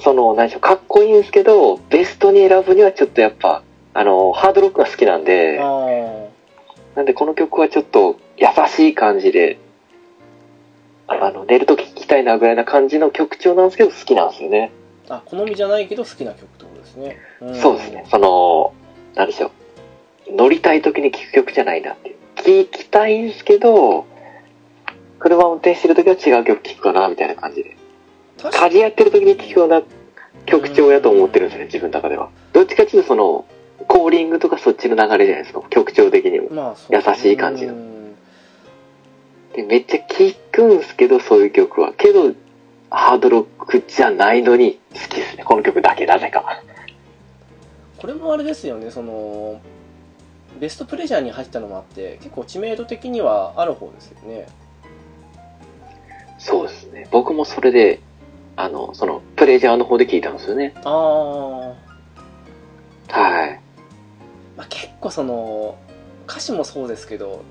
[0.00, 3.62] その、何でしょう、かっこいいんですけど、ベストに選ぶにはちょっとやっぱ、
[3.94, 6.27] あの、ハードロックが好きなんで、あ
[6.98, 9.60] なんでこの曲はちょっと優しい感じで、
[11.06, 14.72] あの、寝るとき聴きたいなぐらいな感じの曲調なんですけど好きなんですよね。
[15.06, 18.04] ーあ好みじゃないけど好きな曲ってことですね、んそうですね。
[18.10, 18.74] その、
[19.14, 19.52] なんでしょ
[20.26, 20.32] う。
[20.34, 22.64] 乗りたいときに聴く曲じゃないなっていう。
[22.64, 24.04] 聴きたいんですけど、
[25.20, 27.76] 車運転してるときは違う曲聴くかな、みたいな感じで。
[28.42, 29.82] 家事やってるときに聴くような
[30.46, 32.30] 曲調やと思ってるんですね、自分の中では。
[32.52, 33.44] どっちかっていうとその、
[33.88, 36.50] コーリングとかそっちの流れじゃないですか、曲調的にも。
[36.50, 38.14] まあ優しい感じのうん
[39.54, 41.92] でめっちゃ聴くんすけど、そういう曲は。
[41.96, 42.32] けど、
[42.90, 45.44] ハードロックじゃないのに好きですね。
[45.44, 46.62] この曲だけ、なぜか。
[47.98, 49.60] これもあれですよねその
[50.60, 54.46] ベストプレジャーに入ったのもあって結構知名度的にはある方ですよね
[56.38, 57.08] そうですね。
[57.10, 58.00] 僕もそれで、
[58.54, 60.72] あの、その、プレジャーの方で聞いたんですよね。
[60.84, 61.74] ああ
[63.12, 63.60] はい。
[64.58, 65.78] まあ、結構その
[66.28, 67.42] 歌詞もそうですけど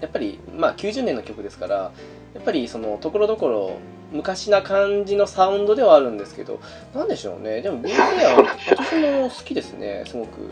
[0.00, 1.92] やっぱりまあ90年の曲ですから
[2.34, 3.78] やっぱりそのところどころ
[4.12, 6.60] 昔な感じのサウンドではあるんですけど
[6.92, 8.44] なんでしょうねでも BJ は
[8.76, 10.50] 私も好きですねすごく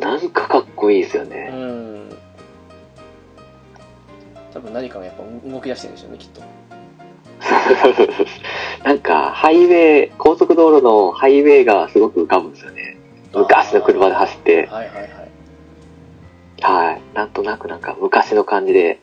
[0.00, 1.50] なんかかっこいいですようね。
[1.50, 2.08] ん
[4.54, 6.40] 多分何かがやっぱ動き出してるんでしょうねきっと
[8.84, 12.91] なんか、ハイウェイ、高速道路のハイウェイがすごく浮かぶんですよね。
[13.34, 14.66] 昔の車で走って。
[14.66, 15.12] はいはいはい。
[16.62, 17.00] はい。
[17.14, 19.00] なんとなくなんか昔の感じで、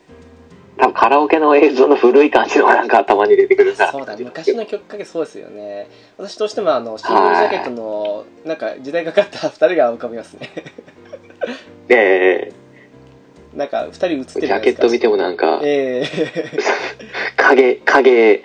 [0.78, 3.92] 多分カラオケの映像の古い感じのがなんか頭に出てくるな。
[3.92, 5.90] そうだ昔の曲かけそうですよね。
[6.18, 10.50] 私としてもあのシングルジャケットのなんか時代かかった2人が浮かびますね。
[11.90, 12.52] え
[13.54, 16.08] なんか2人映ってえるジャケット見てもなんか、ええ。
[17.36, 18.44] 影、影、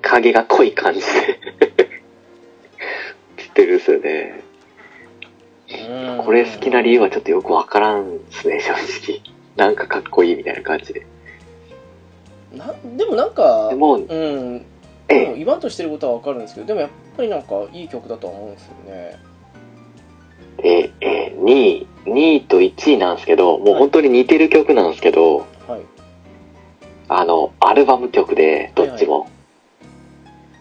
[0.00, 1.06] 影が濃い感じで。
[3.36, 4.41] 来てるんですよね。
[5.80, 6.24] うん。
[6.24, 9.20] これ好きな理由はちょっとよくわからんですね、正直。
[9.56, 11.06] なんかかっこいいみたいな感じで。
[12.52, 14.66] なでもなんかでも、うん。
[15.08, 19.18] 言わんとしてることは分かるんですけどでもやっぱりなんかいい曲だとは思うんですよね。
[20.64, 25.80] え、え、2位、2位と1位なんですけど、もう本当に似てる曲なんですけど、はい。
[27.08, 29.28] あの、アルバム曲で、どっちも。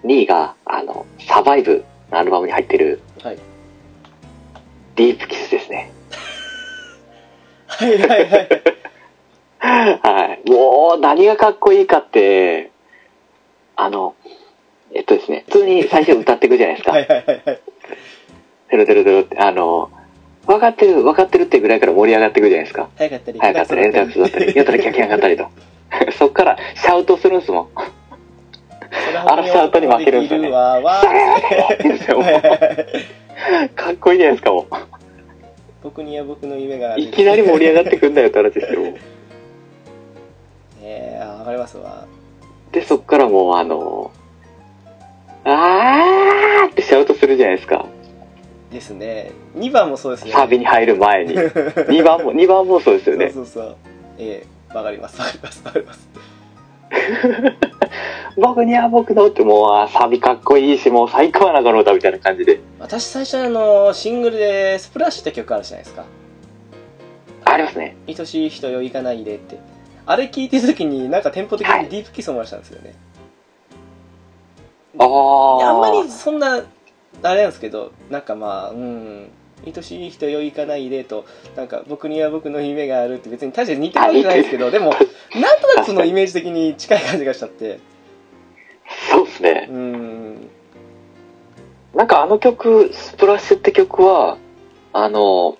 [0.03, 2.99] 2位が、あの、サバイブのアルバムに入ってる、はい
[5.01, 5.91] ディープキスですね。
[7.65, 8.49] はいはいはい。
[9.99, 10.47] はい。
[10.47, 12.71] もう、何がかっこいいかって、
[13.75, 14.15] あの、
[14.93, 16.91] えっとですね、普通に最初歌っていくじゃないですか。
[16.91, 17.61] はいはいはいはい。
[18.69, 19.89] テロテロテロって、あの、
[20.45, 22.89] 分かってる、分かってるってぐらいから盛り上がっていくじゃないですか。
[22.95, 25.47] 早かったり、早かったり、エンタクスだったり、やったらキャキャンがったりと。
[26.19, 27.67] そっからシャウトするんですもん。
[28.91, 30.51] あらシャウトに負けるんですよね
[33.75, 34.67] かっこいいじゃないですか、も
[35.81, 36.97] 僕には僕の夢が。
[36.97, 38.81] いきなり盛り上がってくんだよって話ですよ。
[40.83, 42.05] えー、わかりますわ。
[42.71, 44.11] で、そっからもうあの、
[45.43, 47.85] あーってシャウトするじゃないですか。
[48.71, 49.31] ですね。
[49.57, 50.31] 2番もそうですね。
[50.31, 51.33] サビに入る前に。
[51.35, 53.31] 2番も、2番もそうですよね。
[53.31, 53.75] そうそうそう。
[54.19, 56.07] ええわかります、わかります、わかります。
[58.37, 62.59] 僕には僕のってもう、サビかっこいいし、もう最高やな、この歌みたいな感じで。
[62.79, 66.05] 私最初あの、シングルでスプラッシュって曲あるじゃないですか。
[67.45, 67.95] ありますね。
[68.07, 69.57] 愛しい人よ行かないでって。
[70.05, 72.93] あれ聞いてる時になんかテンポ的はいにディープキス思い出したんですよね。
[74.97, 75.57] あー。
[75.57, 76.63] いやあんまりそんな、
[77.23, 79.29] あれなんですけど、なんかまあ、うん、
[79.65, 81.25] 愛しい人よ行かないでと、
[81.55, 84.91] なんか僕には僕の夢があるって別に大して似てるわけじゃないですけど、でも、
[85.35, 87.79] なんとなくそのイメージ的に近い感じがしちゃって、
[89.09, 89.67] そうですね。
[89.69, 90.49] うん、
[91.93, 94.37] なんかあの曲、スプラッシュって曲は、
[94.93, 95.57] あの、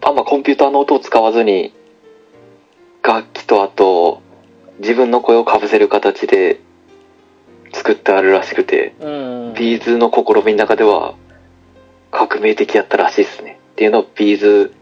[0.00, 1.74] あんまコンピューターの音を使わずに、
[3.02, 4.22] 楽器とあと、
[4.78, 6.60] 自分の声をかぶせる形で
[7.72, 9.08] 作ってあるらしくて、う
[9.50, 11.14] ん、 B'zの試みの中では
[12.14, 13.58] 革命的やったらしいですね。
[13.72, 14.72] っていうのを B'z、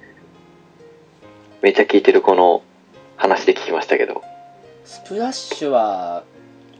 [1.62, 2.62] めっちゃ聴いてる子の
[3.16, 4.22] 話で聞きましたけど。
[4.84, 6.24] スプラッシュは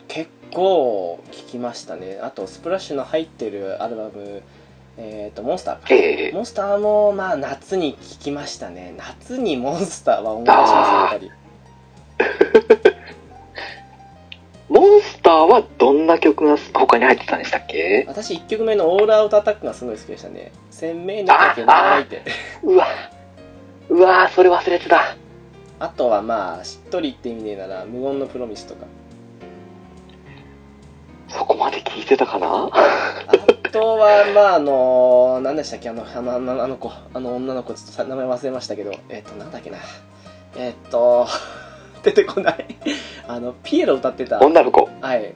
[0.09, 2.20] 結構聞きましたね。
[2.23, 4.43] あと、スプラッシュの入ってるアルバム、
[4.99, 5.87] えっ、と、モンスターか。
[5.91, 8.95] ええモンスターもまあ夏に聴きましたね。
[8.99, 12.93] 夏にモンスターは思い出しますね、やっぱり。
[14.68, 18.05] モンスターはどんな曲が他に入ってたんでしたっけ？
[18.09, 20.52] 私1曲目のオールアウトアタックがすごい好きでしたね。
[20.70, 22.22] 鮮明なかけないって
[22.62, 22.86] うわ、
[23.90, 25.16] うわそれ忘れてた。
[25.78, 28.86] あとはまあしっとりって意味でなら無言のプロミスとか。
[31.28, 32.70] そこまで聞いてたかな？
[32.72, 35.89] あとはまああの何でしたっけ？
[35.89, 39.78] あのあのあのあの子あの女の子ちょっとさ名前忘れましたけどえっ、となんだっけな
[40.56, 41.26] えっ、と
[42.02, 42.76] 出てこない
[43.35, 44.89] あのピエロ歌ってた女の子？
[45.01, 45.35] はい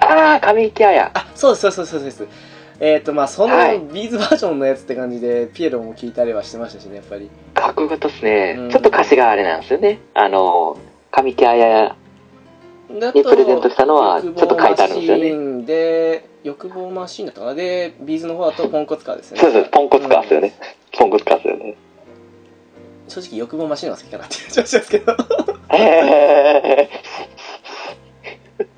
[0.00, 0.98] ああ、神木彩。
[1.00, 2.38] あそうですそうですそうですそうです
[2.80, 8.70] えっ、とまあそのはいビーズバージョンのやつって感じでピエロも聞いたりはしてましたしねやっぱりかっこよかったですねうん。
[8.70, 10.00] ちょっと歌詞があれなんですよね。
[10.12, 10.76] あの、
[11.10, 11.96] 神木彩
[12.90, 17.54] にプレゼントしたのはちょっと書いてあるんですよね欲望マシーンで、欲望マシーンだったかな。
[17.54, 19.42] で、ビーズの方だとポンコツカーですよね。
[19.42, 20.54] そうそう、ポンコツカーですよね。
[20.98, 21.76] ポンコツカーですよね。
[23.08, 25.16] 正直欲望マシーンが好きかなっていうしますけど。
[25.70, 26.90] へ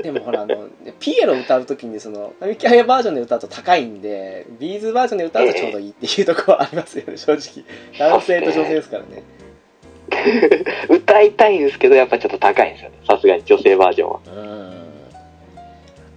[0.07, 0.69] でもほら、あの、
[1.01, 7.65] ピエロ歌うときに、その、ナミキャイバージョンで歌うと高いんで、ビーズバージョンで歌うとちょうどいいっていうところはありますよね、正直。
[7.99, 9.23] 男性と女性ですからね。
[10.11, 12.99] ー歌いたいんですけど、やっぱちょっと高いんですよね。
[13.07, 14.21] さすがに女性バージョンは。
[14.27, 14.73] うん。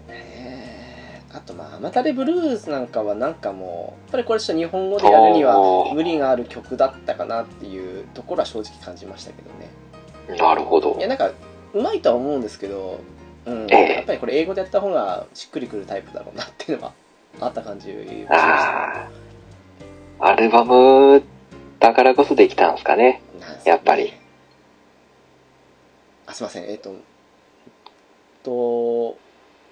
[0.10, 9.70] えーあと、まあ、アマタレブルースなんかはなんかもう、やっぱりこれちょっと日本語でやるには無理がある曲だったかなっていうところは正直感じましたけどね。
[10.40, 11.08] なるほどいや、。
[11.08, 11.32] なんか、
[11.74, 13.00] うまいとは思うんですけど、
[13.46, 16.94] うん、ええやっぱりこれ英語でやった方がしっくりくるタイプだろうなっていうのは
[17.40, 19.10] あった感じがしました。
[20.20, 21.24] アルバム
[21.80, 23.04] だからこそできたんですかね。
[23.04, 23.22] ね
[23.66, 24.14] やっぱり。
[26.28, 26.96] あ、すいません、えっ、と、
[28.44, 29.18] と、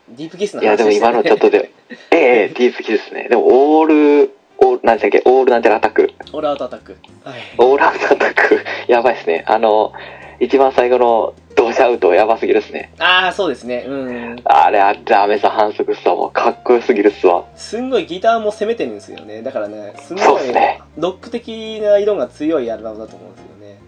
[0.10, 1.72] ディープキスのいや、でも今のちょっとで、
[2.12, 3.28] ええ、ディープキですね。
[3.30, 6.12] でも、オール、オール、なんでしたっけ、オールなんちゃらアタック。
[6.34, 6.98] オールアウトアタック。
[7.24, 7.42] はい。
[7.58, 9.44] オールアウトアタック、やばいですね。
[9.48, 9.94] あの、
[10.40, 11.34] 一番最後の
[11.68, 12.92] ドシャウトやばすぎるっすね。
[13.00, 13.86] ああ、そうですね。
[13.88, 14.36] うん。
[14.46, 16.16] あれ、あダメさ反則っすわ。
[16.16, 17.46] もうかっこよすぎるっすわ。
[17.56, 19.42] すんごいギターも攻めてるんですよね。
[19.42, 23.80] だからね、すんごいっすねロック的な色が強いアルバムだと思うんですよね。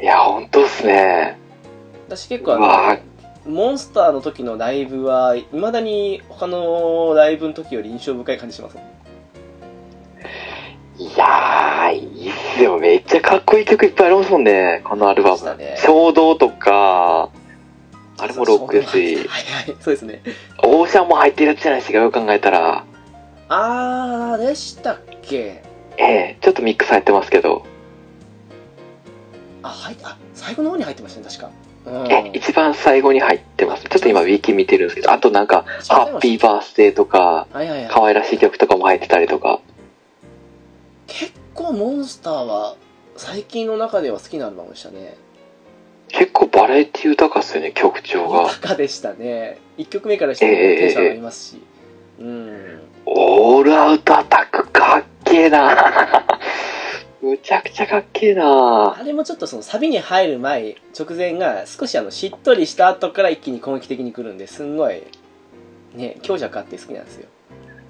[0.00, 1.38] いや、ほんとっすね。
[2.08, 2.98] 私結構あ
[3.46, 8.78] の、モンスターの時のライブは、いまだに他のライブの時より印象深い感じします。
[11.00, 12.78] いやー、いいっすよ。
[12.78, 14.82] めっちゃかっこいい曲いっぱいありますもんね。
[14.84, 15.56] このアルバム。
[15.56, 17.30] ね衝動とか、
[18.18, 19.26] あれもロックですしはいは
[19.72, 20.20] い、そうですね。
[20.62, 22.84] オーシャンも入ってるやつじゃないですか、よく考えたら。
[23.48, 25.62] あー、でしたっけ？
[25.96, 27.64] ええちょっとミックス入ってますけど。
[29.62, 31.50] あ、入っあ、最後の方に入ってましたね、確か。
[31.86, 32.12] うん。
[32.12, 33.84] え、一番最後に入ってます。
[33.84, 37.88] ちょっと今ウィキ見てるんですけど、あとなんか、ハッピーバースデーとか、はいはいはい。
[37.90, 39.60] 可愛らしい曲とかも入ってたりとか。
[41.10, 42.76] 結構モンスターは
[43.16, 45.16] 最近の中では好きなアルバムでしたね。
[46.08, 48.42] 結構バラエティ豊かっすよね、曲調が。
[48.44, 49.58] 豊かでしたね。
[49.78, 51.62] 1曲目からしてもテンション上がりますし、
[52.20, 52.80] うん。
[53.06, 56.26] オールアウトアタックかっけえな。
[57.20, 58.96] むちゃくちゃかっけえな。
[58.98, 65.02] あれもちょっとそのサビに入る前直前が少しあのしっとりした後から一気に攻撃的に来るんですんごい
[65.94, 67.28] ね強弱あって好きなんですよ。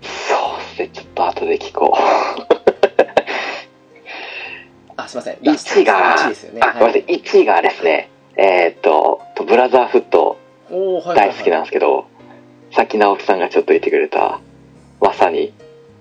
[0.03, 2.61] そうっすね、ちょっと後で聞こう。
[5.05, 5.37] あすいません。
[5.37, 6.61] 1が、1ですよね。
[6.63, 10.39] あ、ごめんなさい、1位がですね、えーっと、ブラザーフット。
[10.71, 12.07] 大好きなんですけど、
[12.73, 14.41] さっき直樹さんがちょっと言ってくれた、
[15.01, 15.53] まさに、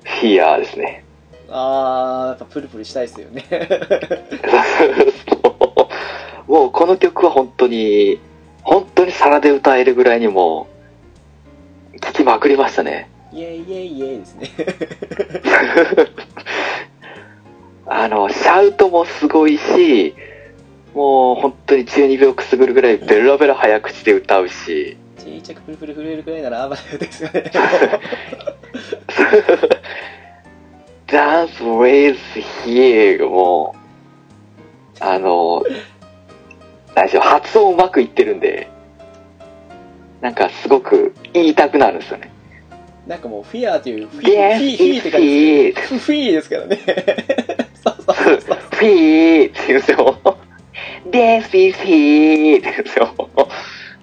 [0.03, 1.03] フィアーですね。
[1.49, 3.43] あーやっぱプルプルしたいですよね。
[6.47, 8.19] もうこの曲は本当に、
[8.61, 10.67] 本当に皿で歌えるぐらいにも
[11.93, 13.09] う、聴きまくりましたね。
[13.31, 14.49] イエイイエイイエイですね
[17.91, 20.13] あの、シャウトもすごいし、
[20.93, 27.51] もう本当に中二病くすぐるぐらいベラベラ早口で歌うし、ちいちゃくプルプル震えるくらいならアバダですよね。
[31.07, 32.17] Dance with
[32.63, 35.63] here もう、あの、
[36.95, 38.69] 何でしょう、発音うまくいってるんで、
[40.21, 42.31] なんかすごく言いたくなるんですよね。
[43.07, 45.27] なんかもうフィアーというフィフィ Yes, フィーって感じ
[45.81, 46.77] フィーですからね
[48.13, 50.37] フィーって言うんですよ。
[51.09, 53.13] Dance with here って言うんですよ。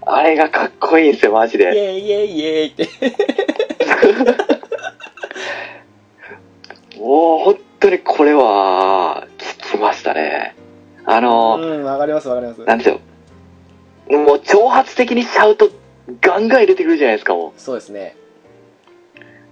[0.09, 1.65] あれがかっこいいんですよ、マジイで。
[1.67, 2.89] エイイエイイエイって
[6.99, 10.55] もう本当にこれは、聞きましたね。
[11.05, 13.01] あの、うんわかりますわかりますなんでしょ
[14.09, 14.19] う。
[14.19, 15.71] もう挑発的にシャウト
[16.21, 17.61] ガンガン入れてくるじゃないですか、もう。
[17.61, 18.17] そうですね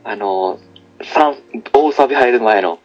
[0.05, 0.60] あの、
[1.02, 1.36] 三、
[1.72, 2.78] 大サビ入る前の。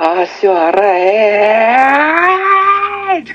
[0.00, 3.34] 足を洗えーって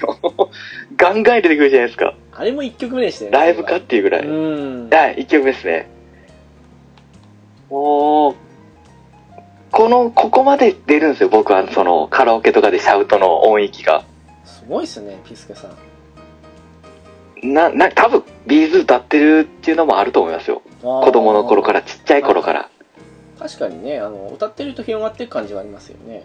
[0.95, 2.15] ガンガン入れてくるじゃないですか。
[2.31, 4.27] あれも1曲目でしたよねライブかっていうぐらい。
[4.27, 5.90] はい、一曲目ですね。
[7.69, 8.35] もう、
[9.72, 14.06] この、ここまで出るんですよ、僕は、その、カラオケとかでシャウトの音域が。
[14.45, 15.68] すごいっすねピスケさ
[17.44, 20.61] んな、な、多分、 B'z歌ってるっていうのもあると思いますよ。
[20.81, 22.69] 子供の頃から、ちっちゃい頃から。
[23.44, 26.23] 確かにねあの歌ってると広がっていく感じはありますよね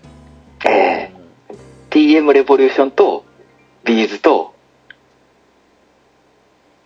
[0.67, 1.13] ええ
[1.91, 3.25] T.M.Revolutionと、
[3.85, 4.55] B'zと、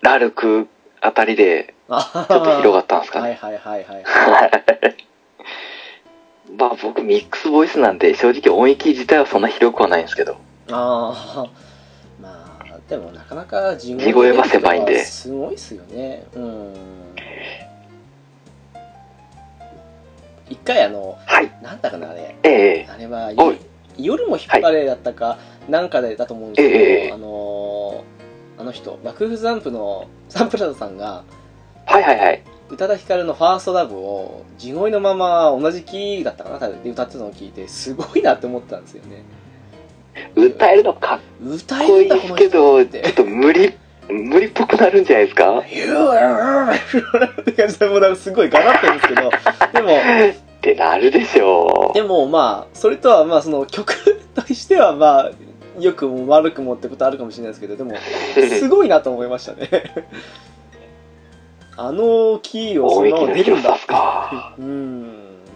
[0.01, 0.69] ラルク
[1.01, 3.39] あたりで、あちょっと広がったんですかね。
[3.41, 4.05] はいはいはいはい。
[6.57, 10.37] まあ僕ミックスボイスなんで正直音域自体はそんな広くはないんですけど。
[10.71, 11.47] ああ
[12.21, 15.05] まあでもなかなか地地声は狭いんで。
[15.05, 16.27] すごいっすよね。
[16.35, 16.75] うん
[20.49, 21.51] 一回あのはい。
[21.63, 22.37] なんだかなあれ。
[22.43, 22.89] ええ。
[22.91, 23.33] あれは
[23.97, 25.39] 夜も引っ張れだったか、
[25.69, 31.25] なんかでだと思うんですけど、ええあのーあの人幕府ザンプのサンプラザさんが
[31.87, 32.43] はいはいはい。
[32.71, 39.25] 宇多田ヒカルの「ファーストラブを地声のまま同じキーだったかな多分で歌ってたのを聞いてすごいなって思ったんですよね。
[40.37, 43.75] 歌えるのかっ歌こいいけど、ちょっと無理、
[44.09, 45.63] 無理っぽくなるんじゃないですか？
[45.63, 49.31] ヒューって感じでもすごい頑張ってるんですけど。
[49.73, 49.97] でも。
[49.97, 51.95] ってなるでしょう。
[51.95, 53.95] でもまあそれとはまあその曲
[54.35, 55.31] としてはまあ
[55.81, 57.93] よくも悪くもってことあるかもしれないですけどでも
[58.61, 59.69] すごいなと思いましたね。
[61.77, 63.77] あのキーをそ音のまま出るんだ。
[64.59, 64.63] う。
[64.63, 65.09] ん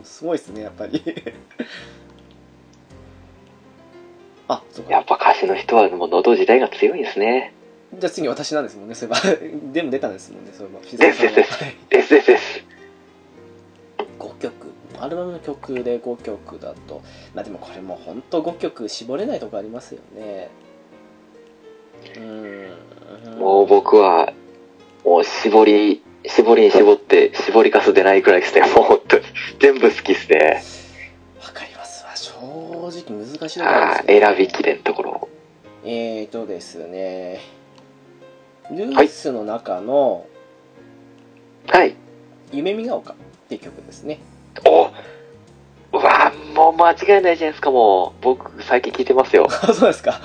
[0.03, 1.03] すごいですねやっぱり。
[4.49, 4.93] あそうか。
[4.93, 7.53] やっぱ歌手の人はもう喉時代が強いんですね。
[7.95, 9.21] じゃあ次私なんですもんねそういえば。
[9.73, 10.81] 全部出たんですもんねそういえば。
[10.81, 11.53] ですですです。
[11.53, 11.77] はい。
[11.89, 12.65] ですですです。
[14.19, 14.53] 5曲。
[14.99, 17.03] アルバムの曲で5曲だと。
[17.35, 20.49] まあでもこれもう本当5曲絞れないとこありますよね。
[22.17, 23.39] うん。
[23.39, 24.33] もう僕は、
[25.05, 28.63] もう絞り、絞りに絞って、絞りかす出ないくらいですね。
[28.63, 29.25] もう本当に。
[29.61, 30.63] 全部好きですね。
[31.41, 32.17] わかりますわ。
[32.17, 35.29] 正直難しいとこ選びきれんところ。
[35.85, 37.56] えーとですね
[38.71, 40.27] ルースの中の
[41.69, 41.95] はい。
[42.53, 43.17] 「夢見が丘」っ
[43.49, 44.21] ていう曲ですね
[44.65, 44.91] お
[45.93, 48.23] うわもう間違いないじゃないですか、もう。
[48.23, 49.47] 僕、最近聞いてますよ。
[49.63, 50.21] あそうですか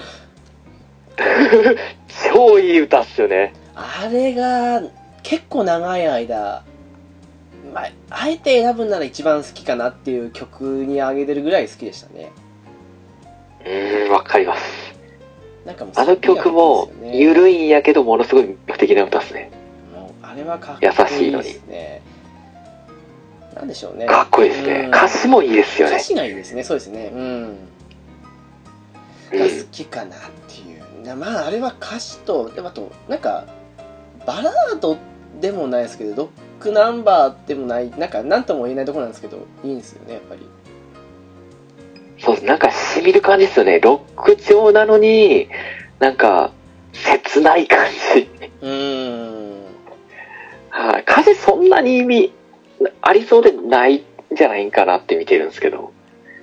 [2.34, 3.54] 超いい歌っすよね。
[3.76, 4.82] あれが
[5.24, 6.64] 結構長い間
[7.74, 12.32] まあ、あえて選ぶなら一番好きかなっていう曲にあげてるぐらい好きでしたね
[13.64, 14.91] うーん、わかります。
[15.66, 19.52] なんかもうあの曲も、ゆるいんやけど、ものすごい魅力的な歌っすね。
[19.94, 22.02] もうあれはかっこいいですね。
[23.56, 24.06] なんでしょうね。
[24.06, 24.82] かっこいいですね。
[24.86, 24.88] うん。
[24.90, 25.96] 歌詞もいいですよね。
[25.96, 26.64] 歌詞がいいですね。
[26.64, 27.12] そうですね。
[27.14, 27.22] うん。
[27.22, 27.26] う
[29.36, 29.40] ん。
[29.40, 30.82] が好きかなっていう。
[31.04, 33.46] なまああれは歌詞とでもあとなんか
[34.26, 34.98] バラード
[35.40, 36.30] でもないですけどロッ
[36.60, 40.48] クナンバーでもないなんか何とも言えないところなんですけどいいんですよねやっぱり
[42.24, 42.46] そうです。
[42.46, 43.80] なんか染みる感じですよね。
[43.80, 45.50] ロック調なのに、
[46.00, 46.52] なんか、
[46.94, 48.30] 切ない感じ。
[48.62, 49.64] うーん
[50.70, 51.02] はい。
[51.02, 52.34] 歌詞そんなに意味
[53.02, 54.04] ありそうでないん
[54.36, 55.92] じゃないかなって見てるんですけど。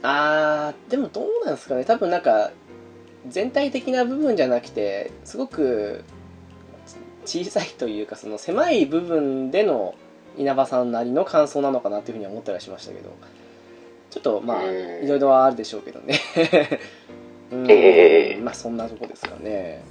[0.03, 2.53] あーでもどうなんですかね多分なんか
[3.27, 6.05] 全体的な部分じゃなくてすごく
[7.25, 9.97] 小さいというかその狭い部分での
[10.37, 13.11] 稲葉さんなりの感想なのかなっていうふうには思ったりはしましたけど
[14.10, 15.05] ちょっとまあうん。
[15.05, 16.20] いろいろはあるでしょうけどね。
[17.52, 17.70] うん。
[17.70, 18.40] ええ。
[18.40, 19.82] まあそんなとこですかね。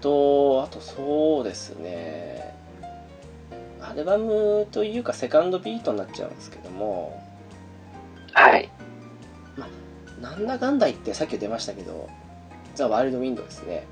[0.00, 2.54] とあとそうですね。
[3.80, 7.22] アルバムというかセカンドビートになっちゃうんですけども。
[8.32, 8.70] はい。
[10.24, 12.08] なんだかんだ言ってさっき出ましたけど
[12.74, 13.84] ザ・ワイルド・ウィンドですね。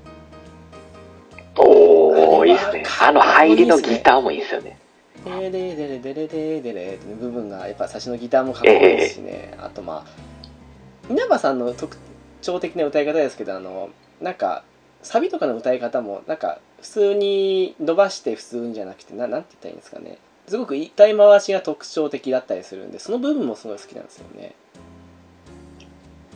[1.55, 2.83] おー、いいですね。
[3.01, 4.79] あの入りのギターもいいですよね。
[5.25, 11.97] デレデレデレデレデレって部分がやっぱ最初のギターもかっこいいですしね、あとまあ稲葉さんの特
[12.41, 13.89] 徴的な歌い方ですけどあの
[14.21, 14.63] なんか
[15.01, 20.17] サビとかの歌い方もなんか普通に伸ばして普通にじゃなくてななんて言ったらいいんですかね
[20.47, 24.55] すごく歌い回しが特徴的だったりするんでその部分もすごい好きなんですよね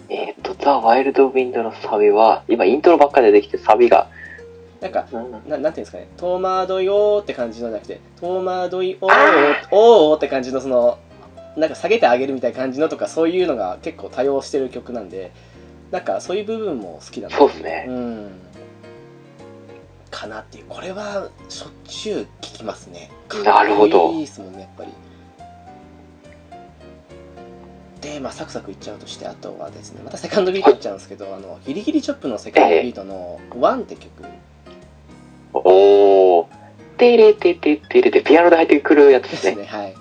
[0.09, 4.09] えっ、と、ザ・ワイルド・ウィンドのサビは、今イントロばっかり出てきてサビが、
[4.81, 10.99] なんかうんななんていうんですかね、戸惑いよーって感じのじゃなくて、戸惑いおーあおーって感じのその、
[11.55, 15.31] なんか下げてあげるみたいな感じのとか、そういうのが結構多用してる曲なんで、
[15.89, 17.37] なんかそういう部分も好きだな。
[17.37, 17.85] そうですね。
[17.87, 18.31] うん。
[20.11, 20.65] かなっていう。
[20.69, 23.09] これはしょっちゅう聞きますね。
[23.43, 24.91] なるほどいいですもんね、やっぱり。
[28.01, 34.11] で、まあ、サクサクいっちゃうとして、あとはですね、またセカンドビートいっちゃうんですけど、あの、ギリギリチョップのセカンドビートのワンって曲。
[35.53, 36.45] おー。
[36.97, 39.31] テレテテテレテ、ピアノで入ってくるやつでね。
[39.31, 39.95] ですすね、はい。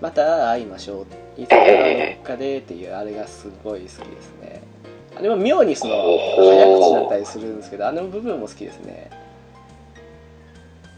[0.00, 1.06] また会いましょう。
[1.40, 4.62] いつかどっかでっていう、あれがすごい好きですね。
[5.18, 9.10] あれも妙にその、早口だったりするんですけど、あの部分も好きですね。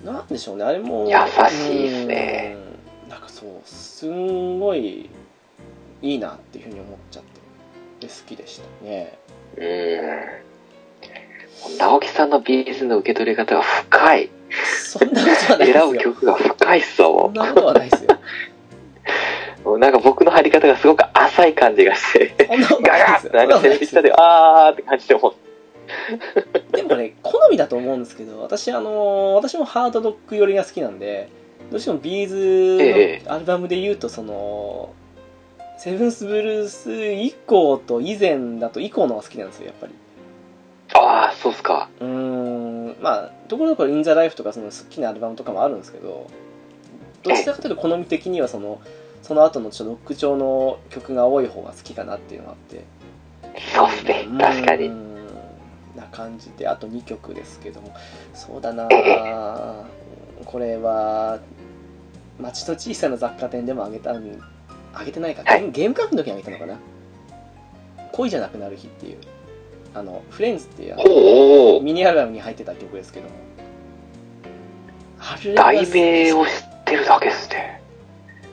[0.05, 1.09] なんでしょうね、あれも。
[1.09, 1.17] 優
[1.49, 2.57] しいですね
[3.05, 3.11] うん。
[3.11, 5.09] なんかそう、すんごい
[6.03, 9.19] いいなっていうふうに思っちゃって、で好きでしたね。
[9.57, 10.48] うーん。
[11.79, 14.31] 直樹さんのビーズの受け取り方が深い。
[14.51, 15.81] そんなことはないですよ。
[15.81, 18.19] 選ぶ曲が深いっすそんなことはないですよ。
[19.65, 19.79] う。
[19.79, 22.35] なんか僕の入り方がすごく浅い感じがして、
[22.83, 22.99] ガ。
[22.99, 25.35] ガッなんかテレビ下で、あーって感じで思う。
[26.77, 31.29] でもね、好みだと思うんですけど、私、あのー私もハードロック寄りが好きなんで、
[31.71, 34.95] どうしてもビーええズのアルバムで言うと、その、
[35.79, 39.93] セブンスブルース以降と以前だと以降の方が好きなんですよ、やっぱり。
[40.95, 41.89] あー、そうっすか。
[42.01, 46.29] うーん、まあ、ところどころインザライフとかその好きなアルバムとかもあるんですけど、
[47.23, 48.81] どちらかというと好み的にはその、
[49.23, 52.85] その後のちょっとロック調の曲が多い方が好きかなっていうのがあって。
[53.75, 54.27] そうっすね。
[54.39, 55.09] 確かに。
[55.99, 57.95] な感じであと2曲ですけども
[58.33, 58.89] そうだな
[60.45, 61.41] これは
[62.41, 64.41] 町の小さな雑貨店でもあげたん
[64.95, 66.79] あげてないか、はいゲームゲームカフェの時にあげたのかな
[68.13, 69.19] 恋じゃなくなる日っていう
[69.99, 71.83] あのフレンズっていう。
[71.83, 73.35] ミニアルバムに入ってた曲ですけども
[75.55, 76.53] 題名を知っ
[76.85, 77.83] てるだけっすね。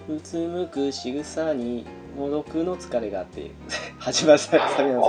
[0.10, 1.86] うつむく仕草に
[2.18, 3.52] 孤独の疲れがあって
[3.98, 5.00] 始まるサビなんですけど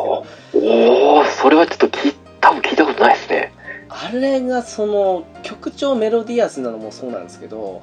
[0.55, 3.53] おー、それはちょっと聞い多分聞いたことないですね。
[3.89, 7.83] あれがその曲調メロディアスなのもそうなんですけど、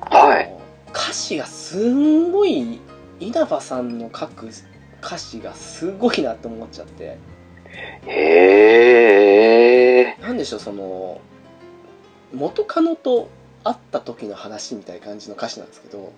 [0.00, 0.52] はい。
[0.90, 2.80] 歌詞がすんごい
[3.20, 4.50] 稲葉さんの書く
[5.02, 7.18] 歌詞がすごいなって思っちゃって
[8.06, 10.22] へー。
[10.22, 11.20] なんでしょうその
[12.34, 13.28] 元カノと
[13.64, 16.12] 会った時の話みたいな感じの歌詞なんですけど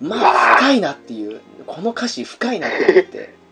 [0.00, 3.34] まあ深いなっていうこの歌詞深いなって思って。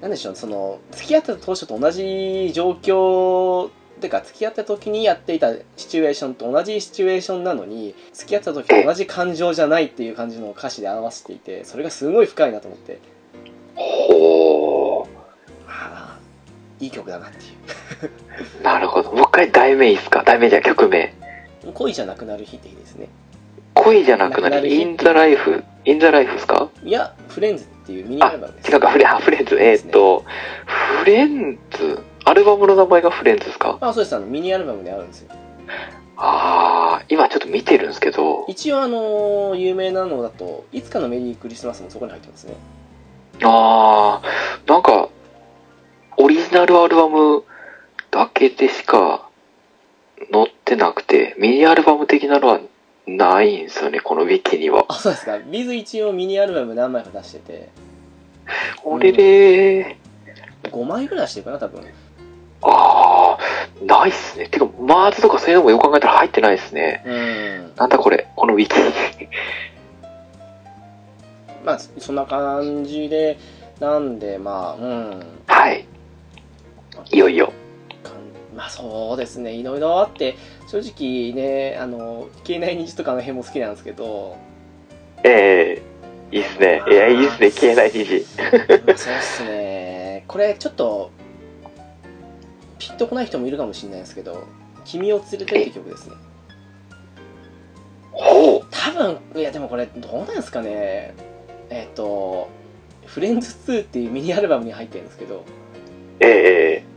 [0.00, 3.70] なんでしょうその付き合った当初と同じ状況
[4.00, 13.00] てか付き合った時にやっていたシチュエーションと同じシチュエーションなのに付き合った時と同じ感情じゃないっていう感じの歌詞で表していてそれがすごい深いなと思って
[16.80, 17.40] いい曲だなってい
[18.62, 19.12] なるほど。
[19.12, 20.22] もう一回題名いいっすか？
[20.24, 21.14] 題名じゃ曲名。
[21.66, 23.08] う恋じゃなくなる日っていいですね。
[23.74, 24.68] 恋じゃなくなる。
[24.68, 26.68] 日インザライフ、インザライフですか？
[26.82, 28.70] いやフレンズっていうミニアルバムです。
[28.70, 29.56] 違うか、フレ、 あ、フレンズ。
[29.60, 30.24] えーっと、
[30.66, 33.78] フレンズアルバムの名前がフレンズですか？
[33.80, 34.16] あそうです。
[34.16, 35.28] あのミニアルバムであるんですよ。
[36.16, 42.54] ああ、今ちょっと見てるんですけど、一応あの有名なのだといつかのメリークリスマスもそこに入ってますね。
[43.42, 45.08] ああ、なんか、
[46.54, 47.42] ナルアルバム
[48.10, 49.28] だけでしか
[50.32, 52.60] 載ってなくて、ミニアルバム的なのは
[53.06, 54.86] ないんですよね、このウィキには。
[54.88, 57.68] あそうですかビズ一応ミニアルバム何枚か出してて
[58.82, 59.96] これで、
[60.62, 61.82] 5枚ぐらい出してるかな多分
[62.62, 64.48] ああ、ないっすね。
[64.48, 67.02] てか、マーズとかそういうのもよく考えたら入ってないですね。
[67.04, 68.74] うんなんだこれ、このウィキ。
[71.64, 73.38] まあそんな感じで
[73.80, 75.86] なんでまあうんはい。
[77.10, 77.52] いよいよ。
[78.56, 80.36] まあそうですねいろいろあって
[80.68, 84.36] 正直ねあの消えない虹とかの辺も好きなんですけど
[85.24, 85.82] ええ
[86.32, 86.82] いいっすね。
[86.88, 87.50] いや、いいっすね。
[87.50, 88.26] 消えない虹。
[88.86, 91.10] まあそうっすねこれちょっと
[92.78, 94.44] ピンとこない人もいるかもしれないですけど
[94.84, 96.16] 「君を連れて」って曲ですね
[98.12, 98.66] ほう。
[98.70, 101.14] 多分いやでもこれどうなんですかね
[101.70, 102.48] えっ、と
[103.06, 105.44] 「フレンズ2」っていうミニアルバムに入ってるんですけど
[106.20, 106.94] ええ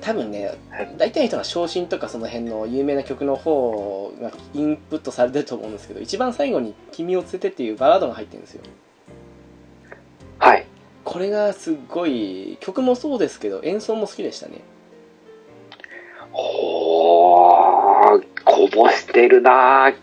[0.00, 0.54] 多分ね
[0.96, 8.62] 大体の人が昇進とかその辺の有名な曲の方がインプットされてると思うんですけど一番最後に「君を連れて」っていうバラードが入ってるんですよ。
[10.38, 10.66] はい。
[11.04, 14.60] これがすっごい曲もそうですけど演奏も好きでしたね。
[16.32, 19.94] ほー、こぼしてるなぁ。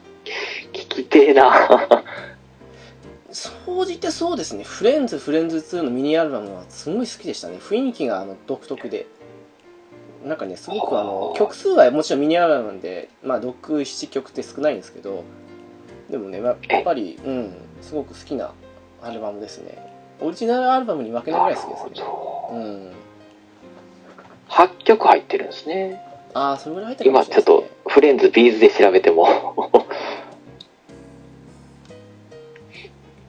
[0.73, 2.03] 聞きてえな
[3.35, 7.57] 総じてそうですね「フレンズフレンズ2」のミニアルバムはすごい好きでしたね。
[7.59, 9.07] 雰囲気があの独特で。
[10.23, 15.23] なんかねすごくあの曲数はもちろんミニアルバムなんで、まあ、67曲って少ないんですけど
[16.09, 18.51] でもねやっぱりうんすごく好きな
[19.03, 19.77] アルバムですね。
[20.19, 22.07] オリジナルアルバムに負けないぐらい好きですね。
[22.51, 22.91] うん。
[24.49, 26.01] 8曲入ってるんですね。
[26.33, 29.27] ああそれぐらい入ってるかも今ちょっとフレンズビーズで調べても。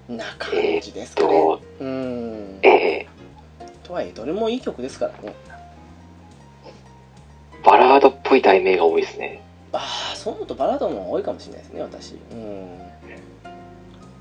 [0.09, 3.07] な感じですかね、と、うんええ
[3.83, 5.35] とはいえどれもいい曲ですからね
[7.65, 9.43] バラードっぽい題名が多いですね。
[9.73, 12.79] ああそう思うとバラードの方が多いかもしれないですね私うん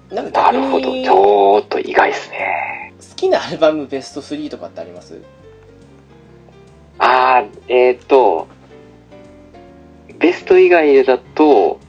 [0.09, 0.91] なんかなるほど。
[0.91, 2.93] ちょっと意外ですね。
[3.09, 5.19] 好きなアルバムベスト3とかってあります？
[6.99, 8.47] あー、えっ、と、
[10.19, 11.79] ベスト以外だと、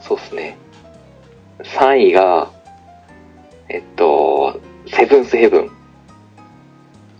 [0.00, 0.58] そうですね。
[1.62, 2.50] 3位が、
[3.68, 5.70] えっと、セブンスヘブン。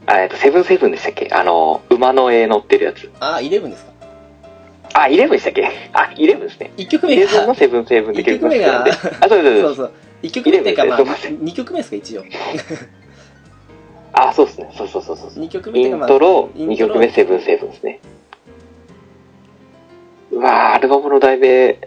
[0.06, 1.28] あ、えっと、セブンスヘブンでしたっけ？
[1.32, 3.10] あの、馬の絵乗ってるやつ。
[3.20, 3.93] ああ11ですか？
[4.94, 5.68] あ、イレブンでしたっけ？
[5.93, 6.73] あ、イレブンですね。
[6.77, 9.62] 1曲目イレブンのがセブンスヘブンって一曲目があ、そうそうです。
[9.62, 9.93] そうそう
[10.23, 12.24] 1曲目っていうかまあ11ですね2曲目ですか一応
[14.12, 14.70] あ、そうですね。
[14.77, 15.31] そうそうそうそう。
[15.31, 18.01] 2曲目っイントロ、2イントロ曲目セブンスヘブンですね。
[20.31, 21.78] うわー、アルバムの題名、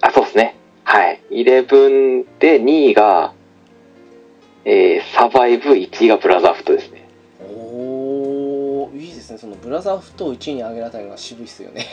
[0.00, 0.56] あ、そうですね。
[0.84, 1.20] はい。
[1.30, 3.34] イレブンで2位が、
[4.64, 7.08] えー、サバイブ、1位がブラザーフットですね。
[7.40, 11.86] おーいいですねそのブラザーフットを1位に上げられたのが渋いっすよね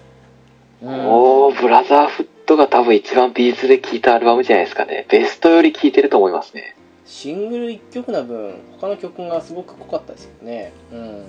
[0.82, 5.04] うんおー、ブラザーフットが多分一番ビーズで聴いたアルバムじゃないですかね。
[5.08, 6.74] ベストより聴いてると思いますね。
[7.04, 11.24] シングル1曲な分他の曲がすごく濃かったですよねうん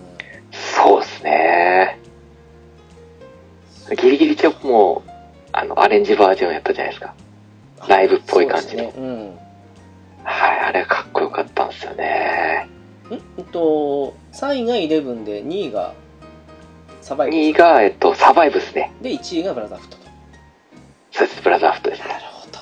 [0.51, 1.99] そうですね。
[3.97, 5.03] ギリギリチョップも、
[5.51, 7.13] あの、アレンジバージョンやったじゃないですか。
[7.87, 9.50] ライブっぽい感じのそうですねうん
[10.23, 12.69] はい、あれかっこよかったんですよね。
[13.09, 15.93] んえっと3位が11で2位が
[17.01, 18.93] サバイブ2位が、えっと、サバイブですね。
[19.01, 20.03] で1位がブラザーフットと
[21.11, 22.07] そうです、ブラザーフットですね。
[22.07, 22.59] なるほど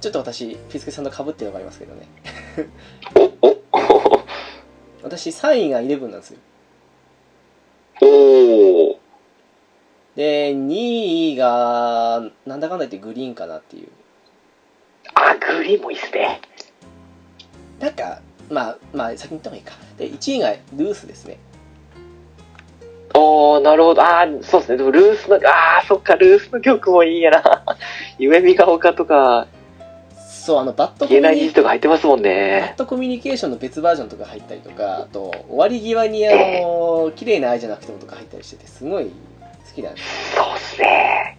[0.00, 2.08] ちょっと私ピスケさんと被ってるのがありますけどね
[3.40, 3.56] お、お、
[5.02, 6.38] 私3位が11なんですよ
[8.02, 8.96] おー。
[10.16, 13.88] で2位がなんだかんだ言ってグリーンかなっていう
[15.14, 16.40] あ、グリーンもいいっすね。
[17.80, 18.20] なんか
[18.50, 21.38] まあまあ先に言った方がいいかで1位がルースですね
[23.14, 24.02] おー、なるほど。
[24.02, 24.78] あー、そうですね。
[24.78, 27.62] でも、ルースの、あー、そっか、ルースの曲もいいやな。
[28.18, 29.48] 夢見が丘とか、
[30.42, 32.78] そうあのバッドコミ消えないュとか入ってますもんバねッ。
[32.78, 39.08] ドコミュニケーションの別バージョンとか入ったりとかあと終わり際にあの綺麗な愛じゃなくてもとか入ったりしててすごい
[39.72, 41.38] 好きなんですそうっすね。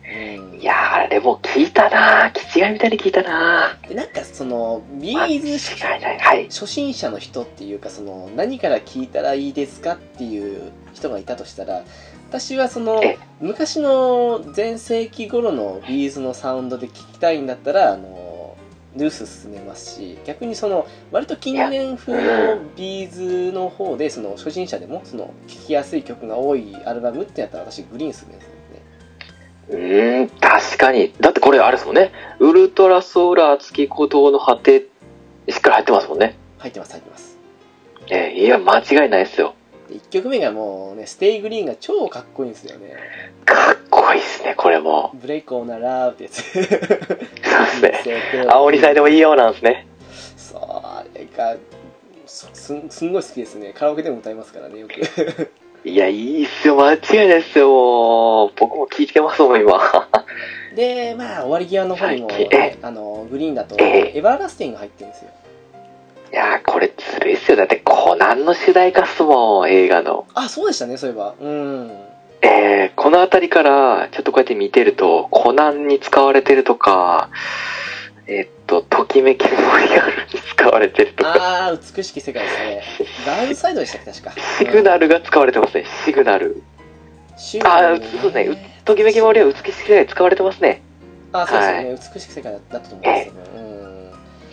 [0.49, 5.75] うんいやー、あれも聞いたな気違いみたいに聞いたなでなんかそのビーズ。
[6.19, 6.45] はい。
[6.45, 11.83] 初心者の人っていうかその何から聞いたらいいですかっていう人がいたとしたら
[12.29, 18.22] 私はそのえ昔の全盛期頃の B'zのサウンドで聞きたいんだったらあの
[18.95, 28.35] ルース薦めますし逆にその割と近年風の B'zの方でその初心者でもその聴きやすい曲が多いアルバムってやったら私グリーン薦め
[29.69, 31.13] うーん、確かに。
[31.19, 32.11] だってこれあれですもんね。
[32.39, 34.87] ウルトラソーラー月鼓動の果て、
[35.49, 36.35] しっかり入ってますもんね。
[36.59, 37.37] 入ってます入ってます
[38.09, 39.55] えーいや、間違いないですよ。
[39.93, 42.95] で1曲目がもうねステイグリーンが超かっこいいんですよね
[43.45, 45.11] かっこいいっすね、これも。
[45.13, 46.63] ブレイクオーナーラーってやつそう
[47.81, 48.47] ですね。
[48.49, 49.87] 青鬼祭でもいいようなんですね。
[50.35, 51.55] そうあれが
[52.25, 54.93] そすんすんごい好きですねカラオケでも歌いますからねよく
[55.85, 58.51] いや、いいっすよ、間違いないっすよ、もう。
[58.55, 60.07] 僕も聞いてますもん、今。
[60.75, 65.31] でまあ終わり際の方にも、ね、あのグリーンだとええエバーラスティンが入ってるんですよ
[66.33, 67.57] いやー、これずるいっすよ。
[67.57, 70.25] だって、コナンの主題歌っすもん、映画の。
[70.33, 71.35] あそうでしたねそういえば。
[71.39, 71.91] うん。
[72.41, 77.29] えー、この辺りから、ちょっとこうやって見てると、コナンに使われてるとか、
[78.25, 82.83] えっと、ときめきモリアルに使われてるとか、ああ美しき世界ですね。
[83.27, 84.31] ダウンサイドでしたっけ確か。
[84.57, 86.63] シグナルが使われてますね、シグナル。
[87.37, 88.79] シグナルあーそうですね。
[88.85, 90.81] ときめきモリアル美しき世界使われてますね。
[91.31, 93.39] あそうですよね、美しき世界だったと思いますよね。
[93.55, 93.73] うん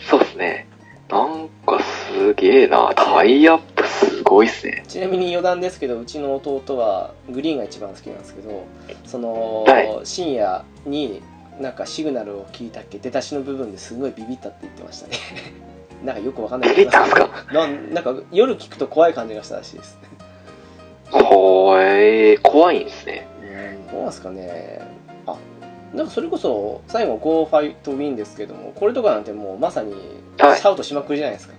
[0.07, 0.67] そうですね。
[1.11, 2.93] なんかすげえな。
[2.95, 4.83] タイアップすごいっすね。
[4.87, 8.63] ちなみに余談ですけどうちの弟はグリーンが一番好きなんですけど
[9.05, 11.21] その、はい深夜に
[11.59, 15.17] なんかシグナルを聞いたっけ出だしの部分ですごいビビったって言ってましたね。
[16.03, 16.69] なんかよくわかんない。
[16.71, 17.29] ビビったんすか？
[17.51, 19.97] なんなんか夜聞くと怖い感じがしたらしいです。
[21.11, 23.27] 怖い、怖いんですね。
[23.43, 24.79] うんどうなんですかね。
[25.27, 25.35] あ
[25.93, 29.99] なんかそれこそ最後「Go Fight Win」ですけどもこれとかなんてもうまさにシ
[30.47, 31.53] はいャウトしまくりじゃないですか、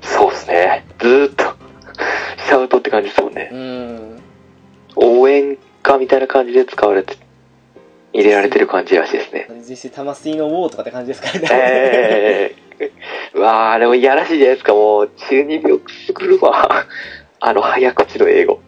[0.00, 0.84] そうですね。
[0.98, 1.44] ずーっと、
[2.46, 3.50] シャウトって感じですもんね。
[3.52, 4.22] うん
[4.96, 7.16] 応援歌みたいな感じで使われて、
[8.12, 9.46] 入れられてる感じらしいですね。
[9.68, 13.38] 実際魂のウォーとかって感じですからね、ええー。
[13.38, 14.72] うわあでもいやらしいじゃないですか。
[14.72, 16.86] もう、中二病くすぐるわ。
[17.40, 18.60] あの、早口の英語。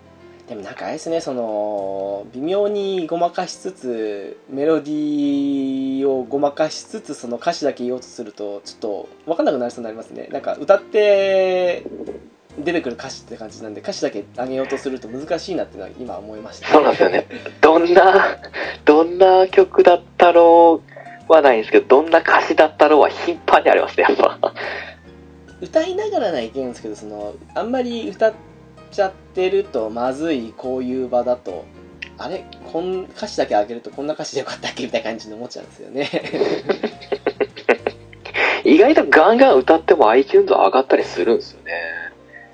[0.49, 11.85] でもなんかあれですねその微妙にごまかしつつメロディーをごまかしつつその歌詞だけ言おうとするとちょっと分かんなくなりそうになりますねなんか歌って
[12.65, 17.27] 出てくる歌詞って感じなんで歌詞だけ上げようとすると難しいなっていうのは今思いましたそうなんですよね。
[17.61, 18.39] どんな、
[18.85, 20.83] どんな曲だったろ
[21.29, 24.55] うはないんですけど、どんな歌詞だったろうは頻繁にありますね、やっぱ。
[25.61, 28.33] 歌いながらないけんですけどそのあんまり歌っ
[28.91, 31.65] ちゃってるとまずいこういう場だと
[32.19, 32.45] あれ？
[32.73, 34.85] こん歌詞だけ上げるとこんな歌詞でよかったっけ？
[34.85, 36.09] みたいな感じに思っちゃうんですよね
[38.65, 41.73] 意外とガンガン歌っても iTunes 上がったりするんですよね。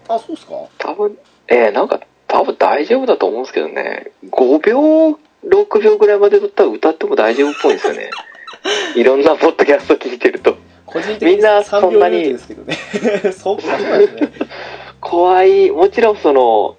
[0.08, 0.54] あそうっすか？
[0.78, 1.16] 多分、
[1.48, 4.12] えー、なんか、多分大丈夫だと思うんですけどね。
[4.30, 8.10] 5秒、6秒ぐらいまでだったら歌っても大丈夫っぽいんですよね。
[8.94, 10.56] いろんなポッドキャスト聞いてると。
[10.86, 12.76] 個人的にみんな3そんなにですけどね
[13.32, 14.28] そうかそうですね
[15.04, 16.76] 怖い、もちろんその、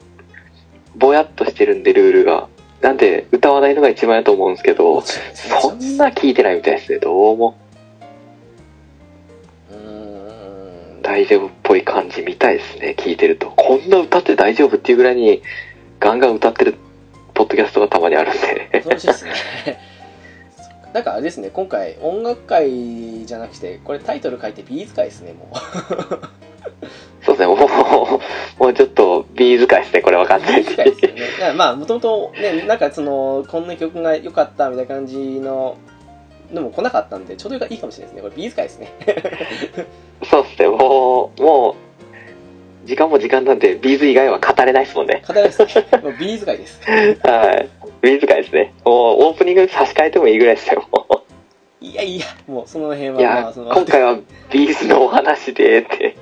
[0.95, 2.47] ぼやっとしてるんで、ルールが。
[2.81, 7.55] なんで、歌わないのが一番やと思うんですけど、そんな聞いてないみたいですね、どうも。
[9.71, 13.51] うーん大丈夫っぽい感じみたいですね、聞いてると。
[13.55, 15.43] こんな歌って大丈夫っていうぐらいに、
[15.99, 16.75] ガンガン歌ってる
[17.35, 18.99] ポッドキャストがたまにあるんで。
[18.99, 19.33] しいですね
[20.93, 26.54] なんかあれですね今回音楽回じゃなくてこれタイトル書いて B'z回ですねもう
[27.25, 27.57] そうですね、もう、
[28.63, 30.93] もうちょっと、 B'z回ですね、これわかんないですよね
[31.57, 35.77] まあもともとねなんかそのこんな曲が良かったみたいな感じの
[36.53, 38.93] でも来なかったんでちょうどいいかもしれないですねこれ B'z回ですね
[40.29, 41.75] そうですね、もう、もう、
[42.87, 45.23] 時間も時間なんで、 B'z以外は語れないですもんね。
[45.27, 45.67] 語りですね
[46.03, 46.79] もう B'z回です
[47.23, 47.69] はい。
[48.01, 48.73] B'z回ですね。
[48.85, 51.23] もう、オープニング差し替えてもいいぐらいですよ、も
[51.81, 53.15] いやいやもうその辺う。
[53.15, 54.17] はいまや、あその今回は
[54.51, 56.15] B'zのお話で、って。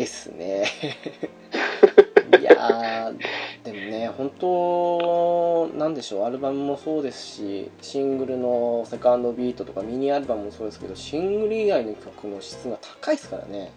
[0.00, 0.64] ですね。
[2.40, 3.16] いやー
[3.64, 13.72] でもね本当なんでしょうアルバムもそうですしシングルのセカンドビートとかミニアルバムもそうですけどシングル以外の曲の質が高いですからね。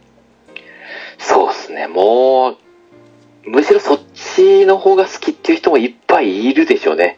[1.18, 7.18] そうですね、もう、むしろそっちの方が好きっていう人もいっぱいいるでしょうね。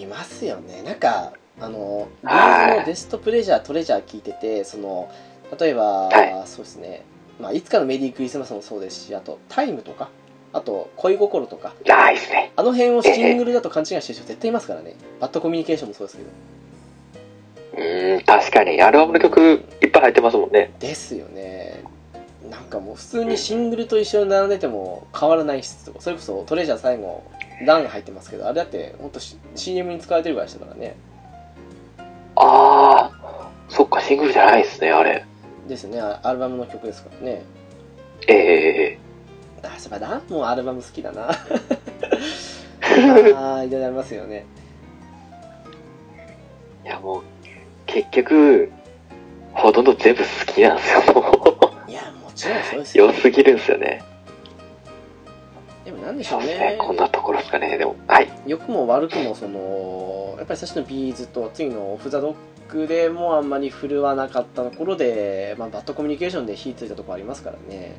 [0.00, 0.82] いますよね。
[0.82, 2.70] なんかあのビはい。
[2.70, 5.10] ーズのベストプレジャートレジャー聞いててその
[5.58, 7.02] 例えば、はそうですね、
[7.40, 10.08] まあ、いつかのメリークリスマスもそうですしあとタイムとか
[10.52, 12.52] あと恋心とかないですね。
[12.56, 14.94] あの辺をシングルだと勘違いしてる人絶対いますからね。
[15.20, 16.28] バッドコミュニケーションもそうですけど。
[17.78, 19.40] うーん、確かに、アルバムの曲
[19.82, 20.72] いっぱい入ってますもんね。
[20.80, 21.84] ですよね。
[22.50, 27.22] なんかもう普通にシングルと一緒に並んでても変わらない質とか、それこそトレジャー最後、
[27.64, 29.20] ランが入ってますけど、あれだって本当
[29.54, 30.96] CM に使われてるぐらいでしたからね。
[32.36, 35.24] ああ、そっか、シングルじゃないですね、あれ。
[35.68, 37.42] ですね、アアルバムの曲ですからね。
[38.26, 38.34] え
[38.92, 38.98] え
[39.62, 41.28] あ、そういえばランもアルバム好きだな。
[43.36, 44.46] ああ、いろいろありますよね。
[46.88, 47.22] やもう、
[47.86, 48.70] 結局、
[49.52, 53.02] ほとんど全部好きなんですよ、もいやもちろんそうですう。
[53.02, 54.02] よ良すぎるんですよね。
[55.84, 56.76] でもなんでしょうねね。
[56.78, 57.78] こんなところですかね。
[57.78, 58.28] でも、はい。
[58.46, 62.34] 良くも悪くもそのやっぱり最初のビーズと次のオフ・ザ・ドッ
[62.68, 67.96] グでもあんまり振るわなかったところで、まあ、バッドコミュニケーションで火ついたところありますからね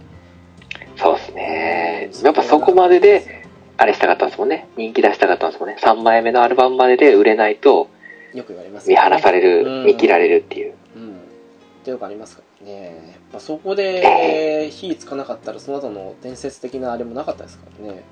[0.95, 2.11] そうですね。
[2.23, 3.45] やっぱそこまでで、
[3.77, 4.67] あれしたかったんですもんね。
[4.75, 5.77] 人気出したかったんですもんね。
[5.81, 7.89] 3枚目のアルバムまでで売れないと
[8.33, 10.73] よく言われます見放されうる、ん見切られるっていう。
[10.95, 12.95] うんってありますからねやっ
[13.31, 18.03] ぱそこで火つかなかったらその後の伝説的なあれもなかったですからね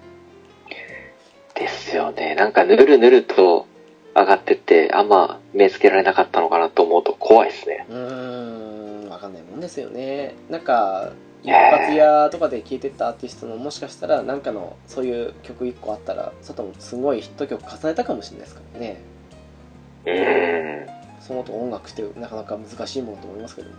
[1.53, 2.35] ですよね。
[2.35, 3.65] なんかぬるぬると
[4.17, 7.85] 上がってって、あんま目つけられなかったのかなと思うと怖いですね。
[7.89, 11.11] うーんわかんないもんですよねなんか
[11.43, 19.01] 一発屋とかで聴いてたアーティストももしかしたらなんかのそういう曲1個あったら外もすごいヒット曲重ねたかもしれないですからね
[20.05, 20.87] うーん。
[21.21, 23.75] そのと音楽ってなかなか難しいものと思いますけども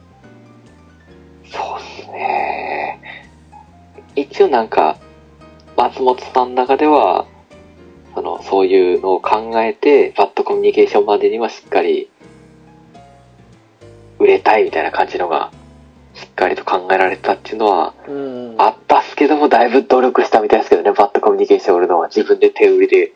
[1.45, 3.01] そうですね。
[4.15, 4.99] 一応なんか、
[5.77, 7.27] 松本さんの中では、
[8.19, 12.11] その、そういうのを考えて、バッドコミュニケーションまでにはしっかり、
[14.19, 15.53] 売れたいみたいな感じのが、
[16.15, 23.13] しっかりと考えられたっていうのは、うんあったっすけども、だいぶ努力したみたいですけどね、バッドコミュニケーション売るのは自分で手売りで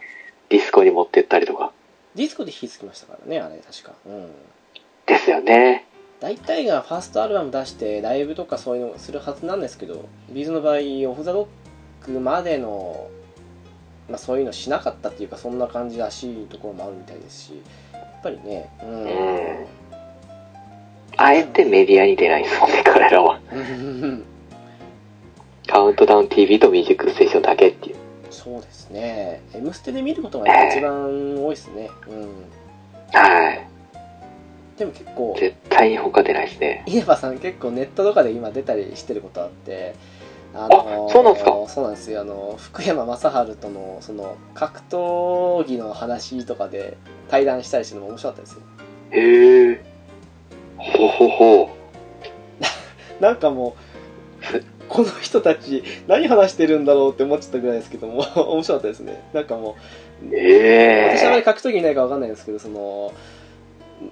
[0.51, 1.73] ディスコに持ってったりとか。
[2.15, 4.31] ディスコで火つきましたからねあれ確かうん
[5.07, 5.87] ですよね。
[6.21, 10.77] 大体がファーストアルバム出してライブとかそういうのをするはずなんですけど B'zの場合
[11.11, 13.11] OFF THE LOCK までの、
[14.13, 17.63] まあ、そういうのしなかったっていうかそんな感じらしいところもあるみたいですし
[17.95, 19.67] やっぱりねうん
[21.17, 23.41] あえてメディアに出ないですもんね、彼らは。
[23.53, 24.25] うん
[25.67, 27.97] カウントダウン TV とミュージックステーションだけっていう。
[28.31, 32.29] そうですね「M ステ」で見ることが一番多いですねうん
[33.13, 33.67] はい。
[34.77, 36.83] でも結構絶対に他出ないですね。
[36.87, 39.95] 稲葉さん結構ネットとかで今出たりしてることあって
[40.55, 40.69] あ
[41.11, 43.17] そうなんですかそうなんですよあの福山雅
[43.47, 46.99] 治とのその格闘技の話とかで
[47.29, 48.61] 対談したりしてるのも面白かったですよ
[49.13, 49.85] へえ。
[50.77, 51.71] ほほほ。
[53.21, 53.77] なんかも
[54.55, 58.23] うこの人たち何話してるんだろうって思っちゃったぐらいですけども
[58.53, 59.77] 面白かったですねなんかも
[60.23, 61.43] うえ私あまりえ。
[61.43, 63.13] 格闘技いないか分かんないんですけどその「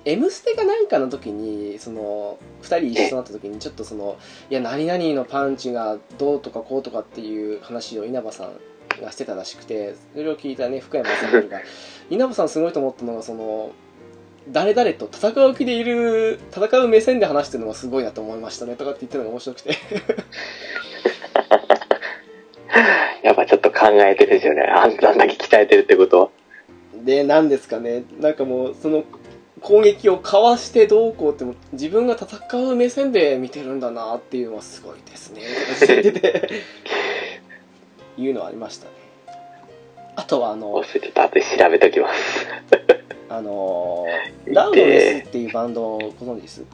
[0.04, 4.16] M ステ」かなんかの時にその2人一緒になった時にちょっとその
[4.50, 8.52] いや何々のパンチがどうとかこうとかっていう話を稲葉さん
[9.02, 11.60] がしてたらしくてそれを聞いたね福山さんが
[12.10, 13.72] 稲葉さんすごいと思ったのがその
[14.48, 19.70] 誰々と戦う気でいる戦う目線で話してるのがすごいなと思いましたねとかって言ってるのが面白くて
[23.22, 24.62] やっぱちょっと考えてるんですよね。
[24.62, 26.28] あんだけ鍛えてるってことは。
[27.04, 29.04] で何ですかねなんかもうその
[29.62, 32.38] 攻撃をかわしてどうこうっても自分が戦
[32.70, 35.42] う目線で見てるんだなっていうのはすごいですね。
[35.80, 36.62] とか言ってて
[38.16, 38.92] いうのはありましたね
[40.16, 42.46] あとはあの忘れてた後で調べときます。
[43.28, 44.06] あの
[44.46, 46.64] ラウドネスっていうバンドをご存知です？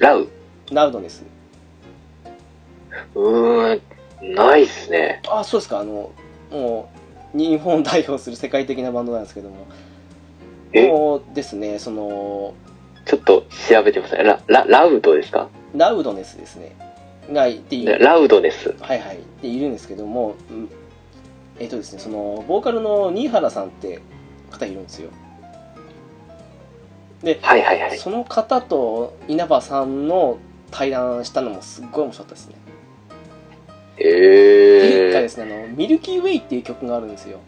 [0.00, 0.28] ラウ？
[0.72, 1.24] ラウドネス。
[3.14, 3.80] うー
[4.22, 5.22] ん、ないっすね。
[5.28, 5.80] あそうですか。
[5.80, 6.10] あの
[6.50, 6.90] も
[7.34, 9.66] う日本を代表する世界的なバンドなんですけども
[10.72, 10.88] え？
[10.88, 12.54] もうですねその
[13.06, 14.22] ちょっと調べてますね。
[14.22, 15.48] ラ、ラ、ラウドですか？
[15.74, 16.76] ラウドネスですね
[17.32, 18.74] がいているラウドネス。
[18.80, 20.68] はいはいでいるんですけどもうん
[21.58, 24.00] えっ、とですねそのボーカルの新原さんって
[24.50, 25.10] 方いるんですよ
[27.22, 27.98] で、はいはいはい。
[27.98, 30.38] その方と稲葉さんの
[30.70, 32.54] 対談したのもすっごい面白かったですね
[33.94, 35.20] っていうか。
[35.20, 37.40] ですねあのミルキーウェイっていう曲があるんですよ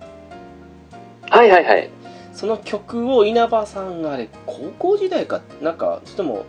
[1.31, 1.89] はいはいはい。
[2.33, 6.45] その曲を稲葉さんがあれ高校時代かなんかそれとも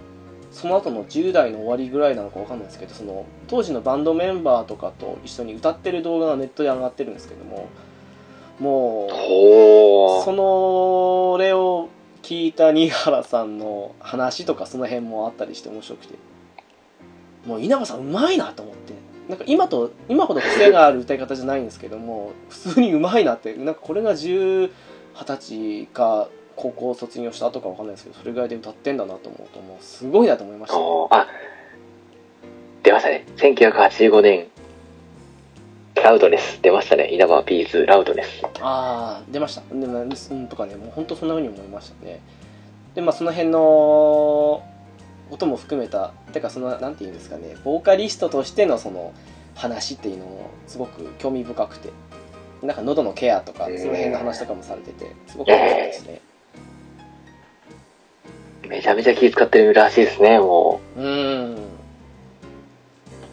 [0.52, 7.68] その後の10代の終わりぐらいなのかわかんないですけどその当時のバンドメンバーとかと一緒に歌ってる動画がネットで上がってるんですけども
[8.60, 10.24] もうほー。
[10.24, 11.90] それを
[12.22, 16.16] 聞いた新原さんの話とかその辺もあったりして面白くて
[17.46, 18.94] もう稲葉さんうまいなと思って
[19.28, 24.72] なんか今と今ほど癖がある歌い方じゃないんですけども普通にうまいなってなんかこれが10
[25.16, 30.78] 20歳か高校卒業した後かわかんないですけどそれぐらいで歌ってんだなと思うともうすごいなと思いました、
[31.18, 31.28] あ、
[32.84, 33.26] 出ましたね。
[33.38, 34.48] 1985年、
[35.96, 36.60] ラウドネス。
[36.62, 37.14] 出ましたね。
[37.14, 38.44] 稲葉ビーズ、ラウドネス。
[38.62, 42.22] ああ出ましたでもうんとかねもう本当そんな風に思いましたね
[42.96, 43.60] でまあその辺の
[45.30, 49.14] ことも含めたてかそのなんていうんですかねボーカリストとしてのその
[49.56, 51.90] 話っていうのもすごく興味深くて
[52.64, 56.22] なんか喉のケアとかその辺の話とかもされててすごく面白いですね。
[58.70, 61.00] めちゃめちゃ気使ってるらしいですね、もう。
[61.00, 61.56] ーん。
[61.56, 61.58] う。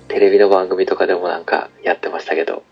[0.09, 2.65] テレビの番組とかでもなんかやってましたけど。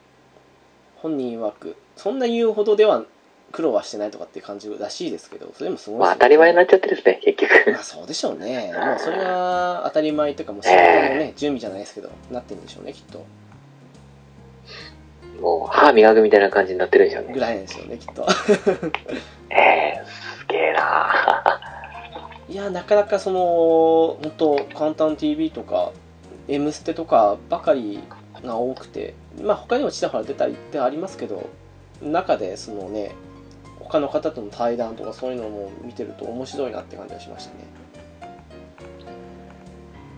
[0.97, 3.05] 本人曰くそんな言うほどでは
[3.52, 7.70] 苦労はしてないとかっていう感じらしいですけどそれでもすごいまあ当たり前になっちゃってるですね、結局。
[7.72, 8.72] まあそうでしょうね。
[8.74, 11.32] もうそれが当たり前というかもう仕事のね。
[11.36, 13.24] 準備じゃないですけどなってるんでしょうねきっと
[15.40, 17.32] もう歯磨くみたいな感じになってるんでしょうね。
[17.32, 18.27] ぐらいですよねきっと。
[19.51, 20.02] ええ
[20.39, 21.60] すげえな。
[22.48, 23.40] いやなかなかその
[24.23, 25.93] 本当簡単 TV とか
[26.48, 28.01] 「M ステ」とかばかり
[28.43, 31.44] が多くてまあ他にもちらほら出たりってありますけど
[32.02, 33.12] 中でそのね
[33.81, 37.65] 他の方との対談とかそういうのも見てると面白いなって感じがしましたね。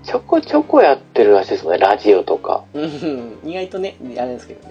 [0.02, 2.64] ちょこちょこやってるらしいですもんね、ラジオとか。
[2.72, 3.38] うん。
[3.44, 4.69] 意外とねあれですけどね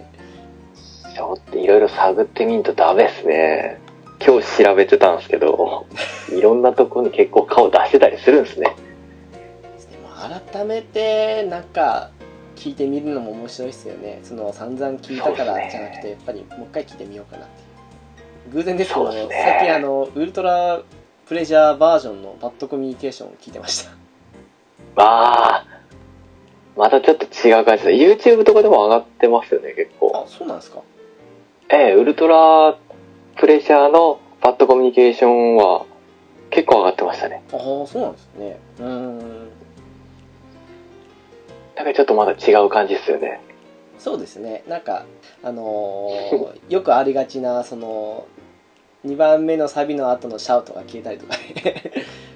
[1.16, 3.80] ちょっといろいろ探ってみんとダメですね。
[4.26, 5.86] 今日調べてたんですけど、
[6.32, 8.76] いろんなとこに結構顔出してたりするんですね。
[9.92, 10.10] でも
[10.54, 12.10] 改めてなんか
[12.56, 17.62] 聞いてみるのも面白いですよねその散々聞いたからじゃなくてやっぱりもう一回聞いてみようかなって
[18.50, 20.82] いう偶然ですけどね最近あのウルトラ
[21.26, 23.92] プレジャーバージョンのバッドコミュニケーションを聞いてました
[24.96, 25.66] ああ、
[26.76, 30.26] またちょっと違う感じで、YouTube とかでも上がってますよね、結構。
[30.26, 30.82] あそうなんですか
[31.72, 32.78] ええ、ウルトラ
[33.38, 35.86] プレシャーのバッドコミュニケーションは
[36.50, 37.44] 結構上がってましたね。
[37.54, 39.20] ああそうなんですねうーん
[41.76, 43.40] なんかちょっとまだ違う感じですよね。
[44.00, 45.06] そうですねなんか
[45.44, 48.26] あのー よくありがちなその
[49.06, 51.76] 2番目のサビの後のシャウトが消えたりとかね いろい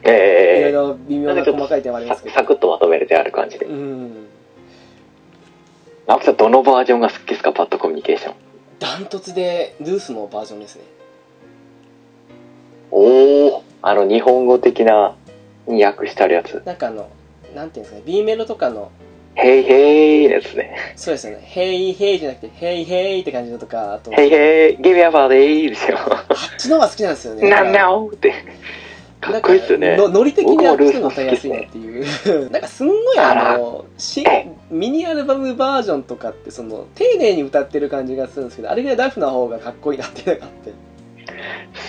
[0.03, 3.65] ええろ微妙な細かい点はありますけどサクッとまとめれてある感じで。
[3.65, 4.27] うん
[6.05, 8.33] 直樹さん、どのバージョンが好きですか、バッドコミュニケーション。
[8.83, 10.81] ダントツでルースのバージョンですね
[12.91, 15.15] おおあの、日本語的な、
[15.67, 16.61] に訳してあるやつ。
[16.65, 17.09] なんかあの
[17.55, 18.91] なんていうんですかね B メロとかの
[19.35, 20.93] ヘイヘイですね。
[20.97, 25.97] そうですよね「ヘイヘイ」じゃなくて「ヘイヘイ」って感じのとかあとヘイヘイ、ギビアバーでいいですよ。
[25.97, 28.33] あっちの方が好きなんですよねなんなおって。
[29.31, 29.97] かっこいいっすよね。
[29.97, 40.73] のノリ的にあっちの方が僕もルース好きっすね歌いやすいなっていうなんかすんごいあの新えミニアルバムバージョンとかってその丁寧に歌ってる感じがするんですけどあれぐらいラフな方がかっこいいなっていうのがあって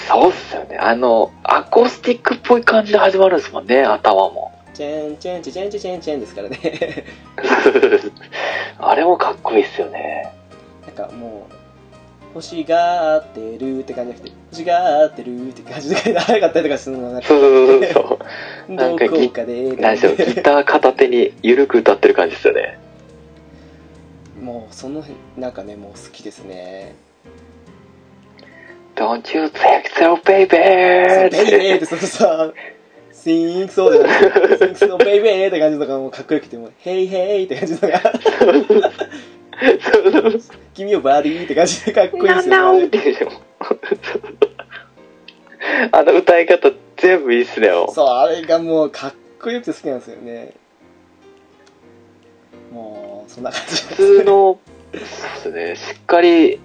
[0.08, 0.76] そうっすよね。
[0.76, 4.52] あの、アコースティックっぽい感じで始まるんですもんね、頭も。
[4.74, 6.58] チェンチェンチェチェンチェチェンチェンですからね
[8.78, 10.32] あれもかっこいいっすよね。
[10.84, 11.53] なんかもう
[12.34, 18.18] 欲しがってるって感じじゃなくて欲しがってるって感じで長かったりとかするのがなんかそうそうそ
[18.68, 18.72] う。
[18.72, 22.78] なんかギター片手に緩く歌ってる感じですよね。
[24.40, 26.94] もうその辺なんかねもう好きですね
[28.96, 30.48] Don't you think so, baby!
[30.48, 32.52] ベイってそのさ
[33.12, 34.04] Think so で
[34.58, 38.02] Think so baby って感じとかもかっこよくても Hey hey って感じのが
[40.74, 42.90] 君をバディって感じでかっこいいでなすよね。
[45.92, 47.90] あの歌い方全部いいっすねよ。
[47.94, 50.54] そうあれがもうかっこよくて好きなんですよね
[52.72, 54.58] もうそんな感じ普通の、
[55.42, 56.60] そうですね、しっかり、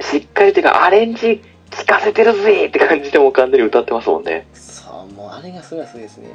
[0.00, 4.46] しっかりっていうかアレンジ聞かせてるぜって感じでもう完全に歌ってますもんね。
[4.52, 6.28] そうもうあれがすごい好きですね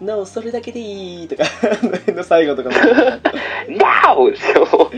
[0.00, 2.82] No それだけでいいとか あの辺の最後とかもも
[4.26, 4.30] NOW!
[4.30, 4.90] ですよ。
[4.92, 4.96] う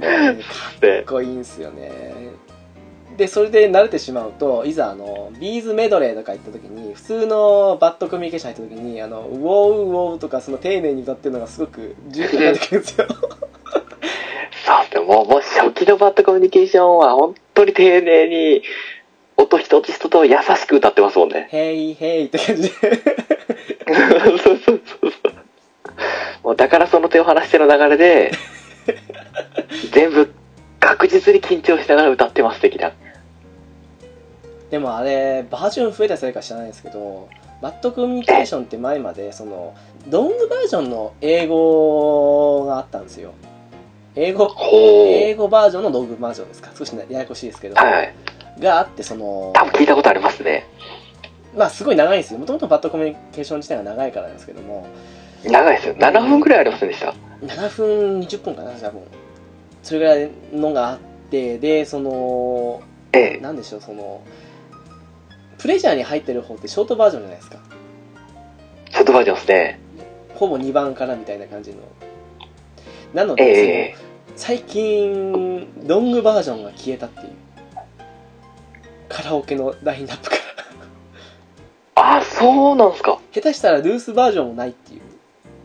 [0.00, 2.12] ねかっこいいんすよね
[3.16, 13.06] でそれで慣れてしまうといざあのビーズメドレーとか行った時に普通のバッドコミュニケーション入った時にあのウォーウォーとかその丁寧に歌ってるのがすごく重要になってくるんですよ
[14.64, 18.62] そうですね、もう、もう初期のバッドコミュニケーションは本当に丁寧に、
[19.42, 21.48] 音一つ一つを優しく歌ってますもんね。
[21.50, 25.10] ヘイヘイって感じでそうそうそうそう。
[26.42, 28.32] もうだからその手を離しての流れで、
[29.92, 30.32] 全部
[30.80, 32.92] 確実に緊張しながら歌ってます的な。
[34.70, 37.28] でもあれバージョン増えたせいか知らないですけど
[37.60, 39.74] バッドコミュニケーションって前までその
[40.08, 43.34] ロングバージョンの英語があったんですよ
[44.14, 46.70] 英語ほ英語バージョンのロングバージョンですか？
[46.76, 48.14] 少しややこしいですけど、はいはい。
[48.58, 50.66] があってその多分聞いたことありますね。
[51.56, 54.86] まあすごい長いんですよもともとバッドコミュニケーション自体が長いからなんですけども
[55.44, 55.94] 長いですよ。
[55.96, 57.14] 7分くらいありませんでした。
[57.42, 59.02] 7分20分かな多分
[59.82, 60.98] それぐらいのがあっ
[61.30, 63.40] てでそのええ。
[63.40, 64.22] なんでしょうその
[65.58, 67.58] プレジャーに入ってる方ってショートバージョンじゃないですか
[68.90, 69.80] ショートバージョンですね。
[70.34, 71.78] ほぼ2番からみたいな感じの
[73.14, 77.32] なので、ええ最近ロングバージョンが消えたっていう
[79.12, 80.36] カラオケのラインナップか
[81.94, 83.18] らあ、そそうなんすか。
[83.32, 85.00] 下手したらルースバージョンもないっていう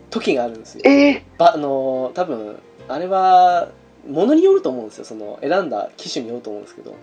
[0.10, 0.82] 時があるんですよ。
[0.86, 2.60] ええばあのー多分
[2.90, 3.70] あれは
[4.08, 6.96] ものによると思うんですよその選んだ機種によると思うんですけど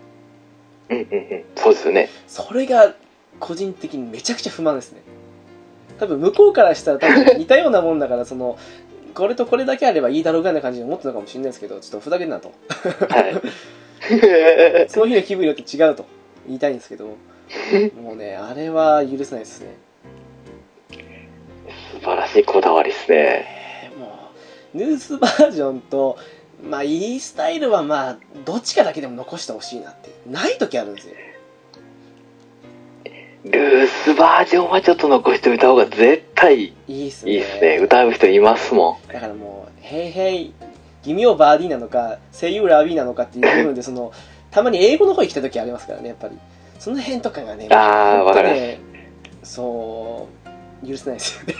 [0.91, 1.45] うんうんうん。
[1.57, 2.09] そうですよね。
[2.29, 2.95] それが
[3.41, 5.03] 個人的にめちゃくちゃ不満ですね
[5.99, 8.59] 多分向こうからしたら多分似たようなもんだからその
[9.15, 12.53] これとこれだけあればいいだろうぐらいな感じで思ってるのかもしれないですけどちょっとふざけんなと
[13.09, 13.35] はい。
[14.89, 16.05] その日の気分によって違うと
[16.47, 17.17] 言いたいんですけど
[18.01, 19.75] もうねあれは許せないですね
[20.91, 23.17] 素晴らしいこだわりですね。
[23.17, 24.19] えーも
[24.75, 26.19] うヌースバージョンと
[26.69, 31.15] まあいいスタイルはまあどっちかだけでも残してほしいなってない時あるんですよ
[33.45, 37.77] ルースバージョンはちょっと残しておいた方が絶対いいいっすねいですね。
[37.79, 39.13] 歌う人いますもん。
[39.13, 40.53] だからもう「ヘイヘイ
[41.03, 44.13] ギミオバーディーなのか「セイユーラービー」なのかっていう部分でその
[44.55, 46.39] たまに英語の声来た時ありますからねやっぱり
[46.79, 48.79] その辺とかがねあー本当ねわかり
[49.43, 50.29] そ
[50.83, 51.55] う許せないですよね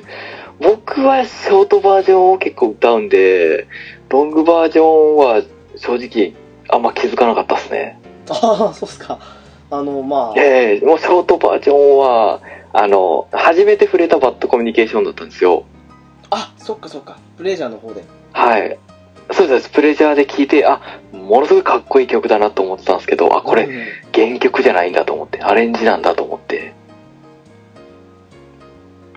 [0.58, 3.66] 僕はショートバージョンを結構歌うんで、
[4.08, 5.42] ロングバージョンは
[5.76, 6.32] 正直
[6.68, 8.00] あんま気づかなかったですね。
[8.30, 9.18] ああそうっすか
[9.70, 12.40] あのまあええもうショートバージョンは、
[12.72, 15.64] あの、初めて触れたバッドコミュニケーションだったんですよ。
[16.30, 18.02] あそっかそっかプレジャーの方で
[18.32, 18.78] はい。
[19.36, 19.68] そうです。
[19.68, 20.80] プレジャーで聴いて、あ、
[21.12, 26.72] ものすごいかっこいい曲だなと思ってたんですけど、あ、これうん原曲じゃないんだと思って、アレンジなんだと思って、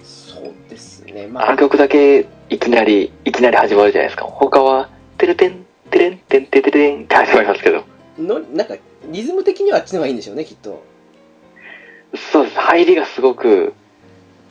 [0.04, 4.26] そうですねまああの曲だけいきなり、いきなり始まるじゃないですか。
[4.26, 7.86] 他は、てるてん、てれんてんててれんって始まりますけど。
[8.18, 8.76] のなんか
[9.06, 10.84] リズム的にはあっちの方がいいんでしょうねきっと
[12.34, 12.60] そうです。
[12.60, 13.74] 入りがすごく、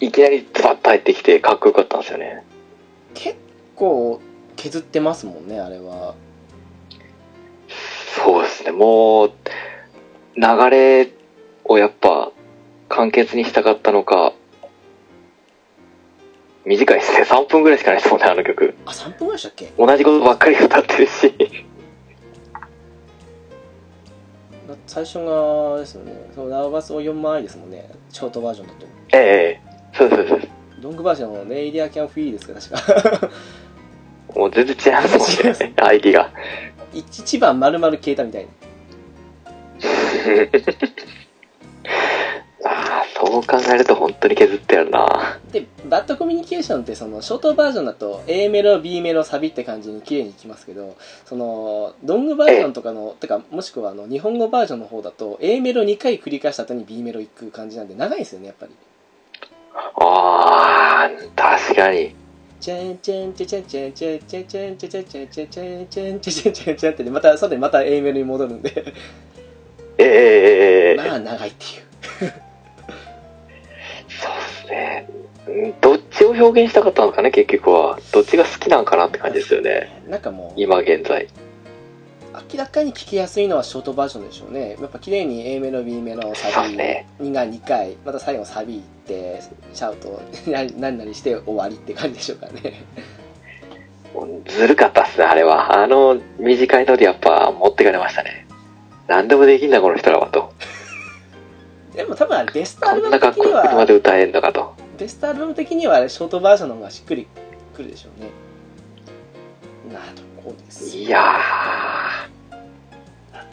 [0.00, 2.42] いきなりズバッと入ってきてかっこよかったんですよね。
[3.12, 3.36] 結
[3.76, 4.22] 構
[4.58, 6.14] 削ってますもんねあれは
[8.16, 8.72] そうですね。
[8.72, 9.32] もう、
[10.36, 11.12] 流れ
[11.64, 12.32] をやっぱ
[12.88, 14.32] 簡潔にしたかったのか、
[16.64, 17.22] 短いですね。
[17.22, 18.74] 3分ぐらいしかないですもんね、あの曲。
[18.86, 19.72] あ3分ぐらいでしたっけ？
[19.78, 21.32] 同じことばっかり歌ってるし。
[24.86, 30.52] 最初がですよねそのラブバスを4枚ですもんねショートバージョンだとええそうです、そうです。
[30.82, 33.30] ロングバージョンはレイディアキャンフィーですか確か
[34.38, 36.30] もう全然違いますもんね、相手が。
[36.94, 38.48] 一番丸々消えたみたいな
[42.70, 45.40] ああ、そう考えると本当に削ってやるな。
[45.50, 50.94] でバッドコミュニケーションってそのショートバージョンだと A メロ B メロサビって感じに綺麗にいきますけど
[51.24, 58.72] そのロングバージョンとかのてかもしくはあの日本語バージョンの方だと A メロ2回繰り返した後に B メロ行く感じなんで長いんですよねやっぱり
[60.00, 62.14] ああ、確かに。
[62.60, 68.94] チェンチェンチェチェンチェンチェンチェンチェンチェンチェンチェンチェンチェンチェンチェンチェンチェンチェンってまたさてまた A メロに戻るんで
[69.98, 72.32] ええええまあ長いっていう
[74.08, 75.08] そうですね。
[75.80, 77.98] どっちを表現したかったのかね、結局は。
[78.12, 80.02] どっちが好きなんかなって感じですよね。
[80.08, 81.28] なんかもう今現在。
[82.52, 89.42] 明らかに聴きやすいのはショートバージョンでしょうねやっぱ綺麗に A メロ B メロそサビうね2が2回また最後サビ行って
[89.72, 92.82] シャウト 何何々して終わりって感じでしょうからね
[94.46, 95.82] ずるかったっすね、あれは。
[95.82, 98.46] あの短いのでやっぱ持ってかれましたね。
[99.06, 100.52] 何でもできんだ、この人らはと。
[101.94, 104.74] でも多分ベストアルバム的にこよくまはで歌えんのかと。
[104.98, 107.26] ベストアルバム的にはショートバージョンの方がしっくり
[107.74, 108.30] くるでしょうね
[109.94, 110.96] なとこうです。
[110.96, 111.40] いや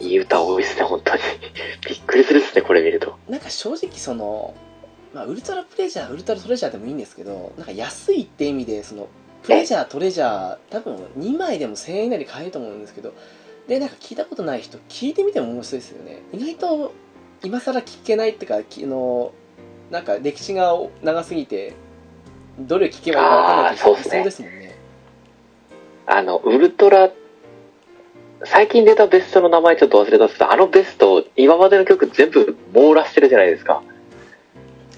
[0.00, 1.22] ー、いい歌多いですね、本当に。
[1.88, 3.16] びっくりするっすね、これ見ると。
[3.28, 4.54] なんか正直その、
[5.14, 9.08] まあ、ウルトラプレジャーウルトラトレジャーでもいいんですけどなんか安いって意味でその
[9.42, 13.14] プレジャートレジャー多分2枚でも1000円以内で買えると思うんですけど
[13.66, 16.20] でなんか聞いたことない人聞いてみても面白いですよね。
[16.34, 16.92] 意外と
[17.42, 19.32] 今更聞けないっていうかきあの
[19.90, 21.72] なんか歴史が長すぎて
[22.58, 24.65] どれ聞けばいいか分からない人いそうですもんね
[26.06, 27.10] あの、ウルトラ、
[28.44, 33.82] 最近出たベストの名前ちょっと忘れたんですけど、あのベスト、今までの曲全部網羅してるじゃないですか。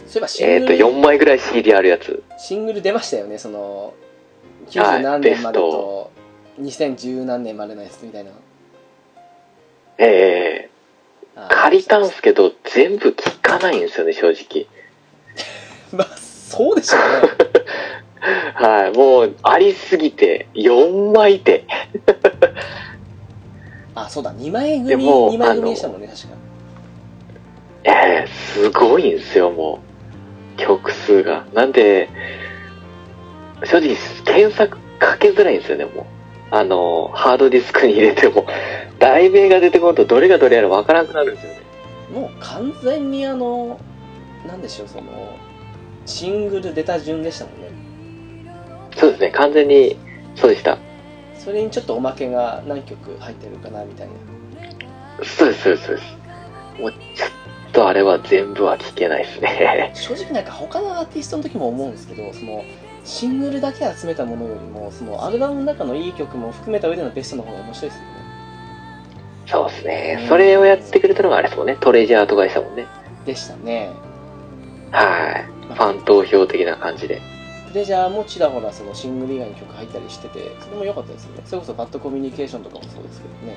[0.06, 2.22] そういえばシンえっ、と、グル、4枚ぐらい CD あるやつ。
[2.38, 3.94] シングル出ましたよねその
[4.68, 6.10] 90はい何年までと
[6.60, 8.30] 2010何年までのやつみたいな
[9.98, 10.70] ええ
[11.36, 14.66] あー借りたんすけど、全部聞かないんですよね、正直。
[15.92, 17.28] まあそうでしょうね
[18.54, 21.64] はい、もう、ありすぎて、4枚手。
[23.94, 26.34] あそうだ2枚組でも2枚組でしたもんね確か
[27.82, 27.90] え
[28.24, 29.80] えすごいんですよ、も
[30.56, 30.58] う。
[30.60, 31.46] 曲数が。
[31.52, 32.08] なんで、
[33.64, 36.04] 正直、検索かけづらいんですよね、もう。
[36.50, 38.46] あの、ハードディスクに入れても、
[38.98, 41.58] 題名が出てこんとどれがどれやらわからなくなるんですよね。
[42.12, 43.78] もう完全にあの
[44.46, 45.36] なんでしょうその
[46.06, 47.68] シングル出た順でしたもんね
[48.98, 49.96] そうですね、完全に、
[50.34, 50.78] そうでした。
[51.38, 56.80] それにちょっとおまけが何曲入ってるかなみたいなそうです、そうです、そうです。
[56.80, 59.92] もう、ちょっとあれは全部は聞けないですね。
[59.94, 62.64] 正直なんか他のアーティストの時も思うんですけどその
[63.04, 68.18] シングルだけ集めたものよりもそのアルバムの中のいい曲も含めた上でのベストの方が面白いですよね
[69.46, 70.26] そうですね。
[70.28, 71.76] それをやってくれたのがあれですもんね。
[71.80, 72.86] トレジャーとかでしたもんね。
[73.24, 73.90] でしたね
[74.90, 75.74] はい。
[75.74, 77.22] ファン投票的な感じで。
[77.78, 81.42] プレジャーもちらほらそのシングル以外に曲入ったりしててそれも良かったですよね。
[81.44, 83.56] それこそバッドコミュニケーションとかもそうですけどね。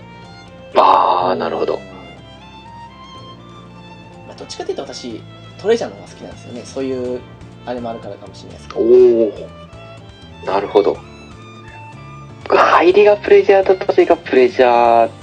[0.76, 1.74] ああ、なるほど。
[1.74, 1.80] うん。
[4.28, 5.24] まあ、どっちかというと私
[5.60, 6.62] トレジャーの方が好きなんですよね。
[6.66, 7.20] そういう
[7.66, 8.80] あれもあるからかもしれないですけど。
[8.82, 9.34] おお
[10.46, 10.96] なるほど。
[12.48, 15.21] 入りがプレジャーだったというか、プレジャー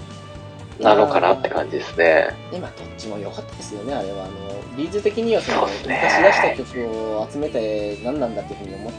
[0.80, 2.28] なのかなって感じですね。
[2.50, 5.92] でまあどっちも良かったですよねあれはあのビーズ的にはその昔出
[6.32, 6.86] した曲
[7.18, 8.92] を集めて何なんだっていうふうに思っ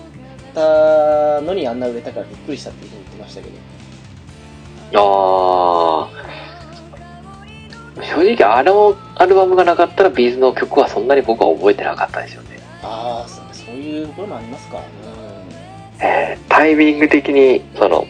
[0.54, 3.56] たのにあんな売れたからびっくりしたっていうふうに言ってましたけど
[4.96, 6.30] ああ。
[8.02, 12.60] 正直、あのアルバムがなかったら、ビーズの曲はそんなに僕は覚えてなかったですよね。
[12.82, 14.84] ああそそういうところもありますかうん
[16.02, 18.08] えータイミング的に、その、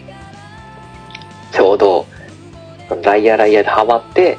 [1.52, 2.06] ちょうど、
[3.04, 4.38] ライアーライアーでハマって、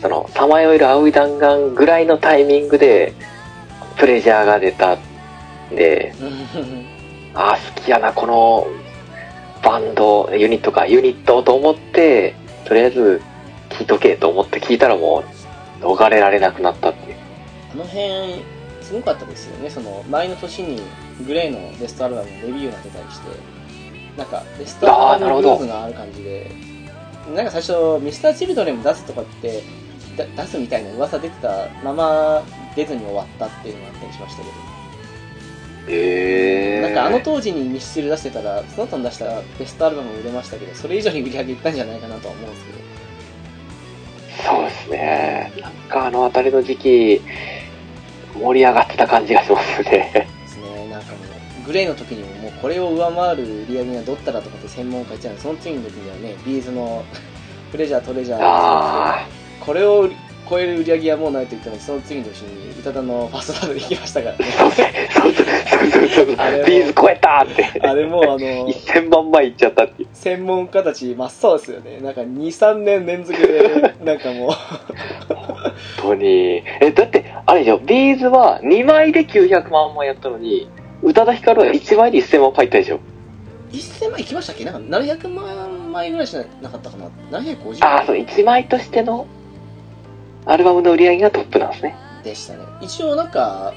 [0.00, 3.14] その、さまよえる青い弾丸ぐらいのタイミングで、
[3.96, 4.94] プレジャーが出た。
[4.94, 4.98] ん。
[5.74, 6.14] で、
[7.34, 8.66] ああ、好きやな、この、
[9.62, 13.22] バンド、ユニットか、ユニットと思って、とりあえず、
[13.70, 15.24] 聞いとけと思って聞いたらも
[15.80, 17.16] う、逃れられなくなったっていう。
[17.72, 18.44] あの辺
[18.82, 19.68] すごかったですよね。
[19.68, 20.80] その前の年に
[21.26, 23.28] グレーのベストアルバムのレビューが出たりして
[24.16, 26.50] なんかベストアルバムのルーズがある感じで
[27.34, 29.62] なんか最初ミスターチルドレンも出すとかって
[30.16, 32.42] だ出すみたいな噂出てたまま
[32.74, 34.54] 出ずに終わったっていうのがあったりしましたけど
[35.88, 36.80] へえ。
[36.82, 42.76] なんかあの当時にミスチル出してたらその後に出したベストアルバムも売れましたけどそれ以上に売り上げいったんじゃないかなとは思うんですけど
[44.46, 45.52] そうですね。
[45.60, 47.22] なんかあの辺りの時期、
[48.34, 50.12] 盛り上がってた感じがしますね。
[50.14, 51.18] ですねなんかも
[51.62, 57.04] うグレーの時にもこれを上回る売り上げがどったらとかって専門家言ってたのでその次の時にはねビーズの
[57.70, 59.26] プレジャートレジャーあ
[59.60, 60.08] これを
[60.48, 64.44] 超える売り上げはもうないと言ってもその次の年に宇多田のファーストラブで行きましたからね
[66.66, 67.80] B'z超えたって。
[67.80, 70.08] あれもうあの1000万枚いっちゃったっていう。
[70.12, 74.50] 専門家たち真っ青ですよねなんか23年連続でなんかもう
[75.34, 75.56] 本
[75.96, 76.62] 当に。
[76.80, 80.68] え、だって、あれでしょ、 B'zは2枚で900万枚やったのに、
[81.02, 83.00] 宇多田ヒカルは1枚で1000万いったでしょ。
[83.72, 84.64] 1000万いきましたっけ？
[84.64, 87.10] なんか700万枚ぐらいしなかったかな
[87.40, 89.26] ？750ああ、そう、1枚としての
[90.46, 91.96] アルバムの売り上げがトップなんですね。
[92.22, 93.72] でしたね一応なんか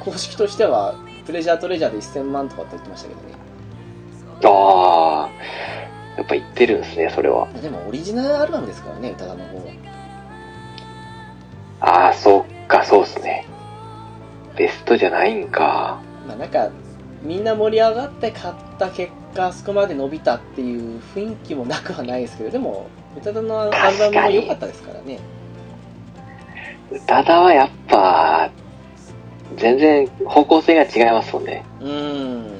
[0.00, 0.94] 公式としては
[1.24, 3.34] プレジャートレジャーで1000万とかって言ってましたけどね
[4.44, 5.30] ああ、
[6.18, 7.48] やっぱ言ってるんですね、それは。
[7.62, 9.62] でもオリジナルアルバムですからね宇多田の方は
[11.80, 13.46] ああ、そっか、そうっすね。
[14.56, 16.00] ベストじゃないんか。
[16.26, 16.70] まあなんか
[17.22, 25.18] みんな盛り上がって買った結果あそこまで伸びたっていう雰囲気もなくはないですけどでも宇多田のアルバムも良かったですからね
[26.90, 28.50] 宇多田はやっぱ、
[29.56, 31.64] 全然方向性が違いますもんね。
[31.80, 32.54] うーん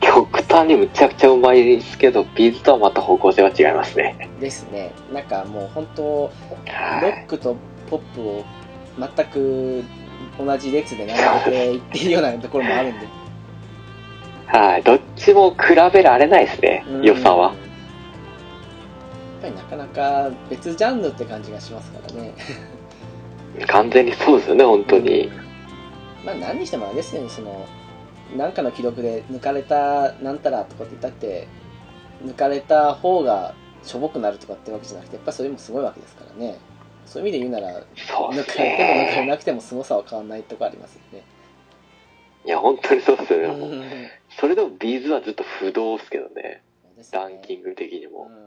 [0.00, 4.28] 極端にむちゃくちゃうまいですけど、ビーズとはまた方向性は違いますね。
[4.40, 6.30] ですねなんかもう本当ロ
[6.66, 7.12] はい。
[7.24, 7.56] ックと
[7.88, 8.44] ポップを
[8.98, 9.84] 全く
[10.38, 13.06] 同じ列で並べていっているようなところもあるんで
[14.46, 14.82] はい。
[14.82, 17.52] どっちも比べられないですねう、ん良さは。
[17.52, 17.54] やっ
[19.42, 22.34] ぱりなかなか別ジャンルって感じがしますからね
[23.66, 25.30] 完全にそうですよね、本当に。
[26.24, 27.66] まあ何にしてもあれですよねその
[28.36, 31.46] なんかの記録で抜かれたなんたらとかって言ったって
[32.24, 36.58] 抜かれた方がしょぼくなるとかってわけじゃなくてやっぱそれもすごいわけですからね
[37.06, 39.20] そういう意味で言うならそうで抜かれても抜か。
[39.20, 41.24] れなくても凄さは変わんないとこありますよね
[42.44, 43.46] いや、本当にそうですよね。
[43.46, 43.84] うん
[44.38, 46.62] それでもビーズはずっと不動ですけどね。
[46.96, 48.30] ねランキング的にも。
[48.30, 48.45] うん